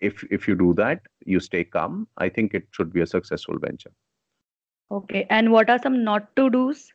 if 0.00 0.24
if 0.30 0.48
you 0.48 0.54
do 0.54 0.74
that, 0.74 1.00
you 1.24 1.40
stay 1.40 1.64
calm. 1.64 2.08
I 2.16 2.28
think 2.28 2.54
it 2.54 2.66
should 2.70 2.92
be 2.92 3.00
a 3.00 3.06
successful 3.06 3.58
venture. 3.58 3.92
Okay, 4.90 5.26
and 5.30 5.50
what 5.50 5.68
are 5.68 5.80
some 5.80 6.04
not 6.04 6.34
to 6.36 6.48
dos? 6.50 6.92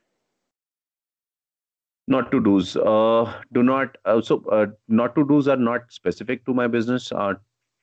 Not 2.11 2.31
to 2.31 2.39
do's. 2.39 2.75
Uh, 2.75 3.33
do 3.53 3.63
not 3.63 3.97
uh, 4.05 4.21
so 4.21 4.43
uh, 4.51 4.67
not 4.87 5.15
to 5.15 5.25
do's 5.25 5.47
are 5.47 5.61
not 5.69 5.91
specific 5.99 6.45
to 6.45 6.53
my 6.53 6.67
business 6.67 7.11
are 7.11 7.39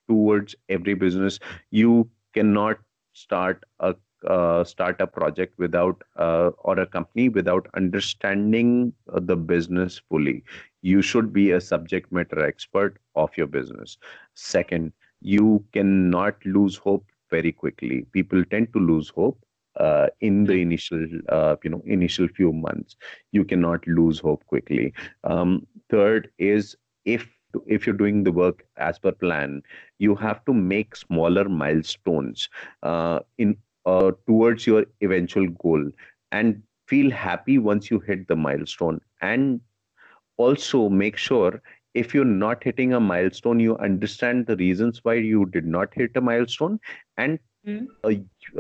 towards 0.09 0.55
every 0.69 0.95
business. 0.95 1.39
You 1.71 2.11
cannot 2.35 2.79
start 3.13 3.65
a 3.81 3.95
uh, 4.27 4.65
start 4.65 5.01
a 5.01 5.07
project 5.07 5.59
without 5.59 6.03
uh, 6.17 6.51
or 6.59 6.79
a 6.81 6.87
company 6.87 7.29
without 7.29 7.69
understanding 7.75 8.93
uh, 9.13 9.21
the 9.21 9.37
business 9.37 10.01
fully. 10.09 10.43
You 10.83 11.03
should 11.03 11.33
be 11.33 11.53
a 11.53 11.61
subject 11.61 12.13
matter 12.13 12.45
expert 12.45 12.99
of 13.15 13.37
your 13.37 13.47
business. 13.47 13.97
Second 14.35 14.93
you 15.21 15.65
cannot 15.73 16.45
lose 16.45 16.77
hope 16.77 17.05
very 17.31 17.53
quickly. 17.53 18.07
People 18.13 18.45
tend 18.45 18.73
to 18.73 18.81
lose 18.81 19.09
hope 19.09 19.39
uh, 19.79 20.09
in 20.21 20.45
the 20.45 20.55
initial 20.61 21.07
uh, 21.29 21.57
you 21.65 21.71
know 21.71 21.83
initial 21.87 22.29
few 22.29 22.53
months 22.53 22.97
you 23.33 23.45
cannot 23.45 23.87
lose 23.87 24.21
hope 24.21 24.45
quickly. 24.47 24.93
Um, 25.25 25.67
third 25.91 26.31
is 26.39 26.77
if 27.05 27.29
if 27.67 27.87
you're 27.87 27.97
doing 27.97 28.25
the 28.25 28.33
work 28.33 28.65
as 28.77 28.99
per 28.99 29.13
plan 29.13 29.63
you 29.99 30.15
have 30.17 30.45
to 30.45 30.53
make 30.55 30.97
smaller 30.97 31.49
milestones 31.49 32.49
uh, 32.83 33.21
in 33.39 33.57
uh, 33.87 34.13
towards 34.27 34.67
your 34.67 34.85
eventual 35.03 35.47
goal 35.49 35.91
and 36.33 36.63
feel 36.87 37.11
happy 37.11 37.59
once 37.59 37.91
you 37.91 38.01
hit 38.01 38.27
the 38.29 38.37
milestone. 38.37 39.01
And 39.21 39.61
also 40.37 40.89
make 40.89 41.17
sure 41.17 41.63
if 41.95 42.15
you're 42.15 42.25
not 42.25 42.63
hitting 42.65 42.93
a 42.93 43.01
milestone 43.01 43.61
you 43.61 43.77
understand 43.79 44.47
the 44.47 44.57
reasons 44.57 45.01
why 45.05 45.15
you 45.15 45.47
did 45.47 45.67
not 45.67 45.93
hit 45.95 46.11
a 46.17 46.21
milestone 46.21 46.79
and 47.17 47.39
mm. 47.69 47.87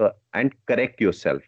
uh, 0.00 0.10
and 0.34 0.54
correct 0.66 1.00
yourself 1.00 1.42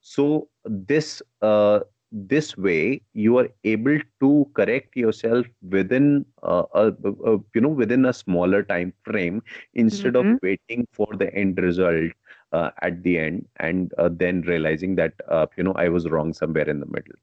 so 0.00 0.48
this 0.64 1.22
uh, 1.42 1.80
this 2.12 2.56
way 2.56 3.00
you 3.14 3.38
are 3.38 3.48
able 3.64 3.98
to 4.20 4.46
correct 4.54 4.96
yourself 4.96 5.46
within 5.70 6.24
uh, 6.42 6.64
a, 6.74 6.88
a, 7.30 7.38
you 7.54 7.60
know 7.60 7.68
within 7.68 8.04
a 8.06 8.12
smaller 8.12 8.62
time 8.62 8.92
frame 9.04 9.42
instead 9.74 10.14
mm-hmm. 10.14 10.34
of 10.34 10.42
waiting 10.42 10.86
for 10.92 11.08
the 11.12 11.32
end 11.34 11.58
result 11.58 12.12
uh, 12.52 12.70
at 12.82 13.02
the 13.02 13.18
end 13.18 13.46
and 13.56 13.94
uh, 13.98 14.10
then 14.12 14.42
realizing 14.42 14.94
that 14.96 15.14
uh, 15.28 15.46
you 15.56 15.64
know 15.64 15.72
i 15.74 15.88
was 15.88 16.08
wrong 16.08 16.32
somewhere 16.32 16.68
in 16.68 16.80
the 16.80 16.86
middle 16.86 17.16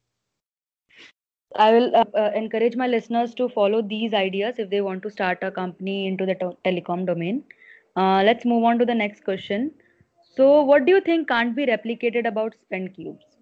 i 1.56 1.72
will 1.72 1.94
encourage 2.36 2.76
my 2.76 2.88
listeners 2.88 3.36
to 3.36 3.50
follow 3.50 3.82
these 3.82 4.14
ideas 4.14 4.58
if 4.58 4.70
they 4.70 4.82
want 4.82 5.04
to 5.04 5.12
start 5.12 5.38
a 5.44 5.52
company 5.52 6.08
into 6.08 6.26
the 6.26 6.36
to- 6.36 6.58
telecom 6.66 7.06
domain 7.06 7.44
uh, 7.96 8.24
let's 8.24 8.46
move 8.46 8.64
on 8.64 8.80
to 8.80 8.86
the 8.86 8.96
next 8.96 9.24
question. 9.24 9.72
So, 10.40 10.64
what 10.64 10.86
do 10.86 10.94
you 10.94 11.02
think 11.02 11.28
can't 11.28 11.56
be 11.56 11.68
replicated 11.68 12.26
about 12.28 12.56
spend 12.56 12.96
cubes? 12.96 13.38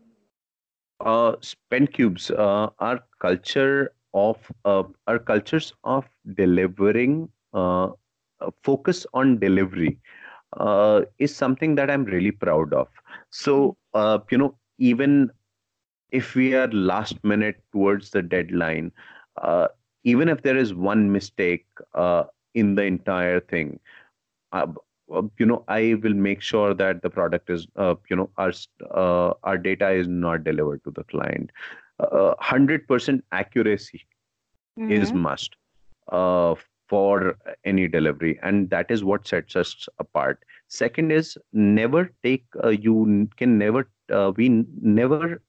Uh, 1.00 1.36
spend 1.42 1.94
cubes 1.94 2.32
uh, 2.32 2.70
are 2.80 3.00
culture 3.20 3.92
of 4.14 4.38
uh, 4.66 4.84
our 5.08 5.20
cultures 5.20 5.74
of 5.84 6.08
delivering 6.36 7.30
uh, 7.54 7.90
focus 8.64 9.06
on 9.14 9.40
delivery 9.40 10.00
uh, 10.58 11.02
is 11.20 11.36
something 11.36 11.76
that 11.76 11.90
I'm 11.92 12.06
really 12.06 12.32
proud 12.32 12.74
of. 12.74 12.88
So, 13.32 13.78
uh, 13.94 14.20
you 14.32 14.38
know, 14.38 14.56
even 14.80 15.32
if 16.12 16.36
we 16.36 16.54
are 16.56 16.68
last 16.70 17.24
minute 17.24 17.64
towards 17.72 18.12
the 18.12 18.22
deadline, 18.24 18.92
uh, 19.42 19.68
even 20.04 20.30
if 20.30 20.42
there 20.44 20.58
is 20.58 20.74
one 20.74 21.12
mistake 21.12 21.66
uh, 21.96 22.24
in 22.54 22.76
the 22.76 22.84
entire 22.84 23.40
thing, 23.40 23.80
uh, 24.52 24.68
you 25.40 25.46
know 25.46 25.64
i 25.68 25.96
will 26.04 26.14
make 26.14 26.42
sure 26.42 26.74
that 26.74 27.02
the 27.02 27.10
product 27.10 27.50
is 27.50 27.68
uh, 27.78 27.96
you 28.10 28.16
know 28.16 28.30
our 28.38 28.52
uh, 28.92 29.34
our 29.44 29.58
data 29.58 29.92
is 29.92 30.08
not 30.08 30.44
delivered 30.44 30.84
to 30.84 30.92
the 30.92 31.04
client. 31.04 31.52
100% 32.00 33.18
uh, 33.18 33.22
accuracy 33.32 34.06
mm-hmm. 34.80 34.92
is 34.92 35.12
must 35.14 35.56
uh, 36.12 36.54
for 36.88 37.36
any 37.66 37.88
delivery 37.88 38.38
and 38.44 38.70
that 38.70 38.92
is 38.92 39.04
what 39.04 39.28
sets 39.28 39.56
us 39.56 39.88
apart. 39.98 40.44
Second 40.68 41.12
is 41.12 41.38
never 41.54 42.12
take 42.24 42.46
you 42.72 43.28
can 43.38 43.58
never 43.58 43.90
we 44.36 44.50
never 44.82 45.42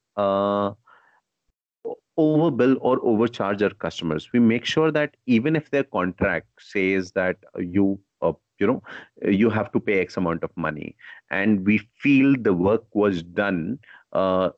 overbill 2.19 2.77
or 2.81 2.99
overcharge 3.03 3.61
our 3.61 3.69
customers. 3.69 4.29
We 4.33 4.39
make 4.39 4.65
sure 4.65 4.91
that 4.91 5.15
even 5.25 5.55
if 5.55 5.69
their 5.69 5.83
contract 5.83 6.47
says 6.59 7.11
that 7.11 7.37
you 7.57 7.99
you 8.59 8.67
know 8.67 8.81
you 9.23 9.49
have 9.49 9.71
to 9.71 9.79
pay 9.79 9.99
x 10.01 10.17
amount 10.17 10.43
of 10.43 10.51
money. 10.55 10.95
And 11.31 11.65
we 11.65 11.79
feel 11.97 12.35
the 12.39 12.53
work 12.53 12.83
was 12.93 13.23
done 13.23 13.79
uh, 14.13 14.49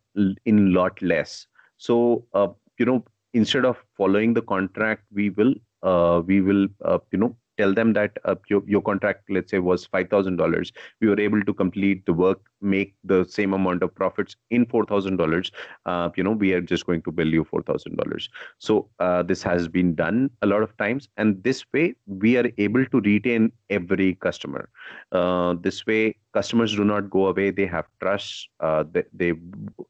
in 0.46 0.74
lot 0.74 1.02
less. 1.02 1.48
So 1.78 2.26
uh, 2.34 2.48
you 2.78 2.86
know 2.86 3.04
instead 3.34 3.66
of 3.66 3.84
following 3.98 4.34
the 4.34 4.42
contract 4.42 5.04
we 5.14 5.30
will 5.30 5.54
uh, 5.84 6.22
we 6.26 6.42
will 6.42 6.68
uh, 6.84 7.00
you 7.12 7.20
know 7.20 7.36
tell 7.58 7.74
them 7.74 7.94
that 7.94 8.18
uh, 8.26 8.36
your, 8.50 8.64
your 8.68 8.82
contract 8.82 9.30
let's 9.30 9.52
say 9.52 9.60
was 9.60 9.88
$5000 9.88 10.72
we 11.00 11.08
were 11.08 11.20
able 11.20 11.42
to 11.44 11.54
complete 11.54 12.06
the 12.06 12.14
work 12.14 12.42
make 12.62 12.96
the 13.04 13.26
same 13.26 13.54
amount 13.54 13.84
of 13.84 13.94
profits 13.94 14.36
in 14.50 14.66
$4,000, 14.66 15.52
uh, 15.86 16.10
you 16.16 16.24
know, 16.24 16.32
we 16.32 16.54
are 16.54 16.62
just 16.62 16.86
going 16.86 17.02
to 17.04 17.12
bill 17.12 17.28
you 17.28 17.44
$4,000. 17.44 18.28
So 18.60 18.90
uh, 19.00 19.24
this 19.24 19.44
has 19.44 19.68
been 19.68 19.96
done 19.96 20.30
a 20.42 20.48
lot 20.48 20.64
of 20.64 20.76
times. 20.78 21.10
And 21.18 21.44
this 21.44 21.66
way, 21.74 21.96
we 22.06 22.38
are 22.38 22.50
able 22.58 22.86
to 22.86 23.02
retain 23.02 23.52
every 23.70 24.16
customer. 24.16 24.70
Uh, 25.12 25.56
this 25.60 25.86
way, 25.86 26.16
customers 26.34 26.76
do 26.76 26.86
not 26.86 27.10
go 27.10 27.28
away. 27.28 27.52
They 27.52 27.66
have 27.66 27.86
trust. 28.02 28.50
Uh, 28.60 28.84
they, 28.90 29.04
they 29.14 29.34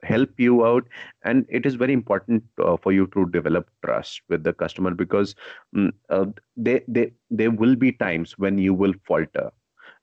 help 0.03 0.29
you 0.37 0.65
out. 0.65 0.87
And 1.23 1.45
it 1.49 1.65
is 1.65 1.75
very 1.75 1.93
important 1.93 2.43
uh, 2.63 2.77
for 2.77 2.91
you 2.91 3.07
to 3.07 3.27
develop 3.27 3.69
trust 3.85 4.21
with 4.29 4.43
the 4.43 4.53
customer 4.53 4.91
because 4.91 5.35
um, 5.75 6.33
they, 6.57 6.81
they, 6.87 7.11
there 7.29 7.51
will 7.51 7.75
be 7.75 7.91
times 7.91 8.37
when 8.37 8.57
you 8.57 8.73
will 8.73 8.93
falter. 9.05 9.51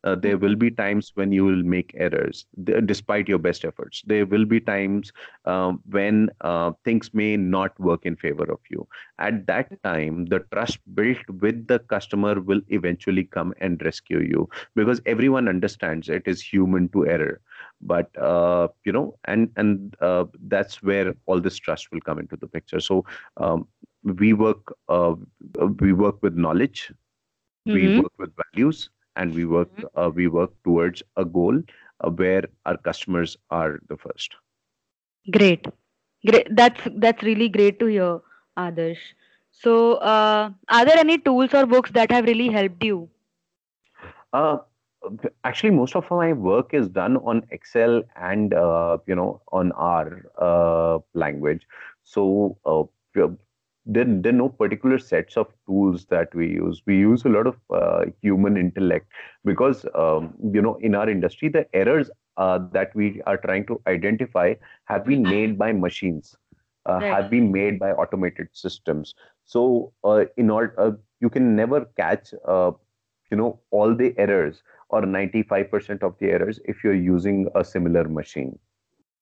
Uh, 0.05 0.14
there 0.14 0.38
will 0.38 0.55
be 0.55 0.70
times 0.70 1.12
when 1.14 1.32
you 1.32 1.44
will 1.44 1.62
make 1.62 1.92
errors 1.96 2.46
despite 2.86 3.28
your 3.28 3.38
best 3.38 3.64
efforts. 3.64 4.03
There 4.07 4.26
will 4.26 4.44
be 4.44 4.61
times 4.61 5.12
uh, 5.44 5.72
when 5.90 6.30
uh, 6.40 6.72
things 6.84 7.12
may 7.14 7.36
not 7.36 7.78
work 7.80 8.07
in 8.07 8.16
favor 8.16 8.44
of 8.51 8.61
you. 8.70 8.86
At 9.18 9.46
that 9.46 9.82
time 9.82 10.26
the 10.26 10.40
trust 10.53 10.78
built 10.94 11.18
with 11.40 11.66
the 11.66 11.78
customer 11.80 12.40
will 12.40 12.61
eventually 12.68 13.24
come 13.24 13.55
and 13.61 13.80
rescue 13.82 14.20
you 14.20 14.49
because 14.74 15.01
everyone 15.07 15.49
understands 15.49 16.09
it 16.09 16.22
is 16.26 16.40
human 16.42 16.88
to 16.90 17.07
error. 17.07 17.40
But 17.80 18.16
uh, 18.16 18.68
you 18.84 18.92
know 18.92 19.18
and 19.24 19.51
and 19.57 19.96
uh, 20.01 20.24
that's 20.46 20.82
where 20.82 21.14
all 21.26 21.40
this 21.40 21.57
trust 21.57 21.90
will 21.92 22.01
come 22.01 22.18
into 22.18 22.36
the 22.36 22.46
picture. 22.49 22.80
So 22.80 23.05
um, 23.36 23.66
we 24.05 24.32
work 24.32 24.74
uh, 24.88 25.14
we 25.80 25.92
work 25.92 26.22
with 26.22 26.34
knowledge 26.34 26.92
mm-hmm. 27.66 27.74
we 27.74 28.01
work 28.01 28.12
with 28.18 28.30
values 28.44 28.90
and 29.16 29.34
we 29.34 29.44
work 29.44 29.70
mm-hmm. 29.76 30.01
uh, 30.01 30.09
we 30.09 30.28
work 30.28 30.53
towards 30.64 31.03
a 31.16 31.24
goal 31.24 31.61
uh, 32.01 32.11
where 32.11 32.44
our 32.66 32.76
customers 32.76 33.36
are 33.51 33.80
the 33.88 33.96
first. 33.96 34.36
Great. 35.30 35.66
Great. 36.26 36.49
That's 36.55 36.80
that's 36.96 37.22
really 37.22 37.49
great 37.49 37.78
to 37.80 37.86
hear 37.86 38.20
adarsh. 38.57 39.05
So 39.51 39.94
uh, 39.94 40.51
are 40.68 40.84
there 40.84 40.99
any 40.99 41.18
tools 41.18 41.55
or 41.55 41.66
books 41.66 41.90
that 41.92 42.11
have 42.11 42.24
really 42.24 42.49
helped 42.49 42.84
you? 42.84 43.09
Uh, 44.32 44.59
actually 45.44 45.70
most 45.70 45.96
of 45.96 46.11
my 46.11 46.32
work 46.32 46.74
is 46.74 46.88
done 46.88 47.16
on 47.18 47.42
excel 47.51 48.03
and 48.16 48.55
uh, 48.55 48.99
you 49.07 49.14
know 49.14 49.40
on 49.53 49.72
r 49.72 50.22
uh, 50.38 50.99
language. 51.14 51.66
So 52.03 52.59
there, 53.89 54.05
there 54.05 54.32
are 54.32 54.36
no 54.36 54.51
particular 54.51 54.99
sets 54.99 55.36
of 55.36 55.47
tools 55.66 56.05
that 56.11 56.32
we 56.34 56.47
use. 56.49 56.82
We 56.86 56.99
use 56.99 57.24
a 57.24 57.30
lot 57.30 57.47
of 57.47 57.57
uh, 57.74 58.05
human 58.20 58.57
intellect 58.59 59.11
because, 59.45 59.86
um, 59.95 60.34
you 60.53 60.61
know, 60.61 60.76
in 60.76 60.95
our 60.95 61.09
industry, 61.09 61.49
the 61.49 61.66
errors 61.74 62.11
uh, 62.36 62.61
that 62.72 62.95
we 62.95 63.22
are 63.26 63.39
trying 63.39 63.64
to 63.66 63.80
identify 63.86 64.55
have 64.84 65.07
been 65.07 65.22
made 65.22 65.59
by 65.59 65.72
machines, 65.72 66.36
uh, 66.86 66.99
right. 67.01 67.14
have 67.14 67.30
been 67.30 67.51
made 67.51 67.78
by 67.78 67.93
automated 67.93 68.49
systems. 68.53 69.14
So, 69.47 69.93
uh, 70.05 70.26
in 70.36 70.51
order, 70.51 70.74
uh, 70.78 70.93
you 71.20 71.30
can 71.30 71.57
never 71.57 71.86
catch, 71.97 72.34
uh, 72.47 72.72
you 73.30 73.39
know, 73.39 73.59
all 73.70 73.95
the 73.95 74.14
errors 74.18 74.62
or 74.91 75.03
95% 75.03 76.03
of 76.03 76.14
the 76.18 76.26
errors 76.30 76.61
if 76.66 76.84
you're 76.84 76.95
using 76.95 77.49
a 77.55 77.64
similar 77.64 78.07
machine. 78.07 78.59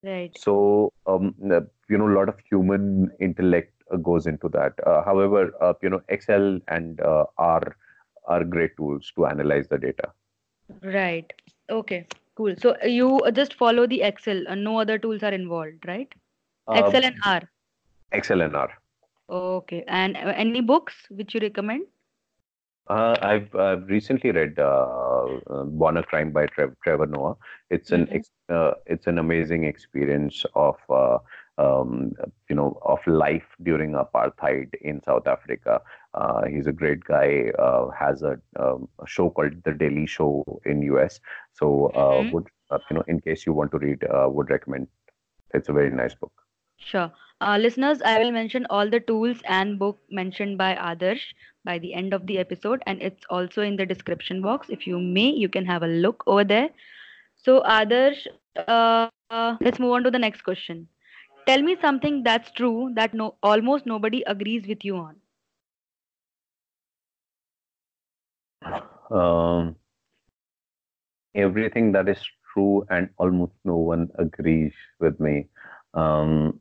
Right. 0.02 0.36
So, 0.38 0.92
um, 1.06 1.34
you 1.40 1.98
know, 1.98 2.08
a 2.08 2.16
lot 2.16 2.28
of 2.28 2.38
human 2.50 3.10
intellect 3.20 3.75
goes 4.02 4.26
into 4.26 4.48
that. 4.50 4.72
Uh, 4.86 5.02
however, 5.04 5.52
uh, 5.60 5.74
you 5.82 5.90
know, 5.90 6.02
Excel 6.08 6.60
and 6.68 7.00
R 7.38 7.76
are 8.26 8.44
great 8.44 8.76
tools 8.76 9.12
to 9.16 9.26
analyze 9.26 9.68
the 9.68 9.78
data. 9.78 10.10
Right. 10.82 11.32
Okay. 11.70 12.06
Cool. 12.34 12.54
So 12.58 12.76
you 12.84 13.20
just 13.32 13.54
follow 13.54 13.86
the 13.86 14.02
Excel, 14.02 14.44
and 14.48 14.62
no 14.62 14.80
other 14.80 14.98
tools 14.98 15.22
are 15.22 15.32
involved, 15.32 15.86
right? 15.86 16.12
Excel 16.70 17.04
and 17.04 17.16
R. 17.24 17.42
Excel 18.12 18.40
and 18.40 18.56
R. 18.56 18.70
Okay. 19.30 19.84
And 19.88 20.16
any 20.16 20.60
books 20.60 20.94
which 21.10 21.34
you 21.34 21.40
recommend? 21.40 21.86
Uh, 22.88 23.16
I've 23.20 23.52
uh, 23.54 23.78
recently 23.86 24.30
read 24.30 24.58
uh, 24.58 25.64
Born 25.64 25.96
a 25.96 26.02
Crime 26.02 26.30
by 26.30 26.46
Trevor 26.46 27.06
Noah. 27.06 27.36
It's 27.70 27.90
an 27.90 28.06
mm-hmm. 28.06 28.72
it's 28.86 29.06
an 29.08 29.18
amazing 29.18 29.64
experience 29.64 30.44
of 30.54 30.76
um, 31.58 32.12
you 32.48 32.56
know, 32.56 32.78
of 32.82 32.98
life 33.06 33.46
during 33.62 33.92
apartheid 33.92 34.74
in 34.82 35.02
South 35.02 35.26
Africa. 35.26 35.80
Uh, 36.14 36.44
he's 36.46 36.66
a 36.66 36.72
great 36.72 37.02
guy. 37.04 37.50
Uh, 37.58 37.88
has 37.90 38.22
a, 38.22 38.38
um, 38.58 38.88
a, 39.02 39.06
show 39.06 39.30
called 39.30 39.52
The 39.64 39.72
Daily 39.72 40.06
Show 40.06 40.44
in 40.64 40.82
US. 40.82 41.20
So 41.52 41.86
uh, 41.94 41.98
mm-hmm. 41.98 42.30
would 42.32 42.46
uh, 42.70 42.78
you 42.90 42.96
know, 42.96 43.04
in 43.06 43.20
case 43.20 43.46
you 43.46 43.52
want 43.52 43.70
to 43.70 43.78
read, 43.78 44.04
uh, 44.04 44.28
would 44.28 44.50
recommend. 44.50 44.88
It's 45.54 45.68
a 45.68 45.72
very 45.72 45.90
nice 45.90 46.14
book. 46.14 46.32
Sure. 46.78 47.10
Uh, 47.40 47.58
listeners, 47.60 48.02
I 48.02 48.18
will 48.18 48.32
mention 48.32 48.66
all 48.70 48.88
the 48.88 49.00
tools 49.00 49.38
and 49.44 49.78
book 49.78 49.98
mentioned 50.10 50.58
by 50.58 50.74
Adarsh 50.74 51.22
by 51.64 51.78
the 51.78 51.94
end 51.94 52.12
of 52.12 52.26
the 52.26 52.38
episode, 52.38 52.82
and 52.86 53.00
it's 53.00 53.24
also 53.30 53.62
in 53.62 53.76
the 53.76 53.86
description 53.86 54.42
box. 54.42 54.68
If 54.68 54.86
you 54.86 54.98
may, 54.98 55.28
you 55.30 55.48
can 55.48 55.64
have 55.66 55.82
a 55.82 55.86
look 55.86 56.24
over 56.26 56.44
there. 56.44 56.70
So, 57.36 57.62
Adarsh, 57.62 58.26
let's 59.60 59.78
move 59.78 59.92
on 59.92 60.02
to 60.04 60.10
the 60.10 60.18
next 60.18 60.42
question 60.42 60.88
tell 61.46 61.62
me 61.62 61.76
something 61.80 62.22
that's 62.22 62.50
true 62.52 62.92
that 62.94 63.14
no 63.14 63.36
almost 63.42 63.86
nobody 63.86 64.22
agrees 64.26 64.66
with 64.66 64.84
you 64.84 64.96
on. 64.96 65.16
Um, 69.10 69.76
everything 71.34 71.92
that 71.92 72.08
is 72.08 72.22
true 72.52 72.84
and 72.90 73.08
almost 73.18 73.52
no 73.64 73.76
one 73.76 74.08
agrees 74.18 74.74
with 75.00 75.18
me. 75.20 75.48
Um, 75.94 76.60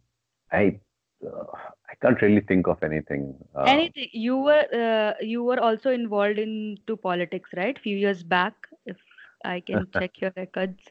i 0.52 0.80
uh, 1.28 1.46
i 1.90 1.94
can't 2.02 2.22
really 2.22 2.42
think 2.42 2.68
of 2.68 2.82
anything 2.84 3.24
uh, 3.56 3.74
anything 3.74 4.10
you 4.14 4.38
were 4.38 4.66
uh, 4.84 5.14
you 5.22 5.44
were 5.44 5.60
also 5.60 5.92
involved 5.92 6.40
into 6.40 6.96
politics 6.98 7.52
right? 7.56 7.80
Few 7.80 7.98
years 7.98 8.24
back 8.24 8.54
if 8.86 8.98
i 9.46 9.60
can 9.60 9.88
check 9.98 10.22
your 10.22 10.32
records. 10.36 10.84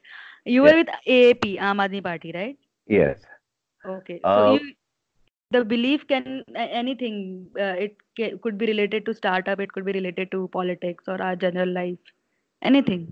You 0.45 0.63
were 0.63 0.75
with 0.83 0.89
aap 1.19 1.45
aam 1.69 1.85
aadmi 1.87 2.03
party 2.09 2.33
right? 2.41 2.59
Yes 2.87 3.25
Okay. 3.87 4.20
So 4.22 4.28
uh, 4.28 4.53
you, 4.53 4.72
the 5.51 5.64
belief 5.64 6.07
can 6.07 6.43
anything. 6.57 7.49
Uh, 7.59 7.74
it 7.87 7.97
can, 8.16 8.39
could 8.39 8.59
be 8.59 8.66
related 8.66 9.05
to 9.07 9.14
startup. 9.14 9.61
It 9.61 9.72
could 9.72 9.85
be 9.85 9.93
related 9.93 10.30
to 10.32 10.49
politics 10.49 11.05
or 11.07 11.20
our 11.20 11.37
general 11.37 11.68
life. 11.68 11.99
Anything. 12.62 13.09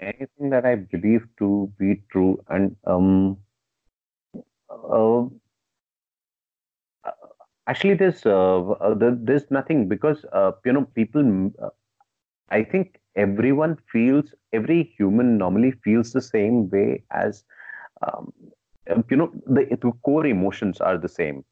Anything 0.00 0.50
that 0.50 0.64
I 0.64 0.74
believe 0.76 1.26
to 1.38 1.70
be 1.78 2.02
true, 2.10 2.42
and 2.48 2.74
um, 2.86 3.36
uh, 4.68 5.26
actually, 7.66 7.94
there's 7.94 8.24
uh, 8.24 8.60
uh 8.70 8.94
there's 8.98 9.50
nothing 9.50 9.88
because 9.88 10.24
uh, 10.32 10.52
you 10.64 10.72
know 10.72 10.86
people. 10.94 11.52
Uh, 11.62 11.68
I 12.50 12.64
think 12.64 12.98
everyone 13.14 13.76
feels 13.92 14.34
every 14.52 14.94
human 14.98 15.38
normally 15.38 15.72
feels 15.84 16.12
the 16.12 16.20
same 16.20 16.68
way 16.70 17.04
as 17.10 17.44
um, 18.02 18.32
you 19.10 19.16
know 19.16 19.30
the, 19.46 19.66
the, 19.70 19.92
core 20.04 20.26
emotions 20.26 20.80
are 20.80 20.98
the 20.98 21.08
same. 21.08 21.44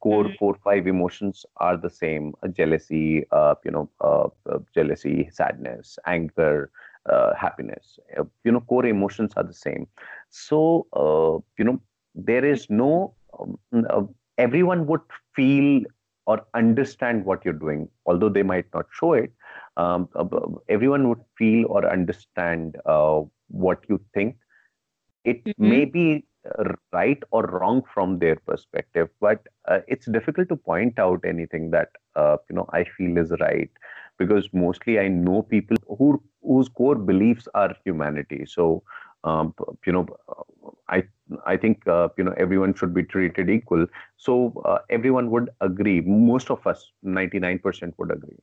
Core 0.00 0.24
mm-hmm. 0.24 0.34
four 0.38 0.56
five 0.64 0.86
emotions 0.86 1.44
are 1.56 1.76
the 1.76 1.90
same. 1.90 2.34
Uh, 2.42 2.48
jealousy 2.48 3.26
uh, 3.30 3.54
you 3.64 3.70
know 3.70 3.90
uh, 4.00 4.28
uh 4.50 4.58
jealousy 4.74 5.28
sadness 5.32 5.98
anger 6.06 6.70
uh, 7.10 7.34
happiness. 7.34 7.98
Uh, 8.18 8.24
you 8.44 8.52
know 8.52 8.60
core 8.60 8.86
emotions 8.86 9.32
are 9.36 9.44
the 9.44 9.54
same. 9.54 9.86
So 10.30 10.86
you 11.58 11.64
know 11.64 11.80
there 12.14 12.44
is 12.44 12.68
no 12.70 13.14
um, 13.38 13.58
everyone 14.38 14.86
would 14.86 15.00
feel 15.34 15.82
or 16.26 16.46
understand 16.54 17.24
what 17.24 17.44
you're 17.44 17.52
doing 17.52 17.88
although 18.06 18.28
they 18.28 18.42
might 18.42 18.66
not 18.72 18.86
show 18.92 19.12
it. 19.12 19.32
Um, 19.76 20.08
everyone 20.68 21.08
would 21.08 21.20
feel 21.36 21.66
or 21.68 21.90
understand 21.90 22.76
what 23.48 23.80
you 23.88 24.00
think. 24.14 24.36
It 25.24 25.44
mm-hmm. 25.44 25.68
may 25.68 25.84
be 25.84 26.24
right 26.92 27.22
or 27.30 27.42
wrong 27.46 27.82
from 27.94 28.18
their 28.18 28.36
perspective 28.36 29.08
but 29.20 29.46
uh, 29.68 29.78
it's 29.88 30.06
difficult 30.06 30.48
to 30.48 30.56
point 30.56 30.98
out 30.98 31.20
anything 31.26 31.70
that 31.70 31.88
uh, 32.16 32.36
you 32.48 32.56
know 32.56 32.66
i 32.72 32.84
feel 32.96 33.16
is 33.16 33.32
right 33.40 33.70
because 34.18 34.48
mostly 34.52 34.98
i 34.98 35.08
know 35.08 35.42
people 35.42 35.76
who 35.98 36.22
whose 36.42 36.68
core 36.68 36.96
beliefs 36.96 37.48
are 37.54 37.74
humanity. 37.84 38.44
So 38.46 38.82
um, 39.24 39.54
you 39.86 39.92
know 39.92 40.06
i 40.88 41.02
i 41.46 41.56
think 41.56 41.86
uh, 41.86 42.08
you 42.18 42.24
know 42.24 42.34
everyone 42.44 42.74
should 42.74 42.94
be 42.94 43.02
treated 43.04 43.48
equal. 43.50 43.86
So 44.16 44.52
uh, 44.64 44.78
everyone 44.90 45.30
would 45.30 45.50
agree. 45.60 46.00
Most 46.00 46.50
of 46.50 46.66
us 46.66 46.90
99% 47.02 47.94
would 47.98 48.10
agree. 48.12 48.38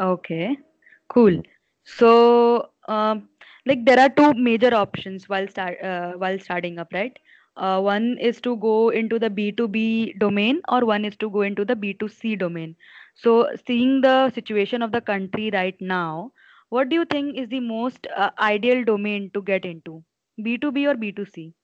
Okay. 0.00 0.58
Cool. 1.08 1.36
Hmm. 1.36 1.40
so 1.84 2.70
um, 2.88 3.28
like 3.66 3.84
there 3.84 3.98
are 3.98 4.08
two 4.08 4.32
major 4.34 4.74
options 4.74 5.28
while 5.28 5.46
start 5.48 5.80
uh, 5.82 6.12
while 6.12 6.38
starting 6.38 6.78
up 6.78 6.92
right? 6.92 7.18
Uh, 7.56 7.80
one 7.80 8.16
is 8.18 8.40
to 8.40 8.56
go 8.56 8.88
into 8.90 9.18
the 9.18 9.30
b2b 9.30 10.18
domain 10.18 10.60
or 10.68 10.84
one 10.84 11.04
is 11.04 11.16
to 11.16 11.30
go 11.30 11.42
into 11.42 11.64
the 11.64 11.74
b2c 11.76 12.36
domain. 12.36 12.76
So 13.14 13.48
seeing 13.66 14.00
the 14.00 14.30
situation 14.30 14.82
of 14.82 14.92
the 14.92 15.00
country 15.00 15.50
right 15.52 15.76
now 15.80 16.32
what 16.70 16.88
do 16.88 16.96
you 16.96 17.04
think 17.04 17.36
is 17.36 17.48
the 17.48 17.60
most 17.60 18.06
uh, 18.16 18.30
ideal 18.38 18.84
domain 18.84 19.30
to 19.34 19.42
get 19.42 19.64
into? 19.64 20.04
B2B 20.42 20.86
or 20.86 20.94
B2C? 20.96 21.54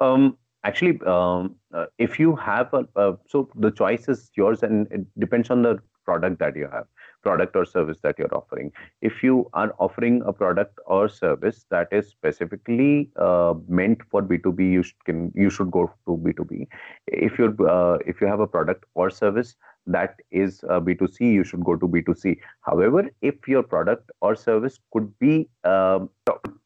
Um, 0.00 0.36
actually, 0.64 1.00
um, 1.06 1.56
uh, 1.72 1.86
if 1.98 2.18
you 2.18 2.34
have 2.36 2.72
a, 2.72 2.86
uh, 2.96 3.16
so 3.26 3.48
the 3.54 3.70
choice 3.70 4.08
is 4.08 4.30
yours 4.36 4.62
and 4.62 4.86
it 4.90 5.06
depends 5.18 5.50
on 5.50 5.62
the 5.62 5.78
product 6.04 6.38
that 6.40 6.56
you 6.56 6.68
have 6.72 6.86
product 7.22 7.56
or 7.56 7.64
service 7.64 7.98
that 8.02 8.18
you're 8.18 8.34
offering. 8.34 8.72
If 9.02 9.22
you 9.22 9.48
are 9.52 9.74
offering 9.78 10.22
a 10.26 10.32
product 10.32 10.78
or 10.86 11.08
service 11.08 11.66
that 11.70 11.88
is 11.92 12.08
specifically 12.08 13.10
uh, 13.16 13.54
meant 13.68 14.00
for 14.10 14.22
B2B, 14.22 14.70
you 14.70 14.82
should, 14.82 15.04
can 15.04 15.32
you 15.34 15.50
should 15.50 15.70
go 15.70 15.92
to 16.06 16.16
B2B. 16.16 16.66
If 17.06 17.38
you're 17.38 17.54
uh, 17.68 17.98
if 18.06 18.20
you 18.20 18.26
have 18.26 18.40
a 18.40 18.46
product 18.46 18.84
or 18.94 19.10
service 19.10 19.56
that 19.86 20.16
is 20.30 20.62
uh, 20.68 20.80
B2C, 20.80 21.32
you 21.32 21.44
should 21.44 21.64
go 21.64 21.76
to 21.76 21.88
B2C. 21.88 22.38
However, 22.60 23.08
if 23.22 23.48
your 23.48 23.62
product 23.62 24.10
or 24.20 24.36
service 24.36 24.78
could 24.92 25.18
be 25.18 25.48
um, 25.64 26.10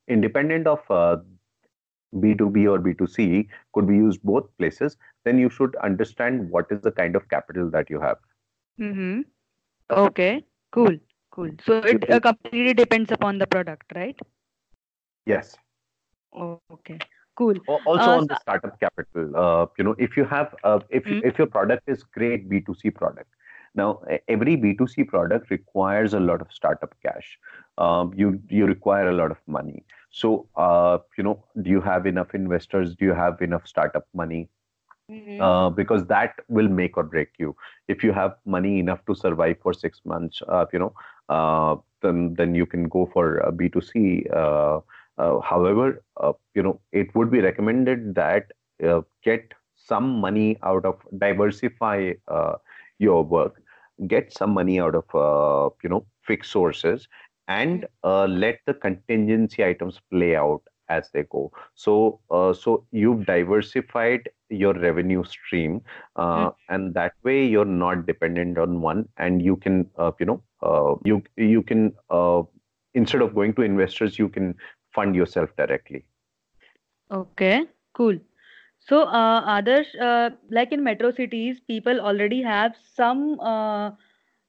independent 0.08 0.66
of 0.66 0.80
B2B 2.14 2.66
uh, 2.66 2.70
or 2.70 2.78
B2C, 2.80 3.46
could 3.72 3.86
be 3.86 3.94
used 3.94 4.22
both 4.22 4.46
places, 4.58 4.96
then 5.24 5.38
you 5.38 5.48
should 5.48 5.76
understand 5.76 6.50
what 6.50 6.66
is 6.70 6.80
the 6.82 6.90
kind 6.90 7.14
of 7.14 7.28
capital 7.28 7.70
that 7.70 7.88
you 7.88 8.00
have. 8.00 8.16
Mm-hmm. 8.80 9.20
Okay, 9.92 10.44
cool, 10.70 10.96
cool. 11.30 11.50
So 11.64 11.78
it 11.78 12.10
uh, 12.10 12.20
completely 12.20 12.74
depends 12.74 13.12
upon 13.12 13.38
the 13.38 13.46
product, 13.46 13.92
right? 13.94 14.18
Yes. 15.26 15.54
Oh, 16.32 16.60
okay, 16.72 16.98
cool. 17.36 17.54
Also 17.68 18.04
uh, 18.04 18.16
on 18.18 18.26
the 18.26 18.38
startup 18.40 18.80
capital, 18.80 19.36
uh, 19.36 19.66
you 19.76 19.84
know, 19.84 19.94
if 19.98 20.16
you 20.16 20.24
have, 20.24 20.54
uh, 20.64 20.80
if 20.88 21.04
mm-hmm. 21.04 21.26
if 21.26 21.38
your 21.38 21.46
product 21.46 21.88
is 21.88 22.02
great 22.02 22.48
B2C 22.48 22.94
product, 22.94 23.30
now 23.74 24.00
every 24.28 24.56
B2C 24.56 25.06
product 25.08 25.50
requires 25.50 26.14
a 26.14 26.20
lot 26.20 26.40
of 26.40 26.48
startup 26.50 26.94
cash. 27.02 27.38
Um, 27.78 28.12
you 28.16 28.40
you 28.48 28.66
require 28.66 29.08
a 29.08 29.14
lot 29.14 29.30
of 29.30 29.38
money. 29.46 29.84
So, 30.10 30.46
uh, 30.56 30.98
you 31.16 31.24
know, 31.24 31.44
do 31.60 31.70
you 31.70 31.80
have 31.80 32.06
enough 32.06 32.34
investors? 32.34 32.94
Do 32.94 33.06
you 33.06 33.14
have 33.14 33.40
enough 33.40 33.66
startup 33.66 34.06
money? 34.14 34.48
Mm-hmm. 35.12 35.42
uh, 35.42 35.70
because 35.70 36.06
that 36.06 36.34
will 36.48 36.68
make 36.68 36.96
or 36.96 37.04
break 37.04 37.30
you. 37.38 37.56
If 37.88 38.02
you 38.04 38.12
have 38.12 38.36
money 38.46 38.78
enough 38.80 39.04
to 39.06 39.14
survive 39.14 39.56
for 39.62 39.72
six 39.74 40.00
months, 40.04 40.42
uh, 40.48 40.66
you 40.72 40.78
know, 40.78 40.94
uh, 41.28 41.76
then 42.02 42.34
then 42.34 42.54
you 42.54 42.66
can 42.66 42.88
go 42.88 43.06
for 43.12 43.50
B 43.56 43.68
two 43.68 43.80
C. 43.80 44.26
Uh, 44.34 44.80
uh, 45.18 45.40
however, 45.40 46.02
uh, 46.18 46.32
you 46.54 46.62
know, 46.62 46.80
it 46.92 47.14
would 47.14 47.30
be 47.30 47.40
recommended 47.40 48.14
that 48.14 48.52
get 49.22 49.52
some 49.76 50.08
money 50.20 50.58
out 50.62 50.84
of 50.84 50.96
diversify 51.18 52.12
your 52.98 53.24
work, 53.24 53.60
get 54.06 54.32
some 54.32 54.50
money 54.52 54.80
out 54.80 54.94
of 54.94 55.72
you 55.82 55.90
know 55.90 56.06
fixed 56.22 56.50
sources, 56.52 57.08
and 57.48 57.86
let 58.04 58.60
the 58.66 58.74
contingency 58.74 59.64
items 59.64 60.00
play 60.10 60.36
out 60.36 60.62
as 60.88 61.10
they 61.12 61.24
go 61.30 61.50
so 61.74 62.20
uh, 62.30 62.52
so 62.52 62.84
you've 62.90 63.24
diversified 63.26 64.28
your 64.52 64.74
revenue 64.74 65.24
stream 65.24 65.80
uh, 66.16 66.46
mm. 66.46 66.54
and 66.68 66.94
that 66.94 67.12
way 67.22 67.44
you're 67.44 67.64
not 67.64 68.06
dependent 68.06 68.58
on 68.58 68.80
one 68.80 69.08
and 69.16 69.42
you 69.42 69.56
can 69.56 69.88
uh, 69.98 70.10
you 70.20 70.26
know 70.26 70.42
uh, 70.62 70.94
you 71.04 71.22
you 71.36 71.62
can 71.62 71.92
uh, 72.10 72.42
instead 72.94 73.22
of 73.22 73.34
going 73.34 73.54
to 73.54 73.62
investors 73.62 74.18
you 74.18 74.28
can 74.28 74.54
fund 74.94 75.14
yourself 75.14 75.50
directly. 75.56 76.04
Okay 77.10 77.64
cool. 77.94 78.18
So 78.80 79.02
uh, 79.02 79.42
others 79.46 79.86
like 80.50 80.72
in 80.72 80.84
metro 80.84 81.10
cities 81.10 81.60
people 81.60 82.00
already 82.00 82.42
have 82.42 82.74
some 82.94 83.38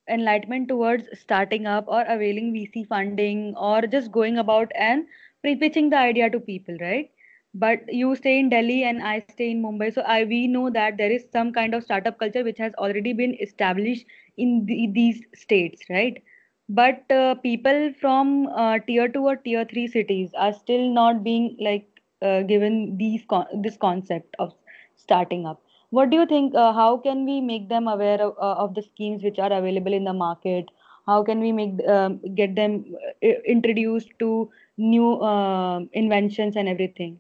enlightenment 0.10 0.68
towards 0.68 1.08
starting 1.18 1.66
up 1.66 1.86
or 1.88 2.01
availing 2.10 2.54
vc 2.54 2.86
funding 2.88 3.56
or 3.56 3.84
just 3.84 4.12
going 4.12 4.38
about 4.38 4.70
and 4.76 5.06
pre-pitching 5.41 5.89
the 5.89 5.97
idea 5.97 6.30
to 6.30 6.41
people 6.41 6.76
right 6.82 7.10
but 7.54 7.82
you 7.93 8.16
stay 8.16 8.39
in 8.39 8.49
delhi 8.49 8.84
and 8.84 9.01
i 9.04 9.20
stay 9.20 9.43
in 9.45 9.56
mumbai. 9.56 9.86
So 9.88 9.95
i 10.01 10.16
we 10.18 10.39
know 10.41 10.62
that 10.66 10.91
there 10.91 11.06
is 11.06 11.20
some 11.28 11.47
kind 11.49 11.70
of 11.70 11.80
startup 11.80 12.18
culture 12.18 12.43
which 12.43 12.58
has 12.58 12.74
already 12.76 13.14
been 13.14 13.36
established 13.39 14.06
in 14.38 14.66
the, 14.66 14.88
these 14.93 15.22
states 15.34 15.84
right? 15.89 16.22
But 16.70 17.10
uh, 17.12 17.36
people 17.36 17.93
from 17.99 18.47
uh, 18.47 18.80
tier 18.88 19.08
2 19.08 19.26
or 19.26 19.36
tier 19.38 19.66
3 19.66 19.88
cities 19.88 20.32
are 20.38 20.54
still 20.54 20.88
not 20.89 21.24
being 21.24 21.56
like 21.60 21.88
uh, 22.22 22.41
given 22.43 22.97
these 22.97 23.24
con- 23.30 23.62
this 23.62 23.78
concept 23.78 24.36
of 24.39 24.54
starting 24.95 25.45
up. 25.45 25.62
What 25.89 26.10
do 26.10 26.18
you 26.18 26.26
think 26.26 26.56
uh, 26.56 26.72
how 26.74 26.97
can 26.97 27.26
we 27.26 27.41
make 27.41 27.70
them 27.70 27.88
aware 27.88 28.22
of, 28.22 28.36
uh, 28.39 28.56
of 28.66 28.74
the 28.76 28.82
schemes 28.82 29.24
which 29.24 29.39
are 29.39 29.51
available 29.51 29.93
in 29.93 30.04
the 30.06 30.14
market? 30.14 30.70
How 31.06 31.24
can 31.24 31.39
we 31.39 31.51
make 31.51 31.74
um, 31.88 32.20
get 32.36 32.56
them 32.56 32.86
uh, 33.24 33.28
introduced 33.58 34.10
to 34.20 34.49
new 34.78 35.14
uh, 35.22 35.82
inventions 35.93 36.56
and 36.56 36.68
everything 36.68 37.20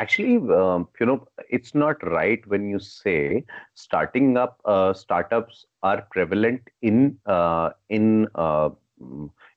actually 0.00 0.36
um, 0.62 0.86
you 1.00 1.06
know 1.06 1.18
it's 1.58 1.74
not 1.74 2.02
right 2.18 2.46
when 2.52 2.68
you 2.68 2.78
say 2.78 3.44
starting 3.74 4.36
up 4.36 4.58
uh, 4.64 4.92
startups 4.92 5.66
are 5.82 6.02
prevalent 6.12 6.60
in 6.82 7.16
uh, 7.26 7.70
in 7.88 8.26
uh, 8.34 8.70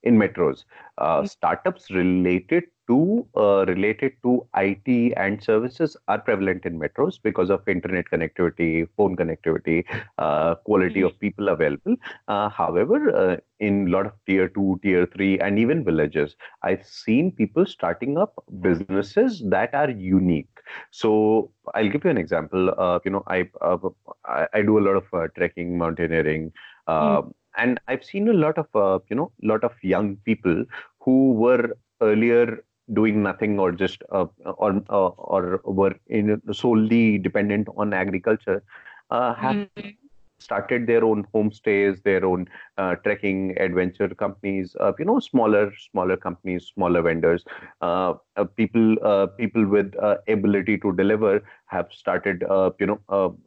in 0.04 0.18
metros 0.18 0.64
uh, 0.98 1.18
mm-hmm. 1.18 1.26
startups 1.26 1.90
related 1.92 2.64
to 2.88 3.26
uh, 3.38 3.66
related 3.68 4.14
to 4.24 4.46
IT 4.58 5.14
and 5.16 5.42
services 5.42 5.96
are 6.08 6.20
prevalent 6.20 6.66
in 6.66 6.80
metros 6.80 7.20
because 7.22 7.50
of 7.50 7.68
internet 7.68 8.06
connectivity, 8.12 8.88
phone 8.98 9.16
connectivity, 9.16 9.86
uh, 10.18 10.56
quality 10.56 11.02
mm-hmm. 11.02 11.06
of 11.06 11.20
people 11.20 11.50
available. 11.50 11.96
Uh, 12.28 12.50
however, 12.50 13.16
uh, 13.16 13.38
in 13.60 13.88
a 13.88 13.92
lot 13.92 14.06
of 14.06 14.14
tier 14.26 14.50
two, 14.50 14.80
tier 14.84 15.06
three, 15.06 15.40
and 15.40 15.60
even 15.60 15.86
villages, 15.86 16.36
I've 16.64 16.86
seen 16.86 17.32
people 17.32 17.66
starting 17.66 18.18
up 18.18 18.34
businesses 18.60 19.42
that 19.46 19.74
are 19.74 19.90
unique. 19.90 20.50
So 20.92 21.52
I'll 21.76 21.90
give 21.90 22.04
you 22.04 22.10
an 22.10 22.18
example. 22.18 22.74
Uh, 22.78 23.00
you 23.06 23.12
know, 23.12 23.24
I, 23.28 23.50
uh, 23.62 23.78
I, 24.26 24.48
I 24.54 24.62
do 24.64 24.80
a 24.80 24.86
lot 24.88 25.02
of 25.02 25.34
trekking, 25.36 25.78
mountaineering. 25.78 26.52
Mm. 26.90 27.32
And 27.58 27.80
I've 27.88 28.04
seen 28.04 28.28
a 28.30 28.34
lot 28.34 28.58
of, 28.58 29.04
you 29.10 29.16
know, 29.16 29.32
lot 29.42 29.64
of 29.64 29.74
young 29.84 30.18
people 30.18 30.66
who 31.02 31.34
were 31.34 31.76
earlier 32.02 32.64
doing 32.94 33.24
nothing 33.24 33.60
or 33.60 33.72
just 33.72 34.04
uh, 34.12 34.26
or 34.46 34.82
uh, 34.90 35.08
or 35.10 35.62
were 35.66 35.96
in 36.08 36.42
solely 36.54 37.18
dependent 37.18 37.68
on 37.78 37.94
agriculture 37.94 38.64
uh, 39.10 39.34
have 39.36 39.58
mm-hmm 39.76 40.11
started 40.42 40.88
their 40.88 41.04
own 41.04 41.26
homestays, 41.34 42.02
their 42.04 42.26
own 42.26 42.48
uh, 42.78 42.96
trekking 43.04 43.58
adventure 43.60 44.10
companies. 44.10 44.76
Uh, 44.80 44.92
you 45.00 45.06
know, 45.06 45.20
smaller 45.20 45.72
smaller 45.92 46.18
companies, 46.18 46.72
smaller 46.74 47.02
vendors. 47.02 47.44
Uh, 47.82 48.14
uh 48.38 48.44
people 48.44 48.96
uh, 49.04 49.28
people 49.28 49.66
with 49.66 49.94
uh, 50.02 50.16
ability 50.28 50.78
to 50.78 50.94
deliver 50.94 51.42
have 51.66 51.88
started. 51.92 52.44
you 52.80 52.88
know, 52.88 53.38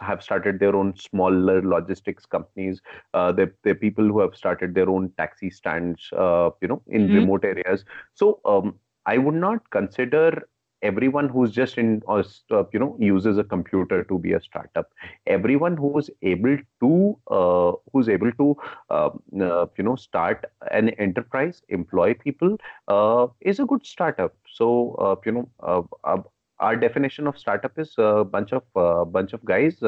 have 0.00 0.22
started 0.22 0.58
their 0.58 0.74
own 0.76 0.94
smaller 0.96 1.62
logistics 1.62 2.26
companies. 2.26 2.80
they're, 3.14 3.54
they're 3.62 3.74
people 3.74 4.04
who 4.04 4.20
have 4.20 4.34
started 4.34 4.74
their 4.74 4.90
own 4.90 5.10
taxi 5.16 5.50
stands. 5.50 6.08
you 6.12 6.68
know, 6.68 6.82
in 6.88 7.06
mm-hmm. 7.06 7.16
remote 7.16 7.44
areas. 7.44 7.84
So 8.14 8.40
um, 8.44 8.74
I 9.06 9.18
would 9.18 9.34
not 9.34 9.70
consider 9.70 10.48
everyone 10.86 11.28
who's 11.28 11.52
just 11.52 11.78
in 11.78 12.02
uh, 12.52 12.64
you 12.72 12.80
know 12.80 12.96
uses 13.00 13.38
a 13.38 13.44
computer 13.44 14.04
to 14.04 14.18
be 14.18 14.32
a 14.32 14.40
startup. 14.40 14.90
Everyone 15.26 15.76
who's 15.76 16.10
able 16.22 16.56
to 16.80 17.18
uh, 17.30 17.72
who's 17.92 18.08
able 18.08 18.32
to 18.32 18.56
um, 18.90 19.20
uh, 19.40 19.66
you 19.76 19.84
know 19.84 19.96
start 19.96 20.44
an 20.70 20.90
enterprise 20.90 21.62
employ 21.68 22.14
people 22.14 22.56
uh, 22.88 23.26
is 23.40 23.60
a 23.60 23.66
good 23.66 23.86
startup. 23.86 24.34
So 24.52 24.94
uh, 24.98 25.16
you 25.26 25.32
know 25.32 25.48
uh, 25.62 26.18
our 26.60 26.76
definition 26.76 27.26
of 27.26 27.38
startup 27.38 27.78
is 27.78 27.94
a 27.98 28.24
bunch 28.24 28.52
of 28.52 29.12
bunch 29.12 29.32
of 29.32 29.44
guys 29.44 29.78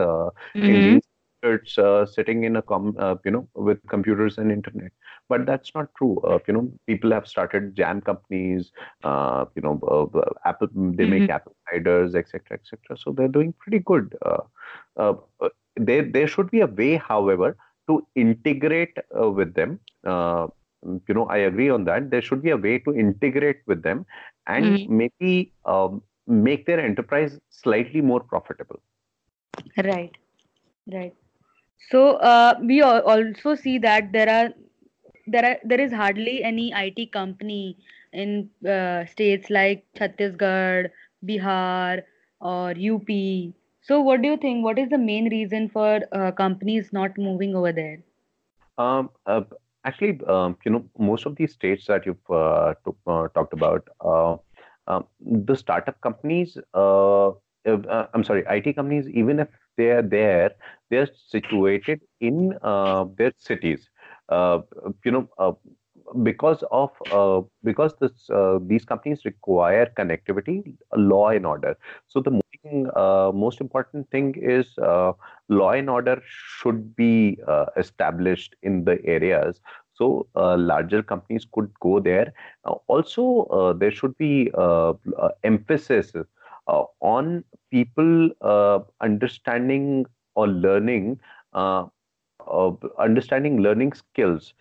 mm-hmm 0.54 0.98
experts 1.38 1.78
uh, 1.78 2.06
sitting 2.06 2.44
in 2.44 2.56
a 2.56 2.62
com 2.62 2.94
uh, 2.98 3.16
you 3.24 3.30
know 3.30 3.48
with 3.54 3.78
computers 3.88 4.38
and 4.38 4.50
internet. 4.50 4.92
But 5.28 5.46
that's 5.46 5.72
not 5.74 5.88
true. 5.96 6.18
Uh, 6.20 6.38
you 6.46 6.54
know 6.54 6.70
people 6.86 7.10
have 7.12 7.26
started 7.26 7.74
jam 7.76 8.00
companies 8.00 8.70
uh, 9.04 9.44
you 9.54 9.62
know 9.62 9.78
uh, 10.14 10.30
apple 10.44 10.68
they 10.74 11.06
make 11.06 11.22
mm 11.22 11.28
-hmm. 11.28 11.34
apple 11.34 11.56
ciders 11.70 12.14
etc 12.14 12.58
etc 12.58 12.96
so 12.96 13.12
they're 13.12 13.34
doing 13.38 13.52
pretty 13.64 13.80
good. 13.92 14.16
Uh, 14.22 15.14
there 15.76 16.04
there 16.16 16.28
should 16.34 16.50
be 16.50 16.60
a 16.60 16.70
way 16.82 16.92
however 16.96 17.56
to 17.88 18.06
integrate 18.14 18.96
with 19.40 19.54
them. 19.54 19.80
You 21.08 21.14
know 21.16 21.24
i 21.34 21.38
agree 21.44 21.70
on 21.76 21.84
that. 21.86 22.10
There 22.10 22.24
should 22.26 22.42
be 22.42 22.50
a 22.56 22.60
way 22.66 22.74
to 22.88 22.92
integrate 23.04 23.62
with 23.70 23.80
them 23.86 24.04
and 24.56 24.64
mm 24.64 24.76
-hmm. 24.76 24.98
maybe 25.00 25.32
um, 25.72 26.02
make 26.46 26.62
their 26.68 26.82
enterprise 26.88 27.32
slightly 27.62 28.02
more 28.10 28.20
profitable. 28.32 28.80
Right. 29.88 30.14
Right 30.96 31.16
so 31.90 32.16
uh, 32.16 32.54
we 32.60 32.82
also 32.82 33.54
see 33.54 33.78
that 33.78 34.12
there 34.12 34.28
are 34.28 34.50
there 35.26 35.44
are 35.44 35.56
there 35.64 35.80
is 35.80 35.92
hardly 35.92 36.42
any 36.42 36.72
IT 36.74 37.12
company 37.12 37.76
in 38.12 38.50
uh, 38.68 39.04
states 39.06 39.50
like 39.50 39.84
Chhattisgarh, 39.96 40.90
Bihar, 41.24 42.02
or 42.40 42.70
UP. 42.70 43.54
So, 43.80 44.00
what 44.00 44.22
do 44.22 44.28
you 44.28 44.36
think? 44.36 44.64
What 44.64 44.78
is 44.78 44.88
the 44.90 44.98
main 44.98 45.30
reason 45.30 45.68
for 45.68 46.00
uh, 46.12 46.32
companies 46.32 46.90
not 46.92 47.16
moving 47.16 47.54
over 47.54 47.72
there? 47.72 47.98
Um, 48.76 49.10
uh, 49.26 49.42
actually, 49.84 50.20
um, 50.26 50.56
you 50.64 50.72
know, 50.72 50.84
most 50.98 51.26
of 51.26 51.36
these 51.36 51.52
states 51.52 51.86
that 51.86 52.06
you've 52.06 52.30
uh, 52.30 52.74
uh 53.06 53.28
talked 53.28 53.52
about, 53.52 53.88
um, 54.04 55.04
the 55.20 55.54
startup 55.54 56.00
companies, 56.00 56.58
I'm 56.74 58.24
sorry, 58.24 58.44
IT 58.48 58.74
companies, 58.74 59.08
even 59.08 59.40
if 59.40 59.48
they 59.78 59.90
are 59.92 60.02
there, 60.02 60.52
they're 60.90 61.08
situated 61.28 62.02
in 62.20 62.54
uh, 62.62 63.06
their 63.18 63.32
cities. 63.38 63.90
Uh, 64.28 64.60
you 65.04 65.12
know, 65.12 65.28
uh, 65.38 65.52
because 66.22 66.64
of 66.72 66.90
uh, 67.12 67.42
because 67.64 67.94
this 68.00 68.30
uh, 68.30 68.58
these 68.66 68.84
companies 68.84 69.24
require 69.24 69.92
connectivity, 69.98 70.76
law 70.96 71.28
and 71.30 71.46
order. 71.46 71.76
So 72.08 72.20
the 72.20 72.40
uh, 72.96 73.32
most 73.34 73.60
important 73.60 74.10
thing 74.10 74.34
is 74.36 74.76
uh, 74.78 75.12
law 75.48 75.70
and 75.72 75.90
order 75.90 76.20
should 76.26 76.96
be 76.96 77.38
uh, 77.46 77.66
established 77.76 78.56
in 78.62 78.84
the 78.84 78.98
areas 79.04 79.60
so 79.94 80.26
uh, 80.36 80.56
larger 80.56 81.02
companies 81.02 81.46
could 81.52 81.70
go 81.80 82.00
there 82.00 82.32
also 82.88 83.74
there 83.78 83.90
should 83.90 84.16
be 84.18 84.50
emphasis 85.44 86.12
on 86.68 87.44
people 87.70 88.30
understanding 89.00 90.04
or 90.34 90.46
learning 90.48 91.18
understanding 92.98 93.60
learning 93.62 93.92
skills 93.92 94.54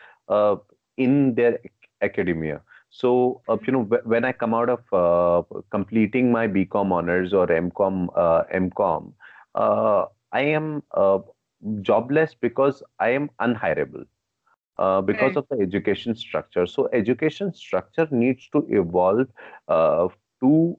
in 0.98 1.36
their 1.36 1.60
academia 2.02 2.62
so, 2.90 3.42
uh, 3.50 3.58
you 3.66 3.74
know, 3.74 3.84
when 4.06 4.24
I 4.26 4.32
come 4.32 4.54
out 4.54 4.70
of 4.70 4.82
uh, 4.94 5.44
completing 5.72 6.32
my 6.32 6.48
BCom 6.48 6.92
honors 6.92 7.34
or 7.34 7.48
MCom, 7.48 8.08
uh, 8.16 8.44
MCom, 8.54 9.14
uh, 9.56 10.06
I 10.32 10.42
am 10.42 10.84
uh, 10.92 11.20
jobless 11.82 12.36
because 12.36 12.84
I 13.00 13.10
am 13.10 13.30
unhireable. 13.42 14.06
Uh, 14.78 15.02
because 15.02 15.36
of 15.36 15.46
the 15.50 15.60
education 15.60 16.16
structure. 16.16 16.66
So 16.66 16.90
education 16.94 17.54
structure 17.54 18.08
needs 18.12 18.48
to 18.50 18.66
evolve 18.70 19.28
to 20.42 20.78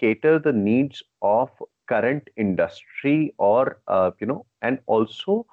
cater 0.00 0.38
the 0.38 0.52
needs 0.52 1.02
of 1.22 1.50
current 1.88 2.28
industry 2.36 3.34
or 3.38 3.78
you 4.20 4.26
know 4.26 4.44
and 4.62 4.78
also 4.86 5.46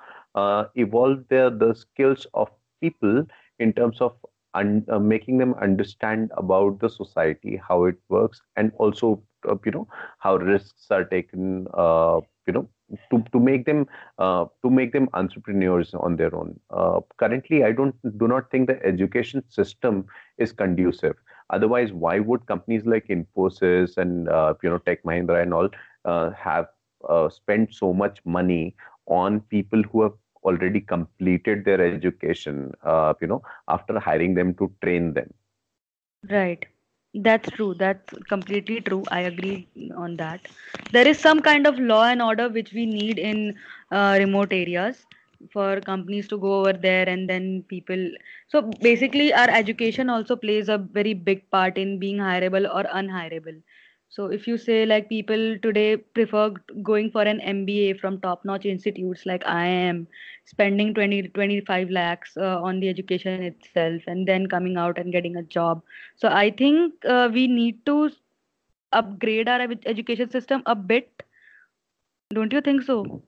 evolve 0.75 1.19
the 1.29 1.43
the 1.63 1.73
skills 1.73 2.27
of 2.33 2.49
people 2.81 3.25
in 3.59 3.73
terms 3.73 4.01
of 4.01 4.13
un, 4.53 4.85
uh, 4.89 4.99
making 4.99 5.37
them 5.37 5.53
understand 5.55 6.31
about 6.37 6.79
the 6.79 6.89
society, 6.89 7.59
how 7.67 7.85
it 7.85 7.95
works, 8.09 8.41
and 8.55 8.71
also 8.77 9.21
uh, 9.47 9.55
you 9.65 9.71
know 9.71 9.87
how 10.19 10.35
risks 10.35 10.87
are 10.91 11.03
taken. 11.05 11.67
Uh, 11.73 12.19
you 12.47 12.53
know 12.53 12.67
to 13.11 13.23
to 13.31 13.39
make 13.39 13.65
them 13.65 13.85
uh, 14.19 14.45
to 14.63 14.69
make 14.69 14.91
them 14.93 15.07
entrepreneurs 15.13 15.93
on 15.93 16.15
their 16.15 16.33
own. 16.35 16.59
Uh, 16.69 16.99
currently, 17.17 17.63
I 17.63 17.71
don't 17.71 17.95
do 18.17 18.27
not 18.27 18.49
think 18.51 18.67
the 18.67 18.83
education 18.85 19.43
system 19.49 20.05
is 20.37 20.51
conducive. 20.51 21.15
Otherwise, 21.49 21.91
why 21.93 22.19
would 22.19 22.45
companies 22.45 22.85
like 22.85 23.07
Infosys 23.07 23.97
and 23.97 24.29
uh, 24.29 24.53
you 24.63 24.69
know 24.69 24.77
Tech 24.79 25.03
Mahindra 25.03 25.41
and 25.41 25.53
all 25.53 25.69
have 26.31 26.67
spent 27.29 27.73
so 27.73 27.93
much 27.93 28.19
money 28.25 28.75
on 29.07 29.41
people 29.41 29.81
who 29.83 30.03
have 30.03 30.13
already 30.43 30.81
completed 30.81 31.65
their 31.65 31.81
education 31.81 32.71
uh, 32.83 33.13
you 33.21 33.27
know 33.27 33.41
after 33.67 33.99
hiring 33.99 34.33
them 34.33 34.53
to 34.55 34.71
train 34.81 35.13
them? 35.13 35.33
Right. 36.29 36.65
That's 37.13 37.49
true. 37.51 37.73
That's 37.73 38.13
completely 38.29 38.81
true. 38.81 39.03
I 39.11 39.21
agree 39.21 39.67
on 39.95 40.17
that. 40.17 40.47
There 40.91 41.07
is 41.07 41.17
some 41.19 41.41
kind 41.41 41.65
of 41.67 41.79
law 41.79 42.03
and 42.05 42.21
order 42.21 42.49
which 42.49 42.73
we 42.73 42.85
need 42.85 43.19
in 43.19 43.55
uh, 43.91 44.15
remote 44.19 44.51
areas 44.51 45.05
for 45.51 45.81
companies 45.81 46.27
to 46.27 46.37
go 46.37 46.59
over 46.59 46.73
there 46.73 47.07
and 47.09 47.29
then 47.29 47.63
people 47.67 48.09
so 48.47 48.61
basically 48.81 49.33
our 49.33 49.49
education 49.49 50.09
also 50.09 50.35
plays 50.35 50.69
a 50.69 50.77
very 50.77 51.13
big 51.13 51.49
part 51.51 51.77
in 51.77 51.99
being 51.99 52.17
hireable 52.17 52.67
or 52.73 52.83
unhireable 52.93 53.61
so 54.13 54.27
if 54.27 54.45
you 54.47 54.57
say 54.59 54.85
like 54.85 55.09
people 55.09 55.57
today 55.61 55.97
prefer 55.97 56.51
going 56.83 57.09
for 57.09 57.23
an 57.23 57.39
MBA 57.39 57.99
from 57.99 58.19
top 58.21 58.45
notch 58.45 58.63
institutes 58.63 59.25
like 59.25 59.43
I 59.47 59.65
am 59.65 60.07
spending 60.45 60.93
20 60.93 61.29
25 61.29 61.89
lakhs 61.89 62.37
uh, 62.37 62.61
on 62.61 62.79
the 62.79 62.89
education 62.89 63.41
itself 63.41 64.03
and 64.05 64.27
then 64.27 64.45
coming 64.45 64.77
out 64.77 64.99
and 64.99 65.11
getting 65.11 65.37
a 65.37 65.41
job. 65.41 65.81
So 66.15 66.27
I 66.27 66.51
think 66.51 66.93
uh, 67.05 67.31
we 67.33 67.47
need 67.47 67.83
to 67.87 68.11
upgrade 68.91 69.49
our 69.49 69.67
education 69.87 70.29
system 70.29 70.61
a 70.67 70.75
bit. 70.75 71.23
Don't 72.29 72.53
you 72.53 72.61
think 72.61 72.83
so? 72.83 73.23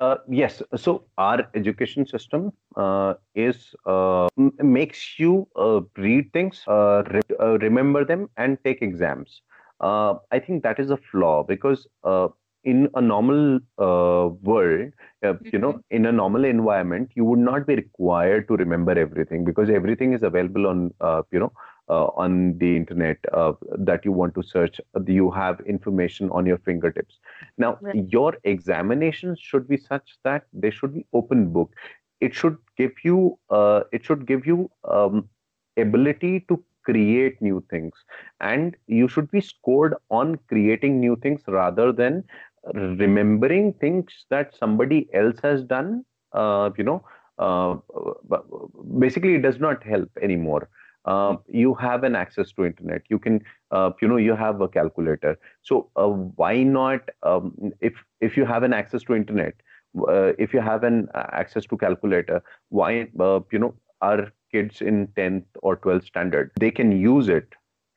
Uh, 0.00 0.16
yes. 0.28 0.62
So 0.76 1.04
our 1.16 1.46
education 1.54 2.06
system 2.06 2.52
uh, 2.76 3.14
is 3.34 3.74
uh, 3.86 4.28
makes 4.62 5.18
you 5.18 5.46
uh, 5.56 5.80
read 5.96 6.32
things, 6.32 6.62
uh, 6.66 7.02
re- 7.10 7.36
uh, 7.40 7.58
remember 7.58 8.04
them, 8.04 8.28
and 8.36 8.58
take 8.64 8.82
exams 8.82 9.42
uh, 9.80 10.14
I 10.30 10.38
think 10.40 10.62
that 10.62 10.78
is 10.78 10.90
a 10.90 10.96
flaw 10.96 11.42
because 11.44 11.86
uh, 12.04 12.28
in 12.64 12.88
a 12.94 13.00
normal 13.00 13.58
uh, 13.78 14.28
world, 14.42 14.92
you 15.52 15.58
know, 15.58 15.72
mm-hmm. 15.72 15.78
in 15.90 16.06
a 16.06 16.12
normal 16.12 16.44
environment, 16.44 17.10
you 17.14 17.24
would 17.24 17.38
not 17.38 17.66
be 17.66 17.74
required 17.76 18.48
to 18.48 18.54
remember 18.56 18.98
everything 18.98 19.44
because 19.44 19.70
everything 19.70 20.12
is 20.12 20.22
available 20.22 20.66
on, 20.66 20.92
uh, 21.00 21.22
you 21.30 21.38
know, 21.38 21.52
uh, 21.88 22.06
on 22.16 22.58
the 22.58 22.76
internet 22.76 23.18
uh, 23.32 23.52
that 23.78 24.04
you 24.04 24.12
want 24.12 24.34
to 24.34 24.42
search. 24.42 24.80
You 25.06 25.30
have 25.30 25.60
information 25.60 26.30
on 26.30 26.46
your 26.46 26.58
fingertips. 26.58 27.18
Now, 27.58 27.78
right. 27.80 27.94
your 28.10 28.36
examinations 28.44 29.40
should 29.40 29.68
be 29.68 29.76
such 29.76 30.16
that 30.24 30.44
they 30.52 30.70
should 30.70 30.94
be 30.94 31.06
open 31.12 31.52
book. 31.52 31.72
It 32.20 32.34
should 32.34 32.56
give 32.76 32.92
you, 33.04 33.38
it 33.92 34.04
should 34.04 34.26
give 34.26 34.46
you 34.46 34.70
um, 34.84 35.28
ability 35.76 36.44
to 36.48 36.62
create 36.84 37.40
new 37.42 37.62
things 37.70 37.92
and 38.40 38.76
you 38.86 39.08
should 39.08 39.30
be 39.30 39.40
scored 39.40 39.94
on 40.10 40.38
creating 40.48 41.00
new 41.00 41.16
things 41.16 41.42
rather 41.48 41.92
than 41.92 42.22
remembering 42.74 43.72
things 43.74 44.26
that 44.30 44.54
somebody 44.54 45.08
else 45.12 45.38
has 45.42 45.62
done 45.64 46.04
uh, 46.32 46.70
you 46.76 46.84
know 46.84 47.02
uh, 47.38 47.74
basically 48.98 49.34
it 49.34 49.42
does 49.42 49.58
not 49.58 49.82
help 49.82 50.08
anymore 50.22 50.68
uh, 51.06 51.36
you 51.46 51.74
have 51.74 52.04
an 52.04 52.16
access 52.16 52.52
to 52.52 52.66
internet. 52.66 53.02
You 53.08 53.18
can 53.18 53.40
uh, 53.70 53.90
you 54.02 54.08
know 54.08 54.16
you 54.16 54.34
have 54.34 54.60
a 54.60 54.68
calculator. 54.68 55.38
So 55.62 55.90
uh, 55.96 56.08
why 56.08 56.62
not 56.62 57.08
um, 57.22 57.72
if 57.80 57.94
if 58.20 58.36
you 58.36 58.44
have 58.44 58.62
an 58.62 58.72
access 58.72 59.02
to 59.04 59.14
internet 59.14 59.54
uh, 60.08 60.32
if 60.38 60.52
you 60.52 60.60
have 60.60 60.84
an 60.84 61.08
access 61.14 61.64
to 61.66 61.76
calculator 61.76 62.42
why 62.68 63.08
you 63.52 63.58
know 63.58 63.74
our 64.02 64.32
kids 64.52 64.80
in 64.80 65.06
10th 65.18 65.44
or 65.62 65.76
12th 65.76 66.06
standard 66.06 66.50
they 66.60 66.70
can 66.70 66.92
use 66.92 67.28
it. 67.28 67.48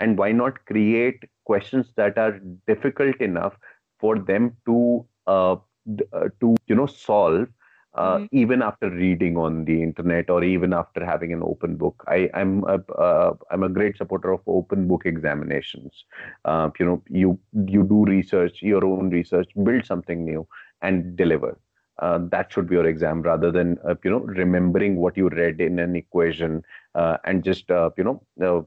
And 0.02 0.18
why 0.18 0.32
not 0.32 0.66
create 0.66 1.26
questions 1.44 1.92
that 1.98 2.18
are 2.18 2.40
difficult 2.68 3.18
enough 3.18 3.58
for 4.00 4.18
them 4.18 4.56
to 4.66 5.06
uh, 5.28 5.58
uh, 6.14 6.30
to 6.40 6.56
you 6.68 6.76
know 6.76 6.86
solve 6.86 7.48
uh, 7.96 8.18
mm-hmm. 8.18 8.26
even 8.32 8.62
after 8.62 8.90
reading 8.90 9.38
on 9.38 9.66
the 9.66 9.82
internet 9.82 10.30
or 10.30 10.44
even 10.44 10.74
after 10.74 11.04
having 11.06 11.34
an 11.34 11.42
open 11.44 11.76
book 11.76 12.04
i 12.08 12.30
i'm 12.34 12.64
a, 12.66 12.78
uh, 12.94 13.34
i'm 13.52 13.64
a 13.64 13.70
great 13.70 13.98
supporter 13.98 14.32
of 14.32 14.42
open 14.48 14.88
book 14.88 15.04
examinations. 15.06 16.06
Uh, 16.46 16.70
you 16.80 16.86
know 16.86 17.02
you 17.10 17.40
you 17.66 17.84
do 17.84 18.06
research 18.06 18.62
your 18.62 18.86
own 18.86 19.10
research 19.10 19.50
build 19.64 19.86
something 19.86 20.26
new 20.26 20.48
and 20.82 21.16
deliver. 21.16 21.58
Uh, 22.00 22.20
that 22.32 22.52
should 22.52 22.70
be 22.70 22.76
your 22.76 22.88
exam 22.88 23.22
rather 23.22 23.52
than 23.52 23.78
uh, 23.88 23.96
you 24.04 24.10
know 24.10 24.20
remembering 24.20 24.96
what 24.96 25.18
you 25.18 25.28
read 25.30 25.60
in 25.60 25.80
an 25.80 25.96
equation 25.96 26.64
uh, 26.96 27.18
and 27.26 27.44
just 27.44 27.70
uh, 27.72 27.90
you 27.98 28.04
know 28.04 28.22
uh, 28.46 28.62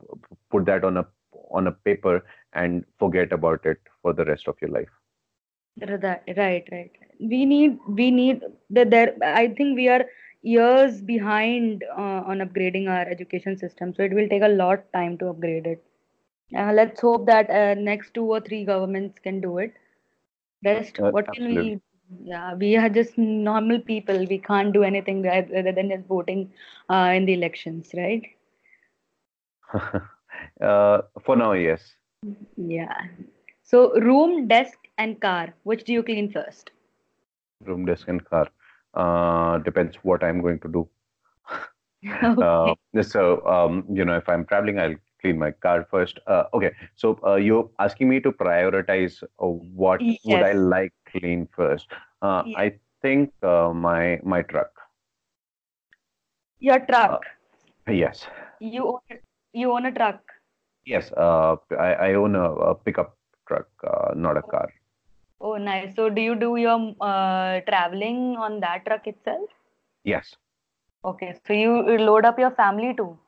put 0.50 0.66
that 0.66 0.84
on 0.84 0.98
a 0.98 1.06
on 1.50 1.66
a 1.66 1.72
paper 1.72 2.24
and 2.52 2.84
forget 2.98 3.32
about 3.32 3.64
it 3.64 3.78
for 4.02 4.12
the 4.12 4.24
rest 4.24 4.48
of 4.48 4.56
your 4.60 4.70
life 4.70 4.88
right 5.80 6.34
right 6.36 6.68
right 6.72 6.90
we 7.18 7.44
need 7.44 7.78
we 7.88 8.10
need 8.10 8.42
that 8.70 8.90
there 8.90 9.14
i 9.22 9.48
think 9.48 9.76
we 9.76 9.88
are 9.88 10.04
years 10.42 11.00
behind 11.00 11.84
uh, 11.96 12.20
on 12.30 12.38
upgrading 12.38 12.88
our 12.88 13.08
education 13.08 13.56
system 13.56 13.94
so 13.94 14.02
it 14.02 14.12
will 14.12 14.28
take 14.28 14.42
a 14.42 14.48
lot 14.48 14.92
time 14.92 15.16
to 15.16 15.28
upgrade 15.28 15.66
it 15.66 15.82
let's 16.74 17.00
hope 17.00 17.26
that 17.26 17.48
next 17.78 18.12
two 18.14 18.24
or 18.24 18.40
three 18.40 18.64
governments 18.64 19.18
can 19.22 19.40
do 19.40 19.58
it 19.58 19.72
best 20.62 20.98
what 20.98 21.32
can 21.32 21.46
we 21.46 21.80
yeah, 22.24 22.54
we 22.54 22.76
are 22.76 22.88
just 22.88 23.16
normal 23.16 23.80
people. 23.80 24.26
We 24.28 24.38
can't 24.38 24.72
do 24.72 24.82
anything 24.82 25.22
rather 25.22 25.72
than 25.72 25.90
just 25.90 26.06
voting 26.06 26.52
uh, 26.88 27.12
in 27.14 27.26
the 27.26 27.34
elections, 27.34 27.90
right? 27.94 28.22
uh, 30.60 31.02
for 31.24 31.36
now, 31.36 31.52
yes. 31.52 31.94
Yeah. 32.56 32.94
So, 33.62 33.98
room, 34.00 34.48
desk, 34.48 34.78
and 35.02 35.20
car. 35.20 35.54
Which 35.64 35.84
do 35.84 35.92
you 35.92 36.02
clean 36.02 36.30
first? 36.32 36.70
Room, 37.70 37.84
desk, 37.84 38.08
and 38.08 38.24
car. 38.24 38.48
Uh, 38.94 39.58
depends 39.58 39.96
what 40.02 40.24
I'm 40.24 40.40
going 40.40 40.60
to 40.60 40.68
do. 40.68 40.88
okay. 42.24 42.42
uh, 42.42 43.02
so, 43.02 43.46
um, 43.46 43.84
you 43.92 44.04
know, 44.04 44.16
if 44.16 44.28
I'm 44.28 44.44
traveling, 44.46 44.78
I'll 44.78 44.94
clean 45.20 45.38
my 45.38 45.50
car 45.50 45.86
first. 45.90 46.18
Uh, 46.26 46.44
okay, 46.54 46.72
so 46.96 47.18
uh, 47.26 47.36
you're 47.36 47.68
asking 47.78 48.08
me 48.08 48.20
to 48.20 48.32
prioritize 48.32 49.22
uh, 49.22 49.46
what 49.46 50.00
yes. 50.00 50.18
would 50.24 50.42
I 50.42 50.52
like 50.52 50.92
clean 51.10 51.48
first. 51.56 51.86
Uh, 52.20 52.42
yes. 52.46 52.56
I 52.58 52.72
think 53.02 53.32
uh, 53.42 53.72
my 53.74 54.20
my 54.22 54.42
truck. 54.42 54.70
Your 56.58 56.78
truck. 56.90 57.22
Uh, 57.88 57.92
yes. 57.92 58.26
You 58.60 58.86
own 58.94 59.18
you 59.52 59.72
own 59.72 59.86
a 59.86 59.92
truck. 59.92 60.20
Yes, 60.84 61.12
uh, 61.16 61.56
I, 61.78 62.10
I 62.10 62.14
own 62.14 62.34
a, 62.34 62.50
a 62.70 62.74
pickup 62.74 63.16
truck, 63.46 63.68
uh, 63.86 64.14
not 64.16 64.36
a 64.36 64.42
car. 64.42 64.68
Oh, 65.42 65.58
nice. 65.58 65.94
So, 65.94 66.08
do 66.08 66.22
you 66.22 66.34
do 66.36 66.56
your 66.56 66.94
uh, 67.02 67.60
traveling 67.68 68.36
on 68.38 68.60
that 68.60 68.86
truck 68.86 69.06
itself? 69.06 69.50
Yes. 70.04 70.36
Okay. 71.04 71.34
So, 71.46 71.52
you 71.54 71.98
load 71.98 72.24
up 72.26 72.38
your 72.40 72.50
family 72.50 72.94
too? 72.94 73.18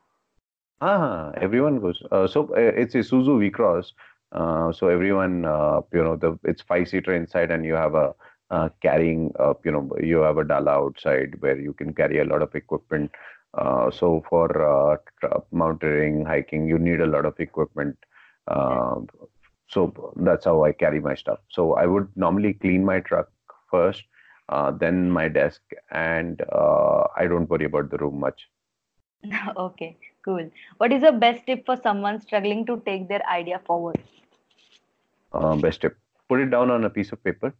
Ah, 0.81 1.31
everyone 1.41 1.79
goes. 1.79 2.01
Uh, 2.11 2.27
so, 2.27 2.45
uh, 2.55 2.71
it's 2.83 2.95
Isuzu 2.95 3.39
V-Cross. 3.39 3.93
Uh, 4.31 4.71
so, 4.71 4.87
everyone, 4.89 5.45
uh, 5.45 5.81
you 5.93 6.03
know, 6.03 6.15
the 6.15 6.37
it's 6.43 6.61
five-seater 6.61 7.13
inside 7.13 7.51
and 7.51 7.65
you 7.65 7.73
have 7.73 7.95
a 7.95 8.13
uh, 8.51 8.69
carrying, 8.81 9.31
uh, 9.39 9.53
you 9.63 9.71
know, 9.71 9.89
you 10.01 10.17
have 10.19 10.37
a 10.37 10.43
Dala 10.43 10.71
outside 10.71 11.35
where 11.41 11.59
you 11.59 11.73
can 11.73 11.93
carry 11.93 12.19
a 12.19 12.25
lot 12.25 12.41
of 12.41 12.53
equipment. 12.55 13.11
Uh, 13.53 13.89
so 13.91 14.23
for 14.29 14.47
uh, 14.61 14.97
mountaineering, 15.51 16.25
hiking, 16.25 16.67
you 16.67 16.77
need 16.77 17.01
a 17.01 17.05
lot 17.07 17.25
of 17.25 17.39
equipment. 17.39 17.97
So 19.67 20.13
that's 20.17 20.45
how 20.45 20.63
I 20.63 20.71
carry 20.71 20.99
my 20.99 21.15
stuff. 21.15 21.39
So 21.49 21.73
I 21.75 21.85
would 21.85 22.07
normally 22.15 22.53
clean 22.53 22.85
my 22.85 22.99
truck 22.99 23.29
first, 23.69 24.03
uh, 24.49 24.71
then 24.71 25.09
my 25.11 25.27
desk, 25.29 25.61
and 25.91 26.41
uh, 26.51 27.03
I 27.15 27.27
don't 27.27 27.49
worry 27.49 27.65
about 27.65 27.89
the 27.89 27.97
room 27.97 28.19
much. 28.19 28.47
okay, 29.57 29.97
cool. 30.23 30.49
What 30.77 30.91
is 30.91 31.01
the 31.01 31.11
best 31.11 31.45
tip 31.45 31.65
for 31.65 31.75
someone 31.77 32.19
struggling 32.21 32.65
to 32.65 32.81
take 32.85 33.07
their 33.07 33.25
idea 33.27 33.59
forward? 33.59 34.03
Uh, 35.33 35.55
best 35.55 35.81
tip: 35.81 35.97
put 36.29 36.39
it 36.39 36.49
down 36.49 36.69
on 36.71 36.83
a 36.85 36.89
piece 36.89 37.11
of 37.11 37.23
paper, 37.23 37.53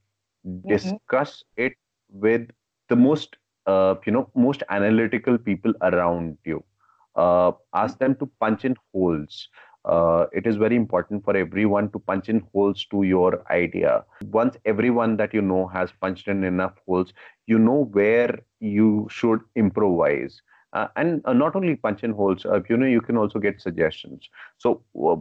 Mm-hmm. 0.65 0.95
discuss 1.07 1.43
it 1.57 1.73
with 2.09 2.49
the 2.89 2.95
most 2.95 3.37
uh, 3.65 3.95
you 4.05 4.11
know 4.11 4.29
most 4.35 4.63
analytical 4.69 5.37
people 5.37 5.73
around 5.81 6.37
you 6.45 6.63
uh, 7.15 7.51
ask 7.73 7.97
them 7.99 8.15
to 8.15 8.29
punch 8.39 8.65
in 8.65 8.75
holes 8.93 9.49
uh, 9.85 10.25
it 10.33 10.45
is 10.47 10.57
very 10.57 10.75
important 10.75 11.23
for 11.23 11.35
everyone 11.35 11.89
to 11.91 11.99
punch 11.99 12.29
in 12.29 12.41
holes 12.53 12.85
to 12.91 13.03
your 13.03 13.43
idea. 13.51 14.03
Once 14.31 14.57
everyone 14.65 15.17
that 15.17 15.33
you 15.33 15.41
know 15.41 15.67
has 15.67 15.91
punched 16.01 16.27
in 16.27 16.43
enough 16.43 16.73
holes 16.87 17.13
you 17.47 17.59
know 17.59 17.85
where 17.93 18.39
you 18.59 19.07
should 19.09 19.41
improvise. 19.55 20.41
Uh, 20.73 20.87
and 20.97 21.21
uh, 21.25 21.33
not 21.33 21.55
only 21.55 21.75
punch 21.75 22.03
in 22.03 22.11
holes 22.11 22.45
uh, 22.45 22.59
you 22.69 22.77
know 22.77 22.85
you 22.85 23.01
can 23.01 23.17
also 23.17 23.39
get 23.39 23.61
suggestions. 23.61 24.29
So 24.57 24.81
uh, 25.03 25.15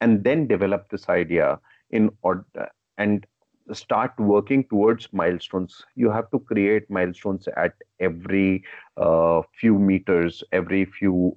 and 0.00 0.24
then 0.24 0.46
develop 0.46 0.88
this 0.90 1.08
idea 1.08 1.58
in 1.90 2.10
order 2.22 2.68
and 2.98 3.26
start 3.72 4.12
working 4.18 4.64
towards 4.64 5.12
milestones. 5.12 5.84
You 5.94 6.10
have 6.10 6.30
to 6.30 6.38
create 6.40 6.88
milestones 6.90 7.48
at 7.56 7.72
every 8.00 8.64
uh, 8.96 9.42
few 9.58 9.78
meters 9.78 10.42
every 10.52 10.84
few 10.84 11.36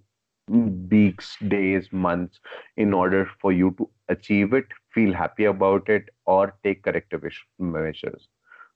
weeks 0.50 1.38
days 1.48 1.92
months 1.92 2.40
in 2.78 2.94
order 2.94 3.30
for 3.42 3.52
you 3.52 3.74
to 3.78 3.90
achieve 4.10 4.54
it 4.54 4.66
feel 4.94 5.14
happy 5.14 5.46
about 5.46 5.90
it 5.90 6.10
or 6.26 6.56
take 6.64 6.84
corrective 6.84 7.24
measures. 7.60 8.28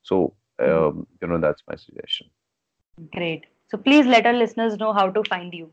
So 0.03 0.34
um, 0.59 1.07
you 1.21 1.28
know 1.28 1.39
that's 1.39 1.63
my 1.67 1.76
suggestion. 1.76 2.30
Great. 3.11 3.45
So, 3.69 3.78
please 3.78 4.05
let 4.05 4.26
our 4.28 4.34
listeners 4.34 4.78
know 4.78 4.93
how 4.93 5.09
to 5.09 5.24
find 5.24 5.53
you. 5.53 5.71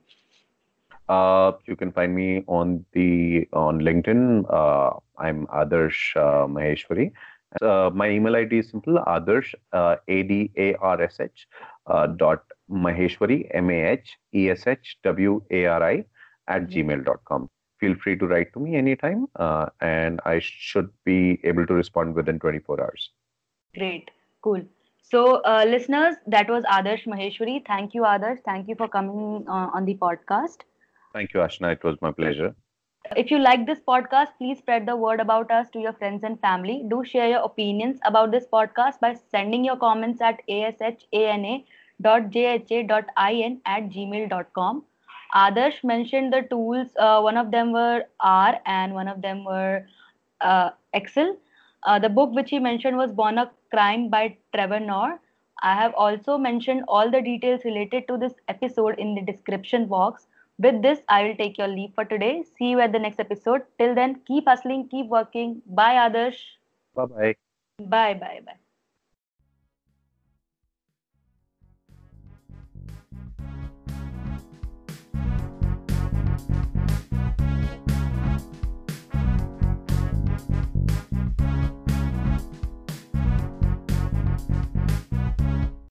uh, 1.08 1.52
you 1.66 1.76
can 1.76 1.92
find 1.92 2.14
me 2.14 2.44
on 2.46 2.84
the 2.92 3.48
on 3.52 3.80
linkedin. 3.80 4.44
Uh, 4.60 4.98
i'm 5.18 5.46
adarsh 5.62 6.16
uh, 6.16 6.46
maheshwari. 6.46 7.12
Uh, 7.60 7.90
my 7.92 8.08
email 8.08 8.36
ID 8.36 8.58
is 8.58 8.70
simple 8.70 9.02
Adarsh, 9.08 9.54
uh, 9.72 9.96
A 10.06 10.22
D 10.22 10.52
A 10.56 10.74
R 10.76 11.02
S 11.02 11.18
H 11.18 11.48
uh, 11.86 12.06
dot 12.06 12.44
Maheshwari, 12.70 13.48
M 13.52 13.70
A 13.70 13.90
H 13.92 14.18
E 14.34 14.50
S 14.50 14.66
H 14.66 14.98
W 15.02 15.42
A 15.50 15.66
R 15.66 15.82
I 15.82 16.04
at 16.48 16.62
Mhm. 16.62 16.70
gmail.com. 16.72 17.48
Feel 17.78 17.94
free 17.96 18.16
to 18.18 18.26
write 18.26 18.52
to 18.54 18.60
me 18.60 18.76
anytime, 18.76 19.26
uh, 19.36 19.66
and 19.80 20.20
I 20.24 20.38
should 20.40 20.90
be 21.04 21.40
able 21.44 21.66
to 21.66 21.74
respond 21.74 22.14
within 22.14 22.38
24 22.38 22.80
hours. 22.80 23.10
Great. 23.74 24.10
Cool. 24.42 24.62
So, 25.02 25.40
uh, 25.42 25.64
listeners, 25.66 26.16
that 26.26 26.48
was 26.48 26.64
Adarsh 26.64 27.06
Maheshwari. 27.06 27.66
Thank 27.66 27.94
you, 27.94 28.02
Adarsh. 28.02 28.40
Thank 28.44 28.68
you 28.68 28.74
for 28.76 28.88
coming 28.88 29.44
uh, 29.48 29.70
on 29.74 29.84
the 29.84 29.96
podcast. 29.96 30.58
Thank 31.12 31.32
you, 31.34 31.40
Ashna. 31.40 31.72
It 31.72 31.84
was 31.84 32.00
my 32.00 32.12
pleasure. 32.12 32.54
If 33.16 33.30
you 33.30 33.38
like 33.38 33.66
this 33.66 33.80
podcast, 33.80 34.28
please 34.38 34.58
spread 34.58 34.86
the 34.86 34.96
word 34.96 35.20
about 35.20 35.50
us 35.50 35.70
to 35.70 35.80
your 35.80 35.92
friends 35.94 36.22
and 36.22 36.40
family. 36.40 36.84
Do 36.88 37.04
share 37.04 37.28
your 37.28 37.40
opinions 37.40 37.98
about 38.04 38.30
this 38.30 38.46
podcast 38.52 39.00
by 39.00 39.14
sending 39.14 39.64
your 39.64 39.76
comments 39.76 40.20
at 40.20 40.40
ashana.jha.in 42.02 43.60
at 43.66 43.90
gmail.com. 43.90 44.84
Adarsh 45.34 45.84
mentioned 45.84 46.32
the 46.32 46.42
tools. 46.42 46.88
Uh, 46.98 47.20
one 47.20 47.36
of 47.36 47.50
them 47.50 47.72
were 47.72 48.04
R 48.20 48.58
and 48.66 48.94
one 48.94 49.08
of 49.08 49.22
them 49.22 49.44
were 49.44 49.86
uh, 50.40 50.70
Excel. 50.92 51.36
Uh, 51.84 51.98
the 51.98 52.08
book 52.08 52.32
which 52.32 52.50
he 52.50 52.58
mentioned 52.58 52.96
was 52.96 53.12
Born 53.12 53.38
a 53.38 53.50
Crime 53.70 54.08
by 54.08 54.36
Trevor 54.54 54.80
Noah. 54.80 55.18
I 55.62 55.74
have 55.74 55.94
also 55.94 56.38
mentioned 56.38 56.84
all 56.88 57.10
the 57.10 57.20
details 57.20 57.64
related 57.64 58.08
to 58.08 58.16
this 58.16 58.32
episode 58.48 58.98
in 58.98 59.14
the 59.14 59.22
description 59.22 59.86
box. 59.86 60.26
With 60.58 60.82
this, 60.82 61.00
I 61.08 61.22
will 61.24 61.36
take 61.36 61.58
your 61.58 61.68
leave 61.68 61.92
for 61.94 62.04
today. 62.04 62.44
See 62.58 62.70
you 62.70 62.80
at 62.80 62.92
the 62.92 62.98
next 62.98 63.20
episode. 63.20 63.62
Till 63.78 63.94
then, 63.94 64.20
keep 64.26 64.46
hustling, 64.46 64.88
keep 64.88 65.06
working. 65.06 65.62
Bye, 65.66 65.94
Adarsh. 65.94 66.40
Bye 66.94 67.06
bye. 67.06 67.36
Bye, 67.78 68.14
bye, 68.14 68.40
bye. 68.44 68.69